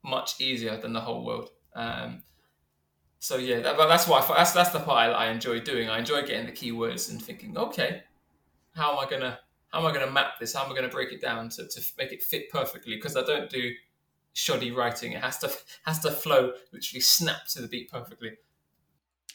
much 0.03 0.41
easier 0.41 0.77
than 0.77 0.93
the 0.93 1.01
whole 1.01 1.25
world. 1.25 1.51
Um, 1.75 2.23
so 3.19 3.37
yeah, 3.37 3.61
that, 3.61 3.77
that's 3.77 4.07
why 4.07 4.25
that's 4.29 4.53
that's 4.53 4.71
the 4.71 4.81
part 4.81 5.11
I, 5.11 5.13
I, 5.13 5.27
enjoy 5.31 5.61
doing. 5.61 5.89
I 5.89 5.99
enjoy 5.99 6.23
getting 6.23 6.47
the 6.47 6.53
keywords 6.53 7.11
and 7.11 7.21
thinking, 7.21 7.57
okay, 7.57 8.03
how 8.75 8.93
am 8.93 8.99
I 8.99 9.11
gonna 9.11 9.39
how 9.69 9.81
am 9.81 9.87
I 9.87 9.93
gonna 9.93 10.11
map 10.11 10.39
this? 10.39 10.55
How 10.55 10.65
am 10.65 10.73
I 10.73 10.75
gonna 10.75 10.89
break 10.89 11.13
it 11.13 11.21
down 11.21 11.49
to, 11.51 11.67
to 11.67 11.81
make 11.99 12.13
it 12.13 12.23
fit 12.23 12.51
perfectly? 12.51 12.95
Because 12.95 13.17
I 13.17 13.23
don't 13.23 13.51
do 13.51 13.73
shoddy 14.33 14.71
writing. 14.71 15.13
It 15.13 15.23
has 15.23 15.39
to 15.39 15.51
has 15.85 15.99
to 16.01 16.11
flow, 16.11 16.53
literally 16.73 17.01
snap 17.01 17.47
to 17.49 17.63
the 17.63 17.69
beat 17.69 17.91
perfectly. 17.91 18.33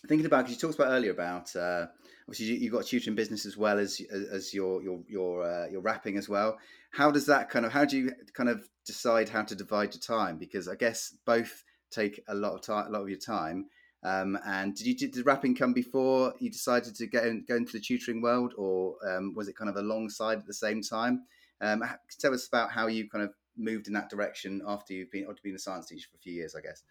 Thinking 0.07 0.25
about 0.25 0.45
because 0.45 0.55
you 0.55 0.67
talked 0.67 0.79
about 0.79 0.91
earlier 0.91 1.11
about 1.11 1.55
uh, 1.55 1.87
obviously 2.27 2.57
you, 2.57 2.71
have 2.71 2.71
got 2.71 2.85
a 2.85 2.87
tutoring 2.87 3.15
business 3.15 3.45
as 3.45 3.57
well 3.57 3.77
as 3.77 4.01
as 4.31 4.53
your 4.53 4.81
your 4.81 4.99
your 5.07 5.43
uh, 5.43 5.67
your 5.67 5.81
rapping 5.81 6.17
as 6.17 6.29
well. 6.29 6.57
How 6.91 7.11
does 7.11 7.25
that 7.27 7.49
kind 7.49 7.65
of 7.65 7.71
how 7.71 7.85
do 7.85 7.97
you 7.97 8.11
kind 8.33 8.49
of 8.49 8.67
decide 8.85 9.29
how 9.29 9.43
to 9.43 9.55
divide 9.55 9.93
your 9.93 10.01
time? 10.01 10.37
Because 10.37 10.67
I 10.67 10.75
guess 10.75 11.15
both 11.25 11.63
take 11.89 12.21
a 12.27 12.35
lot 12.35 12.53
of 12.53 12.61
time, 12.61 12.87
a 12.87 12.89
lot 12.89 13.01
of 13.01 13.09
your 13.09 13.19
time. 13.19 13.67
Um, 14.03 14.37
and 14.45 14.75
did 14.75 14.87
you 14.87 14.95
did 14.95 15.13
the 15.13 15.23
rapping 15.23 15.55
come 15.55 15.73
before 15.73 16.33
you 16.39 16.49
decided 16.49 16.95
to 16.95 17.07
go 17.07 17.39
go 17.47 17.55
into 17.55 17.73
the 17.73 17.79
tutoring 17.79 18.21
world, 18.21 18.53
or 18.57 18.95
um, 19.07 19.33
was 19.35 19.47
it 19.47 19.55
kind 19.55 19.69
of 19.69 19.75
alongside 19.75 20.39
at 20.39 20.47
the 20.47 20.53
same 20.53 20.81
time? 20.81 21.23
Um, 21.61 21.83
tell 22.19 22.33
us 22.33 22.47
about 22.47 22.71
how 22.71 22.87
you 22.87 23.07
kind 23.09 23.23
of 23.23 23.33
moved 23.55 23.87
in 23.87 23.93
that 23.93 24.09
direction 24.09 24.61
after 24.65 24.93
you've 24.93 25.11
been 25.11 25.25
after 25.29 25.41
being 25.43 25.55
a 25.55 25.59
science 25.59 25.87
teacher 25.87 26.07
for 26.11 26.17
a 26.17 26.21
few 26.21 26.33
years, 26.33 26.55
I 26.55 26.61
guess. 26.61 26.83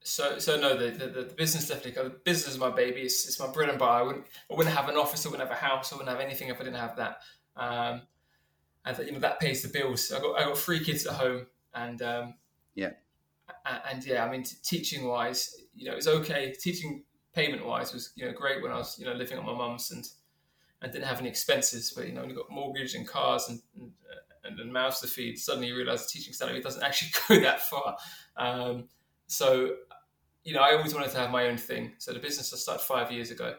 So, 0.00 0.38
so 0.38 0.60
no, 0.60 0.76
the, 0.76 0.90
the, 0.90 1.06
the 1.08 1.22
business 1.34 1.68
definitely. 1.68 2.00
The 2.00 2.10
business 2.10 2.54
is 2.54 2.60
my 2.60 2.70
baby. 2.70 3.00
It's, 3.00 3.26
it's 3.26 3.40
my 3.40 3.48
bread 3.48 3.70
and 3.70 3.78
butter. 3.78 3.92
I 3.92 4.02
wouldn't, 4.02 4.26
I 4.50 4.54
wouldn't 4.54 4.76
have 4.76 4.88
an 4.88 4.96
office. 4.96 5.26
I 5.26 5.30
wouldn't 5.30 5.48
have 5.48 5.56
a 5.56 5.60
house. 5.60 5.92
I 5.92 5.96
wouldn't 5.96 6.16
have 6.16 6.24
anything 6.24 6.48
if 6.48 6.60
I 6.60 6.64
didn't 6.64 6.78
have 6.78 6.96
that. 6.96 7.18
Um, 7.56 8.02
and 8.86 8.98
you 8.98 9.12
know 9.12 9.18
that 9.18 9.40
pays 9.40 9.62
the 9.62 9.68
bills. 9.68 10.12
I 10.12 10.20
got 10.20 10.40
I 10.40 10.44
got 10.44 10.56
three 10.56 10.82
kids 10.82 11.06
at 11.06 11.14
home, 11.14 11.46
and 11.74 12.00
um, 12.02 12.34
yeah, 12.74 12.90
and, 13.66 13.80
and 13.90 14.06
yeah, 14.06 14.24
I 14.24 14.30
mean, 14.30 14.44
t- 14.44 14.56
teaching 14.62 15.06
wise, 15.06 15.56
you 15.74 15.90
know, 15.90 15.96
it's 15.96 16.06
okay. 16.06 16.54
Teaching 16.58 17.02
payment 17.34 17.66
wise 17.66 17.92
was 17.92 18.12
you 18.14 18.24
know 18.24 18.32
great 18.32 18.62
when 18.62 18.72
I 18.72 18.78
was 18.78 18.98
you 18.98 19.04
know 19.04 19.12
living 19.12 19.38
on 19.38 19.44
my 19.44 19.54
mum's 19.54 19.90
and 19.90 20.08
and 20.80 20.92
didn't 20.92 21.06
have 21.06 21.18
any 21.18 21.28
expenses. 21.28 21.92
But 21.94 22.06
you 22.06 22.14
know, 22.14 22.20
when 22.20 22.30
you 22.30 22.36
got 22.36 22.50
mortgage 22.50 22.94
and 22.94 23.06
cars 23.06 23.48
and 23.48 23.60
and, 23.76 23.90
and, 24.44 24.60
and 24.60 24.72
mouths 24.72 25.00
to 25.00 25.08
feed, 25.08 25.38
suddenly 25.38 25.68
you 25.68 25.76
realise 25.76 26.06
the 26.06 26.18
teaching 26.18 26.32
salary 26.32 26.60
doesn't 26.60 26.82
actually 26.84 27.10
go 27.28 27.40
that 27.44 27.62
far. 27.62 27.96
Um, 28.36 28.88
so 29.26 29.74
you 30.44 30.54
know, 30.54 30.60
I 30.60 30.76
always 30.76 30.94
wanted 30.94 31.10
to 31.10 31.18
have 31.18 31.30
my 31.32 31.48
own 31.48 31.56
thing. 31.56 31.94
So 31.98 32.12
the 32.12 32.20
business 32.20 32.54
I 32.54 32.56
started 32.56 32.84
five 32.84 33.10
years 33.10 33.32
ago. 33.32 33.56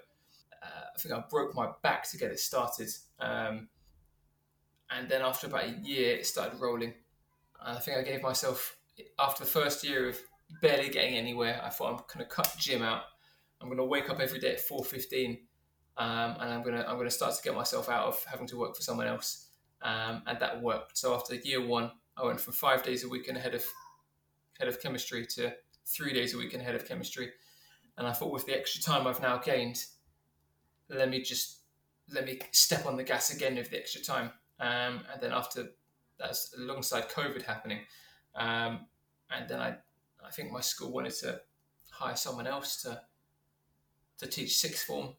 Uh, 0.63 0.86
I 0.95 0.99
think 0.99 1.13
I 1.13 1.21
broke 1.30 1.53
my 1.53 1.69
back 1.84 2.09
to 2.09 2.17
get 2.17 2.32
it 2.32 2.39
started. 2.39 2.88
Um, 3.19 3.67
and 4.90 5.10
then 5.10 5.22
after 5.22 5.48
about 5.48 5.66
a 5.66 5.76
year, 5.84 6.16
it 6.16 6.26
started 6.26 6.60
rolling. 6.60 6.94
And 7.64 7.78
I 7.78 7.80
think 7.80 7.98
I 7.98 8.04
gave 8.04 8.22
myself 8.22 8.78
after 9.20 9.44
the 9.44 9.50
first 9.50 9.84
year 9.84 10.10
of 10.10 10.18
barely 10.62 10.90
getting 10.90 11.16
anywhere, 11.16 11.62
I 11.64 11.70
thought 11.70 11.90
I'm 11.90 12.04
going 12.14 12.26
to 12.26 12.26
cut 12.26 12.56
gym 12.58 12.82
out. 12.82 13.04
I'm 13.62 13.68
going 13.68 13.78
to 13.78 13.84
wake 13.84 14.10
up 14.10 14.20
every 14.20 14.40
day 14.40 14.54
at 14.54 14.60
4:15, 14.60 15.40
um, 15.98 16.38
and 16.40 16.54
I'm 16.54 16.64
going 16.64 16.76
to 16.76 16.88
I'm 16.88 17.00
to 17.00 17.10
start 17.10 17.36
to 17.36 17.44
get 17.44 17.56
myself 17.56 17.90
out 17.90 18.08
of 18.08 18.24
having 18.26 18.48
to 18.48 18.58
work 18.58 18.76
for 18.76 18.82
someone 18.82 19.08
else, 19.08 19.48
um, 19.82 20.22
and 20.28 20.40
that 20.40 20.62
worked. 20.62 20.98
So 20.98 21.14
after 21.16 21.36
year 21.36 21.66
one, 21.66 21.92
I 22.16 22.26
went 22.26 22.40
from 22.40 22.54
five 22.54 22.84
days 22.84 23.04
a 23.04 23.10
week 23.10 23.28
and 23.28 23.38
head 23.38 23.56
of 23.56 23.66
head 24.60 24.68
of 24.68 24.82
chemistry 24.82 25.26
to 25.26 25.54
three 25.86 26.14
days 26.14 26.34
a 26.34 26.38
week 26.38 26.54
and 26.54 26.62
head 26.62 26.76
of 26.76 26.88
chemistry, 26.88 27.32
and 27.98 28.08
I 28.08 28.14
thought 28.14 28.32
with 28.32 28.46
the 28.46 28.58
extra 28.58 28.82
time 28.82 29.08
I've 29.08 29.22
now 29.22 29.38
gained, 29.38 29.84
let 30.90 31.10
me 31.10 31.22
just 31.22 31.62
let 32.14 32.26
me 32.26 32.40
step 32.52 32.86
on 32.86 32.96
the 32.96 33.04
gas 33.04 33.34
again 33.36 33.56
with 33.56 33.72
the 33.72 33.80
extra 33.80 34.02
time, 34.02 34.32
um, 34.60 35.01
and 35.12 35.22
then 35.22 35.32
after 35.32 35.70
that's 36.20 36.55
alongside 36.58 37.10
COVID 37.10 37.43
happening. 37.43 37.80
Um, 38.36 38.88
and 39.30 39.47
then 39.49 39.60
I, 39.60 39.76
I 40.26 40.32
think 40.32 40.51
my 40.51 40.62
school 40.62 40.91
wanted 40.91 41.14
to 41.16 41.41
hire 41.91 42.16
someone 42.16 42.47
else 42.47 42.82
to 42.84 43.01
to 44.20 44.28
teach 44.28 44.58
sixth 44.58 44.86
form. 44.86 45.10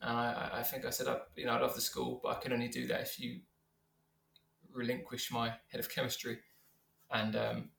And 0.00 0.10
I, 0.10 0.50
I 0.54 0.62
think 0.62 0.84
I 0.84 0.90
said, 0.90 1.06
I, 1.06 1.18
you 1.36 1.46
know, 1.46 1.52
I 1.52 1.60
love 1.60 1.74
the 1.74 1.80
school, 1.80 2.20
but 2.22 2.36
I 2.36 2.40
can 2.40 2.52
only 2.52 2.68
do 2.68 2.86
that 2.88 3.00
if 3.02 3.20
you 3.20 3.40
relinquish 4.72 5.30
my 5.30 5.52
head 5.68 5.80
of 5.80 5.88
chemistry 5.88 6.38
and 7.10 7.36
um, 7.36 7.70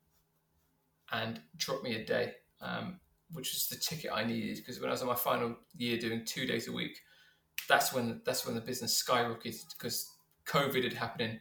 and 1.12 1.40
drop 1.56 1.82
me 1.82 1.94
a 1.96 2.04
day, 2.04 2.32
um, 2.60 2.98
which 3.32 3.52
was 3.52 3.68
the 3.68 3.76
ticket 3.76 4.10
I 4.12 4.24
needed 4.24 4.56
because 4.56 4.80
when 4.80 4.88
I 4.88 4.92
was 4.92 5.02
in 5.02 5.08
my 5.08 5.14
final 5.14 5.56
year 5.76 5.98
doing 5.98 6.24
two 6.24 6.46
days 6.46 6.68
a 6.68 6.72
week, 6.72 6.98
that's 7.68 7.92
when 7.92 8.22
that's 8.24 8.46
when 8.46 8.54
the 8.54 8.60
business 8.60 9.02
skyrocketed 9.02 9.66
because 9.78 10.15
COVID 10.46 10.84
had 10.84 10.94
happened 10.94 11.40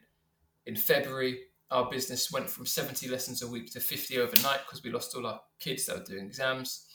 in, 0.65 0.73
in 0.73 0.75
February 0.75 1.39
our 1.71 1.89
business 1.89 2.31
went 2.31 2.49
from 2.49 2.65
70 2.65 3.07
lessons 3.09 3.41
a 3.41 3.47
week 3.47 3.71
to 3.71 3.79
50 3.79 4.19
overnight 4.19 4.61
because 4.65 4.83
we 4.83 4.91
lost 4.91 5.15
all 5.15 5.25
our 5.25 5.41
kids 5.59 5.85
that 5.85 5.97
were 5.97 6.03
doing 6.03 6.25
exams. 6.25 6.85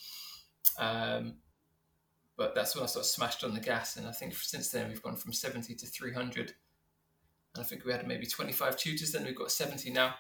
Um, 0.78 1.34
but 2.36 2.54
that's 2.54 2.74
when 2.74 2.84
I 2.84 2.86
sort 2.86 3.04
of 3.04 3.10
smashed 3.10 3.44
on 3.44 3.52
the 3.52 3.60
gas. 3.60 3.96
And 3.96 4.06
I 4.06 4.12
think 4.12 4.34
since 4.34 4.70
then 4.70 4.88
we've 4.88 5.02
gone 5.02 5.16
from 5.16 5.32
70 5.32 5.74
to 5.74 5.86
300. 5.86 6.54
And 7.54 7.64
I 7.64 7.66
think 7.66 7.84
we 7.84 7.92
had 7.92 8.06
maybe 8.06 8.26
25 8.26 8.76
tutors, 8.76 9.12
then 9.12 9.24
we've 9.24 9.36
got 9.36 9.50
70 9.50 9.90
now. 9.90 10.14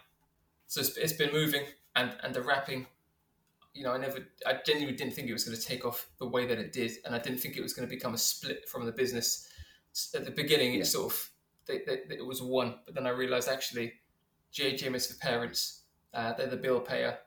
So 0.66 0.80
it's, 0.80 0.96
it's 0.96 1.12
been 1.12 1.32
moving. 1.32 1.62
And, 1.94 2.14
and 2.22 2.34
the 2.34 2.42
rapping. 2.42 2.86
you 3.72 3.84
know, 3.84 3.92
I 3.92 3.98
never, 3.98 4.18
I 4.46 4.58
genuinely 4.66 4.96
didn't 4.96 5.14
think 5.14 5.28
it 5.28 5.32
was 5.32 5.44
going 5.44 5.56
to 5.56 5.62
take 5.62 5.84
off 5.84 6.08
the 6.18 6.26
way 6.26 6.46
that 6.46 6.58
it 6.58 6.72
did. 6.72 6.92
And 7.04 7.14
I 7.14 7.18
didn't 7.18 7.38
think 7.38 7.56
it 7.56 7.62
was 7.62 7.72
going 7.72 7.88
to 7.88 7.94
become 7.94 8.14
a 8.14 8.18
split 8.18 8.68
from 8.68 8.84
the 8.84 8.92
business. 8.92 9.48
At 10.14 10.24
the 10.24 10.30
beginning, 10.32 10.74
yeah. 10.74 10.80
it 10.80 10.86
sort 10.86 11.12
of, 11.12 11.30
they, 11.66 11.78
they, 11.86 12.16
it 12.16 12.26
was 12.26 12.42
one. 12.42 12.76
But 12.84 12.94
then 12.94 13.06
I 13.06 13.10
realized 13.10 13.48
actually, 13.48 13.92
JGM 14.52 14.94
is 14.94 15.06
for 15.06 15.18
parents. 15.18 15.82
Uh, 16.12 16.32
they're 16.34 16.46
the 16.46 16.56
bill 16.56 16.80
payer. 16.80 17.18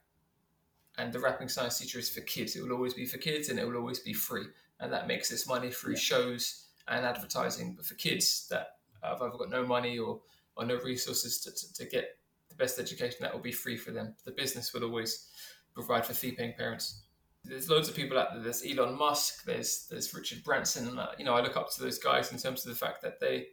And 0.97 1.11
the 1.11 1.19
rapping 1.19 1.49
science 1.49 1.79
teacher 1.79 1.99
is 1.99 2.09
for 2.09 2.21
kids. 2.21 2.55
It 2.55 2.61
will 2.61 2.73
always 2.73 2.93
be 2.93 3.05
for 3.05 3.17
kids 3.17 3.49
and 3.49 3.57
it 3.57 3.65
will 3.65 3.77
always 3.77 3.99
be 3.99 4.13
free. 4.13 4.45
And 4.79 4.91
that 4.93 5.07
makes 5.07 5.29
this 5.29 5.47
money 5.47 5.71
through 5.71 5.93
yeah. 5.93 5.99
shows 5.99 6.67
and 6.88 7.05
advertising. 7.05 7.75
But 7.75 7.86
for 7.86 7.95
kids 7.95 8.47
that 8.51 8.67
have 9.01 9.21
either 9.21 9.38
got 9.38 9.49
no 9.49 9.65
money 9.65 9.97
or, 9.97 10.21
or 10.55 10.65
no 10.65 10.75
resources 10.77 11.39
to, 11.41 11.51
to, 11.51 11.73
to 11.73 11.86
get 11.89 12.17
the 12.49 12.55
best 12.55 12.79
education, 12.79 13.17
that 13.21 13.34
will 13.34 13.41
be 13.41 13.51
free 13.51 13.77
for 13.77 13.91
them. 13.91 14.15
The 14.23 14.31
business 14.31 14.73
will 14.73 14.84
always 14.84 15.29
provide 15.73 16.05
for 16.05 16.13
fee 16.13 16.34
paying 16.34 16.53
parents. 16.57 17.03
There's 17.43 17.69
loads 17.69 17.89
of 17.89 17.95
people 17.95 18.17
out 18.17 18.34
there. 18.34 18.43
There's 18.43 18.63
Elon 18.65 18.97
Musk. 18.97 19.43
There's 19.43 19.88
there's 19.89 20.13
Richard 20.13 20.43
Branson. 20.43 20.97
Uh, 20.97 21.11
you 21.17 21.25
know, 21.25 21.34
I 21.34 21.41
look 21.41 21.57
up 21.57 21.73
to 21.73 21.81
those 21.81 21.99
guys 21.99 22.31
in 22.31 22.38
terms 22.38 22.65
of 22.65 22.71
the 22.71 22.77
fact 22.77 23.01
that 23.01 23.19
they 23.19 23.47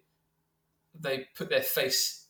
they 0.99 1.27
put 1.37 1.49
their 1.51 1.63
face 1.63 2.27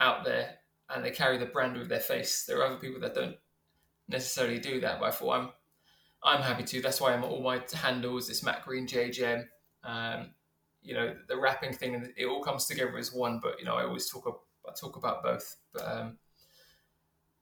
out 0.00 0.24
there 0.24 0.56
and 0.90 1.04
they 1.04 1.10
carry 1.10 1.38
the 1.38 1.46
brand 1.46 1.76
with 1.76 1.88
their 1.88 2.00
face. 2.00 2.44
There 2.44 2.58
are 2.58 2.66
other 2.66 2.76
people 2.76 3.00
that 3.00 3.14
don't 3.14 3.36
necessarily 4.08 4.58
do 4.58 4.80
that, 4.80 5.00
but 5.00 5.06
I 5.06 5.10
thought 5.10 5.38
I'm 5.38 5.48
I'm 6.22 6.42
happy 6.42 6.64
to. 6.64 6.82
That's 6.82 7.00
why 7.00 7.12
I'm 7.12 7.24
all 7.24 7.42
my 7.42 7.60
handles. 7.72 8.28
It's 8.28 8.42
Matt 8.42 8.64
Green 8.64 8.86
JGM. 8.86 9.44
Um, 9.84 10.30
you 10.82 10.94
know 10.94 11.14
the 11.28 11.36
rapping 11.36 11.72
thing, 11.72 12.12
it 12.16 12.26
all 12.26 12.42
comes 12.42 12.66
together 12.66 12.96
as 12.98 13.12
one. 13.12 13.40
But 13.42 13.58
you 13.58 13.64
know 13.64 13.74
I 13.74 13.84
always 13.84 14.08
talk 14.08 14.42
I 14.68 14.72
talk 14.72 14.96
about 14.96 15.22
both. 15.22 15.56
But 15.72 15.86
um, 15.86 16.18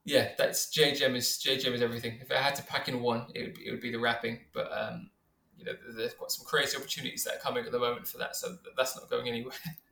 yeah, 0.05 0.29
that's 0.37 0.71
JGM 0.75 1.15
is 1.15 1.41
JGM 1.43 1.73
is 1.73 1.81
everything. 1.81 2.19
If 2.21 2.31
I 2.31 2.35
had 2.35 2.55
to 2.55 2.63
pack 2.63 2.87
in 2.87 3.01
one, 3.01 3.27
it 3.33 3.41
would 3.43 3.53
be, 3.55 3.67
it 3.67 3.71
would 3.71 3.81
be 3.81 3.91
the 3.91 3.99
rapping. 3.99 4.39
But 4.53 4.69
um, 4.71 5.09
you 5.57 5.65
know 5.65 5.73
there's 5.95 6.13
got 6.13 6.31
some 6.31 6.45
crazy 6.45 6.77
opportunities 6.77 7.23
that 7.23 7.35
are 7.35 7.39
coming 7.39 7.65
at 7.65 7.71
the 7.71 7.79
moment 7.79 8.07
for 8.07 8.17
that, 8.19 8.35
so 8.35 8.57
that's 8.75 8.95
not 8.95 9.09
going 9.09 9.27
anywhere. 9.27 9.53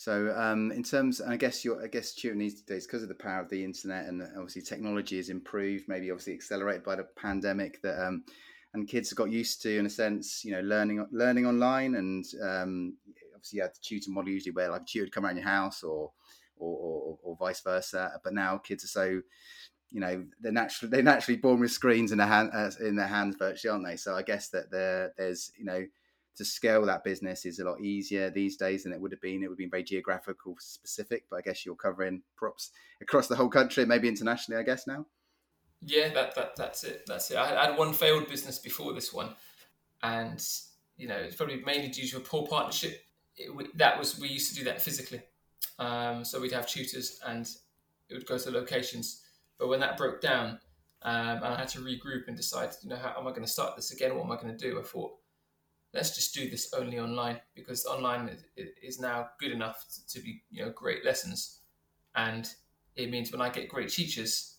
So, 0.00 0.34
um, 0.34 0.72
in 0.72 0.82
terms, 0.82 1.20
I 1.20 1.36
guess 1.36 1.62
your, 1.62 1.84
I 1.84 1.86
guess 1.86 2.14
tutoring 2.14 2.38
these 2.38 2.62
days 2.62 2.86
because 2.86 3.02
of 3.02 3.10
the 3.10 3.14
power 3.14 3.42
of 3.42 3.50
the 3.50 3.62
internet 3.62 4.06
and 4.06 4.22
obviously 4.34 4.62
technology 4.62 5.18
has 5.18 5.28
improved, 5.28 5.84
maybe 5.88 6.10
obviously 6.10 6.32
accelerated 6.32 6.84
by 6.84 6.96
the 6.96 7.06
pandemic. 7.16 7.82
That 7.82 8.02
um, 8.02 8.24
and 8.72 8.88
kids 8.88 9.10
have 9.10 9.18
got 9.18 9.30
used 9.30 9.60
to, 9.60 9.78
in 9.78 9.84
a 9.84 9.90
sense, 9.90 10.42
you 10.42 10.52
know, 10.52 10.62
learning 10.62 11.06
learning 11.12 11.44
online, 11.44 11.96
and 11.96 12.24
um, 12.42 12.96
obviously 13.34 13.58
you 13.58 13.62
had 13.62 13.74
the 13.74 13.80
tutor 13.82 14.10
model 14.10 14.30
usually 14.30 14.54
where 14.54 14.70
like 14.70 14.80
a 14.80 14.84
tutor 14.86 15.04
would 15.04 15.12
come 15.12 15.26
around 15.26 15.36
your 15.36 15.44
house 15.44 15.82
or 15.82 16.10
or, 16.56 16.78
or, 16.78 17.18
or 17.22 17.36
vice 17.36 17.60
versa. 17.60 18.18
But 18.24 18.32
now 18.32 18.56
kids 18.56 18.84
are 18.84 18.88
so 18.88 19.20
you 19.90 20.00
know 20.00 20.24
they're 20.40 20.50
naturally 20.50 20.90
they're 20.90 21.02
naturally 21.02 21.36
born 21.36 21.60
with 21.60 21.72
screens 21.72 22.10
in 22.10 22.16
their 22.16 22.26
hand 22.26 22.48
uh, 22.54 22.70
in 22.80 22.96
their 22.96 23.06
hands 23.06 23.36
virtually 23.38 23.70
aren't 23.70 23.84
they 23.84 23.96
so 23.96 24.14
i 24.14 24.22
guess 24.22 24.48
that 24.48 24.70
there 24.70 25.12
there's 25.18 25.50
you 25.58 25.64
know 25.64 25.84
to 26.36 26.44
scale 26.44 26.86
that 26.86 27.04
business 27.04 27.44
is 27.44 27.58
a 27.58 27.64
lot 27.64 27.80
easier 27.80 28.30
these 28.30 28.56
days 28.56 28.84
than 28.84 28.92
it 28.92 29.00
would 29.00 29.12
have 29.12 29.20
been. 29.20 29.42
It 29.42 29.48
would 29.48 29.54
have 29.54 29.58
been 29.58 29.70
very 29.70 29.84
geographical 29.84 30.56
specific, 30.58 31.24
but 31.30 31.36
I 31.36 31.42
guess 31.42 31.66
you're 31.66 31.74
covering 31.74 32.22
props 32.36 32.70
across 33.00 33.28
the 33.28 33.36
whole 33.36 33.48
country, 33.48 33.84
maybe 33.84 34.08
internationally. 34.08 34.60
I 34.60 34.64
guess 34.64 34.86
now. 34.86 35.06
Yeah, 35.82 36.12
that, 36.12 36.34
that 36.34 36.56
that's 36.56 36.84
it. 36.84 37.04
That's 37.06 37.30
it. 37.30 37.36
I 37.36 37.66
had 37.66 37.78
one 37.78 37.92
failed 37.92 38.28
business 38.28 38.58
before 38.58 38.92
this 38.92 39.12
one, 39.12 39.30
and 40.02 40.42
you 40.96 41.08
know 41.08 41.16
it's 41.16 41.36
probably 41.36 41.62
mainly 41.64 41.88
due 41.88 42.06
to 42.08 42.18
a 42.18 42.20
poor 42.20 42.46
partnership. 42.46 43.04
It, 43.36 43.78
that 43.78 43.98
was 43.98 44.18
we 44.18 44.28
used 44.28 44.50
to 44.52 44.58
do 44.58 44.64
that 44.64 44.82
physically. 44.82 45.22
Um, 45.78 46.24
so 46.24 46.40
we'd 46.40 46.52
have 46.52 46.66
tutors 46.66 47.18
and 47.26 47.48
it 48.08 48.14
would 48.14 48.26
go 48.26 48.38
to 48.38 48.50
locations. 48.50 49.22
But 49.58 49.68
when 49.68 49.80
that 49.80 49.96
broke 49.96 50.20
down, 50.20 50.58
um, 51.02 51.36
and 51.36 51.44
I 51.44 51.56
had 51.56 51.68
to 51.68 51.78
regroup 51.78 52.28
and 52.28 52.36
decide, 52.36 52.70
you 52.82 52.90
know, 52.90 52.96
how 52.96 53.14
am 53.18 53.26
I 53.26 53.30
going 53.30 53.42
to 53.42 53.48
start 53.48 53.76
this 53.76 53.92
again? 53.92 54.14
What 54.14 54.24
am 54.24 54.32
I 54.32 54.36
going 54.36 54.56
to 54.56 54.70
do? 54.70 54.78
I 54.78 54.82
thought, 54.82 55.12
let's 55.92 56.14
just 56.14 56.34
do 56.34 56.48
this 56.48 56.72
only 56.72 56.98
online 56.98 57.40
because 57.54 57.84
online 57.84 58.30
is 58.56 59.00
now 59.00 59.28
good 59.38 59.52
enough 59.52 59.84
to 60.08 60.20
be, 60.20 60.42
you 60.50 60.64
know, 60.64 60.70
great 60.70 61.04
lessons, 61.04 61.60
and 62.14 62.48
it 62.96 63.10
means 63.10 63.32
when 63.32 63.40
I 63.40 63.48
get 63.48 63.68
great 63.68 63.90
teachers, 63.90 64.56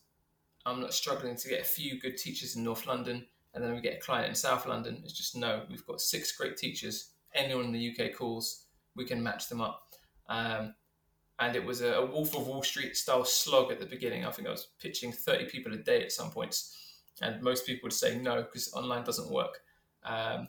I'm 0.65 0.81
not 0.81 0.93
struggling 0.93 1.35
to 1.35 1.49
get 1.49 1.61
a 1.61 1.65
few 1.65 1.99
good 1.99 2.17
teachers 2.17 2.55
in 2.55 2.63
North 2.63 2.85
London, 2.87 3.25
and 3.53 3.63
then 3.63 3.73
we 3.73 3.81
get 3.81 3.97
a 3.97 4.01
client 4.01 4.29
in 4.29 4.35
South 4.35 4.65
London. 4.65 5.01
It's 5.03 5.13
just 5.13 5.35
no, 5.35 5.63
we've 5.69 5.85
got 5.85 6.01
six 6.01 6.31
great 6.35 6.57
teachers. 6.57 7.11
Anyone 7.33 7.65
in 7.65 7.71
the 7.71 7.91
UK 7.91 8.13
calls, 8.15 8.65
we 8.95 9.05
can 9.05 9.23
match 9.23 9.47
them 9.47 9.61
up. 9.61 9.83
Um, 10.27 10.75
and 11.39 11.55
it 11.55 11.65
was 11.65 11.81
a, 11.81 11.93
a, 11.93 12.05
Wolf 12.05 12.35
of 12.35 12.47
Wall 12.47 12.61
Street 12.61 12.95
style 12.95 13.25
slog 13.25 13.71
at 13.71 13.79
the 13.79 13.85
beginning. 13.85 14.25
I 14.25 14.31
think 14.31 14.47
I 14.47 14.51
was 14.51 14.67
pitching 14.79 15.11
30 15.11 15.45
people 15.45 15.73
a 15.73 15.77
day 15.77 16.03
at 16.03 16.11
some 16.11 16.29
points, 16.29 16.77
and 17.21 17.41
most 17.41 17.65
people 17.65 17.87
would 17.87 17.93
say 17.93 18.17
no 18.17 18.43
because 18.43 18.71
online 18.73 19.03
doesn't 19.03 19.31
work. 19.31 19.59
Um, 20.03 20.47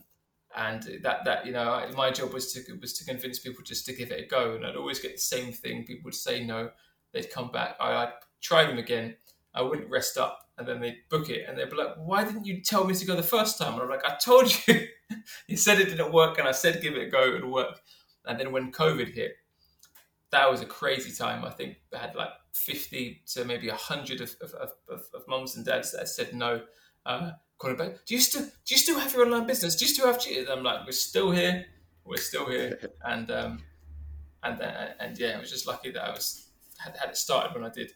and 0.56 0.82
that 1.02 1.24
that 1.24 1.46
you 1.46 1.52
know, 1.52 1.84
my 1.96 2.10
job 2.10 2.32
was 2.32 2.52
to 2.52 2.78
was 2.80 2.92
to 2.94 3.04
convince 3.04 3.38
people 3.38 3.62
just 3.64 3.86
to 3.86 3.92
give 3.92 4.10
it 4.10 4.24
a 4.24 4.26
go, 4.26 4.54
and 4.54 4.66
I'd 4.66 4.76
always 4.76 4.98
get 4.98 5.12
the 5.12 5.20
same 5.20 5.52
thing. 5.52 5.84
People 5.84 6.04
would 6.06 6.14
say 6.14 6.44
no, 6.44 6.70
they'd 7.12 7.30
come 7.30 7.50
back. 7.50 7.76
I, 7.80 8.04
would 8.04 8.12
try 8.40 8.64
them 8.64 8.78
again. 8.78 9.16
I 9.54 9.62
wouldn't 9.62 9.90
rest 9.90 10.16
up, 10.16 10.48
and 10.58 10.66
then 10.66 10.80
they'd 10.80 11.08
book 11.10 11.28
it, 11.30 11.46
and 11.48 11.58
they'd 11.58 11.70
be 11.70 11.76
like, 11.76 11.96
"Why 11.96 12.24
didn't 12.24 12.46
you 12.46 12.60
tell 12.62 12.84
me 12.84 12.94
to 12.94 13.06
go 13.06 13.16
the 13.16 13.22
first 13.22 13.58
time?" 13.58 13.74
And 13.74 13.82
I'm 13.82 13.88
like, 13.88 14.04
"I 14.04 14.16
told 14.16 14.52
you." 14.66 14.86
you 15.46 15.56
said 15.56 15.80
it 15.80 15.86
didn't 15.88 16.12
work, 16.12 16.38
and 16.38 16.48
I 16.48 16.52
said 16.52 16.82
give 16.82 16.94
it 16.94 17.08
a 17.08 17.10
go, 17.10 17.34
it'll 17.34 17.52
work. 17.52 17.80
And 18.24 18.38
then 18.38 18.52
when 18.52 18.72
COVID 18.72 19.12
hit, 19.14 19.32
that 20.30 20.50
was 20.50 20.60
a 20.60 20.66
crazy 20.66 21.12
time. 21.12 21.44
I 21.44 21.50
think 21.50 21.76
I 21.94 21.98
had 21.98 22.14
like 22.14 22.30
50 22.54 23.22
to 23.34 23.44
maybe 23.44 23.68
100 23.68 24.20
of, 24.20 24.34
of, 24.40 24.72
of, 24.88 25.02
of 25.14 25.28
mums 25.28 25.56
and 25.56 25.64
dads 25.64 25.92
that 25.92 26.08
said 26.08 26.34
no. 26.34 26.62
Uh, 27.04 27.32
calling 27.58 27.76
back, 27.76 28.04
do 28.06 28.14
you 28.14 28.20
still 28.20 28.42
do 28.42 28.74
you 28.74 28.76
still 28.76 28.98
have 28.98 29.12
your 29.12 29.24
online 29.24 29.46
business? 29.46 29.76
Do 29.76 29.84
you 29.84 29.90
still 29.90 30.06
have 30.06 30.20
cheated? 30.20 30.48
I'm 30.48 30.62
like, 30.62 30.86
we're 30.86 30.92
still 30.92 31.30
here, 31.30 31.66
we're 32.04 32.16
still 32.16 32.48
here, 32.48 32.78
and 33.04 33.30
um, 33.30 33.58
and 34.42 34.60
uh, 34.60 34.86
and 35.00 35.18
yeah, 35.18 35.36
I 35.36 35.40
was 35.40 35.50
just 35.50 35.66
lucky 35.66 35.90
that 35.92 36.02
I 36.02 36.10
was 36.10 36.48
had, 36.78 36.96
had 36.96 37.10
it 37.10 37.16
started 37.16 37.54
when 37.54 37.64
I 37.64 37.70
did. 37.70 37.92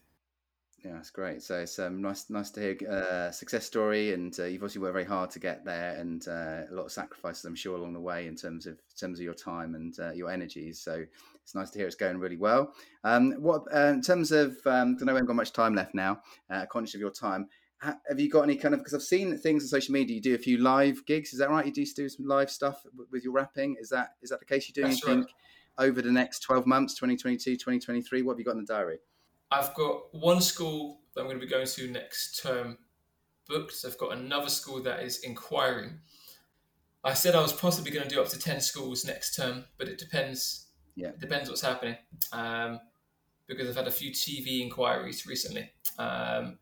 Yeah, 0.85 0.93
that's 0.93 1.11
great. 1.11 1.43
So 1.43 1.59
it's 1.61 1.81
um, 1.81 2.01
nice, 2.01 2.31
nice 2.31 2.51
to 2.51 2.61
hear 2.61 2.77
a 2.89 2.93
uh, 2.93 3.31
success 3.33 3.65
story, 3.65 4.13
and 4.15 4.39
uh, 4.39 4.45
you've 4.45 4.63
obviously 4.63 4.83
worked 4.83 4.93
very 4.93 5.05
hard 5.05 5.31
to 5.31 5.41
get 5.41 5.65
there, 5.65 5.97
and 5.97 6.27
uh, 6.29 6.63
a 6.71 6.75
lot 6.75 6.85
of 6.85 6.93
sacrifices, 6.93 7.45
I'm 7.45 7.57
sure, 7.57 7.77
along 7.77 7.95
the 7.95 8.01
way 8.01 8.29
in 8.29 8.37
terms 8.37 8.67
of 8.67 8.75
in 8.75 8.97
terms 8.97 9.19
of 9.19 9.25
your 9.25 9.35
time 9.35 9.75
and 9.75 9.99
uh, 9.99 10.13
your 10.13 10.31
energies. 10.31 10.79
So 10.79 11.05
it's 11.43 11.55
nice 11.57 11.71
to 11.71 11.79
hear 11.79 11.89
it's 11.89 11.97
going 11.97 12.19
really 12.19 12.37
well. 12.37 12.73
Um, 13.03 13.33
what 13.33 13.63
uh, 13.75 13.87
in 13.87 14.03
terms 14.03 14.31
of? 14.31 14.59
Um, 14.65 14.97
I 15.01 15.05
know 15.05 15.13
we 15.13 15.17
haven't 15.17 15.27
got 15.27 15.37
much 15.37 15.53
time 15.53 15.75
left 15.75 15.95
now. 15.95 16.21
Uh, 16.49 16.67
conscious 16.67 16.95
of 16.95 17.01
your 17.01 17.11
time, 17.11 17.49
have 17.81 18.19
you 18.19 18.31
got 18.31 18.43
any 18.43 18.57
kind 18.57 18.75
of? 18.75 18.81
Because 18.81 18.95
I've 18.95 19.03
seen 19.03 19.37
things 19.39 19.63
on 19.65 19.69
social 19.69 19.93
media. 19.93 20.17
You 20.17 20.23
do 20.23 20.35
a 20.35 20.39
few 20.39 20.59
live 20.59 21.05
gigs. 21.07 21.33
Is 21.33 21.39
that 21.41 21.51
right? 21.51 21.67
You 21.67 21.73
do 21.73 21.85
do 21.85 22.09
some 22.09 22.27
live 22.27 22.51
stuff 22.51 22.83
with 23.11 23.23
your 23.23 23.33
rapping. 23.33 23.77
Is 23.81 23.91
that 23.91 24.11
is 24.23 24.31
that 24.31 24.41
the 24.41 24.47
case? 24.47 24.69
You're 24.69 24.83
doing 24.83 24.93
anything 24.93 25.21
right. 25.21 25.87
over 25.87 26.01
the 26.01 26.13
next 26.13 26.41
12 26.41 26.67
months, 26.67 26.95
2022, 26.95 27.53
2023? 27.57 28.23
What 28.23 28.33
have 28.33 28.39
you 28.39 28.45
got 28.45 28.53
in 28.53 28.65
the 28.65 28.73
diary? 28.73 28.99
I've 29.51 29.75
got 29.75 30.15
one 30.15 30.41
school 30.41 31.01
that 31.15 31.21
I'm 31.21 31.27
going 31.27 31.39
to 31.39 31.45
be 31.45 31.51
going 31.51 31.67
to 31.67 31.91
next 31.91 32.43
term 32.43 32.79
booked. 33.49 33.85
I've 33.87 33.99
got 33.99 34.17
another 34.17 34.49
school 34.49 34.83
that 34.83 35.03
is 35.03 35.21
inquiring. 35.21 36.01
I 37.05 37.15
said 37.15 37.35
I 37.35 37.43
was 37.43 37.53
possibly 37.53 37.93
going 37.93 38.09
to 38.09 38.13
do 38.13 38.21
up 38.21 38.29
to 38.29 38.39
10 38.39 38.61
schools 38.61 39.05
next 39.05 39.37
term, 39.37 39.65
but 39.79 39.87
it 39.87 39.99
depends. 39.99 40.67
Yeah. 40.97 41.09
It 41.09 41.21
depends 41.21 41.49
what's 41.49 41.61
happening. 41.61 41.97
Um, 42.33 42.81
because 43.47 43.69
I've 43.69 43.77
had 43.77 43.87
a 43.87 43.93
few 43.93 44.11
TV 44.11 44.61
inquiries 44.61 45.25
recently. 45.25 45.71
Um, 45.99 46.59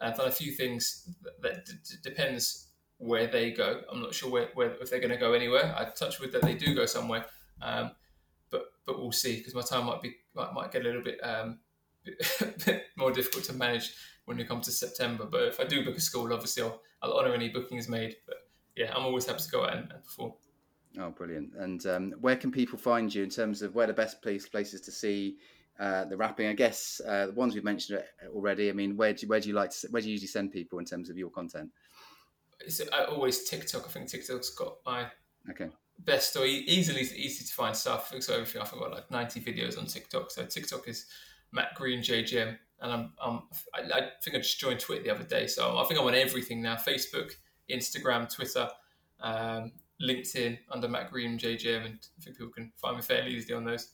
I've 0.00 0.16
done 0.16 0.28
a 0.28 0.32
few 0.32 0.52
things 0.52 1.14
that, 1.42 1.66
d- 1.66 1.72
depends 2.02 2.68
where 2.98 3.26
they 3.26 3.52
go. 3.52 3.80
I'm 3.90 4.00
not 4.00 4.14
sure 4.14 4.30
where, 4.30 4.48
where 4.54 4.72
if 4.80 4.90
they're 4.90 5.00
going 5.00 5.10
to 5.10 5.16
go 5.16 5.32
anywhere. 5.32 5.74
I 5.76 5.84
touch 5.84 6.20
with 6.20 6.32
that 6.32 6.42
they 6.42 6.54
do 6.54 6.74
go 6.74 6.86
somewhere, 6.86 7.24
um, 7.62 7.92
but 8.50 8.72
but 8.84 8.98
we'll 8.98 9.12
see 9.12 9.36
because 9.38 9.54
my 9.54 9.62
time 9.62 9.86
might 9.86 10.02
be 10.02 10.16
might, 10.34 10.52
might 10.52 10.72
get 10.72 10.82
a 10.82 10.84
little 10.84 11.02
bit 11.02 11.18
um, 11.22 11.58
bit 12.64 12.84
more 12.96 13.12
difficult 13.12 13.44
to 13.44 13.52
manage 13.52 13.94
when 14.24 14.38
it 14.38 14.48
comes 14.48 14.66
to 14.66 14.72
September. 14.72 15.26
But 15.30 15.42
if 15.42 15.60
I 15.60 15.64
do 15.64 15.84
book 15.84 15.96
a 15.96 16.00
school, 16.00 16.32
obviously 16.32 16.64
I'll, 16.64 16.80
I'll 17.02 17.18
honour 17.18 17.34
any 17.34 17.48
bookings 17.48 17.88
made. 17.88 18.16
But 18.26 18.36
yeah, 18.76 18.92
I'm 18.94 19.04
always 19.04 19.26
happy 19.26 19.42
to 19.42 19.50
go 19.50 19.64
out 19.64 19.76
and, 19.76 19.92
and 19.92 20.04
perform. 20.04 20.32
Oh, 20.98 21.10
brilliant! 21.10 21.54
And 21.56 21.84
um, 21.86 22.14
where 22.20 22.36
can 22.36 22.50
people 22.50 22.78
find 22.78 23.14
you 23.14 23.22
in 23.22 23.30
terms 23.30 23.62
of 23.62 23.74
where 23.74 23.86
the 23.86 23.92
best 23.92 24.22
place 24.22 24.48
places 24.48 24.80
to 24.82 24.90
see 24.90 25.38
uh, 25.78 26.04
the 26.04 26.16
rapping. 26.16 26.48
I 26.48 26.54
guess 26.54 27.00
uh, 27.06 27.26
the 27.26 27.32
ones 27.32 27.54
we've 27.54 27.64
mentioned 27.64 28.02
already. 28.34 28.70
I 28.70 28.72
mean, 28.72 28.96
where 28.96 29.12
do 29.12 29.26
where 29.26 29.40
do 29.40 29.48
you 29.48 29.54
like 29.54 29.70
to, 29.70 29.88
where 29.90 30.02
do 30.02 30.08
you 30.08 30.12
usually 30.12 30.28
send 30.28 30.52
people 30.52 30.78
in 30.78 30.84
terms 30.84 31.10
of 31.10 31.16
your 31.16 31.30
content? 31.30 31.70
It's 32.60 32.80
I 32.92 33.04
always 33.04 33.48
TikTok. 33.48 33.84
I 33.86 33.88
think 33.88 34.08
TikTok's 34.08 34.50
got 34.50 34.76
my 34.84 35.06
okay 35.50 35.68
best 36.00 36.36
or 36.36 36.46
easily 36.46 37.02
easy 37.02 37.44
to 37.44 37.52
find 37.52 37.76
stuff. 37.76 38.12
So 38.20 38.34
everything 38.34 38.62
I've 38.62 38.70
got 38.70 38.92
like 38.92 39.10
90 39.10 39.40
videos 39.40 39.78
on 39.78 39.86
TikTok. 39.86 40.30
So 40.30 40.44
TikTok 40.44 40.88
is 40.88 41.06
Matt 41.52 41.74
Green 41.74 42.00
JGM, 42.00 42.56
and 42.80 42.92
I'm, 42.92 43.12
I'm 43.22 43.42
I, 43.74 43.98
I, 43.98 44.08
think 44.22 44.36
I 44.36 44.38
just 44.38 44.60
joined 44.60 44.80
Twitter 44.80 45.02
the 45.02 45.10
other 45.10 45.24
day, 45.24 45.46
so 45.46 45.78
I 45.78 45.84
think 45.84 46.00
I'm 46.00 46.06
on 46.06 46.14
everything 46.14 46.62
now: 46.62 46.76
Facebook, 46.76 47.32
Instagram, 47.70 48.32
Twitter, 48.32 48.68
um, 49.20 49.72
LinkedIn 50.02 50.58
under 50.70 50.88
Matt 50.88 51.10
Green 51.10 51.38
JGM, 51.38 51.86
and 51.86 51.98
I 52.18 52.22
think 52.22 52.36
people 52.36 52.52
can 52.52 52.72
find 52.76 52.96
me 52.96 53.02
fairly 53.02 53.34
easily 53.34 53.54
on 53.54 53.64
those. 53.64 53.92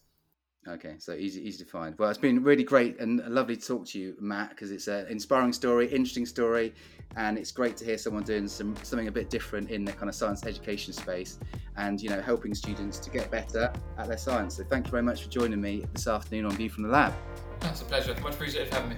Okay, 0.66 0.94
so 0.98 1.12
easy, 1.12 1.46
easy 1.46 1.62
to 1.62 1.70
find. 1.70 1.94
Well, 1.98 2.08
it's 2.08 2.18
been 2.18 2.42
really 2.42 2.64
great 2.64 2.98
and 2.98 3.22
lovely 3.28 3.54
to 3.54 3.66
talk 3.66 3.86
to 3.88 3.98
you, 3.98 4.16
Matt, 4.18 4.48
because 4.48 4.70
it's 4.70 4.88
an 4.88 5.06
inspiring 5.08 5.52
story, 5.52 5.88
interesting 5.88 6.24
story, 6.24 6.72
and 7.16 7.36
it's 7.36 7.52
great 7.52 7.76
to 7.78 7.84
hear 7.84 7.98
someone 7.98 8.22
doing 8.22 8.48
some 8.48 8.74
something 8.82 9.06
a 9.08 9.12
bit 9.12 9.28
different 9.28 9.70
in 9.70 9.84
the 9.84 9.92
kind 9.92 10.08
of 10.08 10.14
science 10.14 10.46
education 10.46 10.94
space, 10.94 11.38
and 11.76 12.00
you 12.00 12.08
know, 12.08 12.22
helping 12.22 12.54
students 12.54 12.98
to 13.00 13.10
get 13.10 13.30
better 13.30 13.70
at 13.98 14.08
their 14.08 14.16
science. 14.16 14.56
So, 14.56 14.64
thank 14.64 14.86
you 14.86 14.90
very 14.90 15.02
much 15.02 15.24
for 15.24 15.28
joining 15.28 15.60
me 15.60 15.84
this 15.92 16.06
afternoon 16.06 16.46
on 16.46 16.52
View 16.52 16.70
from 16.70 16.84
the 16.84 16.88
Lab. 16.88 17.12
That's 17.60 17.82
a 17.82 17.84
pleasure. 17.84 18.16
Much 18.22 18.32
appreciated 18.34 18.72
for 18.72 18.80
having 18.80 18.90
me. 18.90 18.96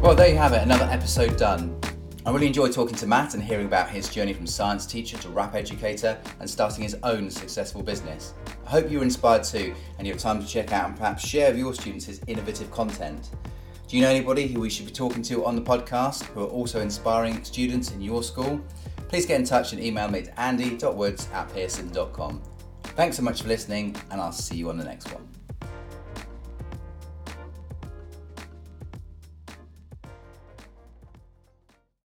Well, 0.00 0.14
there 0.14 0.28
you 0.28 0.36
have 0.36 0.52
it, 0.52 0.62
another 0.62 0.88
episode 0.92 1.36
done. 1.36 1.76
I 2.24 2.30
really 2.30 2.46
enjoyed 2.46 2.72
talking 2.72 2.94
to 2.96 3.06
Matt 3.06 3.34
and 3.34 3.42
hearing 3.42 3.66
about 3.66 3.90
his 3.90 4.08
journey 4.08 4.32
from 4.32 4.46
science 4.46 4.86
teacher 4.86 5.18
to 5.18 5.28
rap 5.30 5.56
educator 5.56 6.20
and 6.38 6.48
starting 6.48 6.84
his 6.84 6.96
own 7.02 7.28
successful 7.28 7.82
business. 7.82 8.34
I 8.64 8.70
hope 8.70 8.88
you 8.88 8.98
were 8.98 9.04
inspired 9.04 9.42
too 9.42 9.74
and 9.98 10.06
you 10.06 10.12
have 10.12 10.22
time 10.22 10.40
to 10.40 10.46
check 10.46 10.72
out 10.72 10.86
and 10.86 10.96
perhaps 10.96 11.26
share 11.26 11.50
with 11.50 11.58
your 11.58 11.74
students 11.74 12.04
his 12.04 12.20
innovative 12.28 12.70
content. 12.70 13.30
Do 13.88 13.96
you 13.96 14.02
know 14.02 14.08
anybody 14.08 14.46
who 14.46 14.60
we 14.60 14.70
should 14.70 14.86
be 14.86 14.92
talking 14.92 15.22
to 15.24 15.44
on 15.44 15.56
the 15.56 15.62
podcast 15.62 16.22
who 16.26 16.44
are 16.44 16.48
also 16.48 16.80
inspiring 16.80 17.42
students 17.42 17.90
in 17.90 18.00
your 18.00 18.22
school? 18.22 18.60
Please 19.08 19.26
get 19.26 19.40
in 19.40 19.44
touch 19.44 19.72
and 19.72 19.82
email 19.82 20.08
me 20.08 20.20
at 20.20 20.38
andy.woods 20.38 21.28
at 21.32 21.52
pearson.com. 21.52 22.40
Thanks 22.84 23.16
so 23.16 23.22
much 23.22 23.42
for 23.42 23.48
listening, 23.48 23.96
and 24.10 24.20
I'll 24.20 24.32
see 24.32 24.56
you 24.56 24.70
on 24.70 24.78
the 24.78 24.84
next 24.84 25.12
one. 25.12 25.31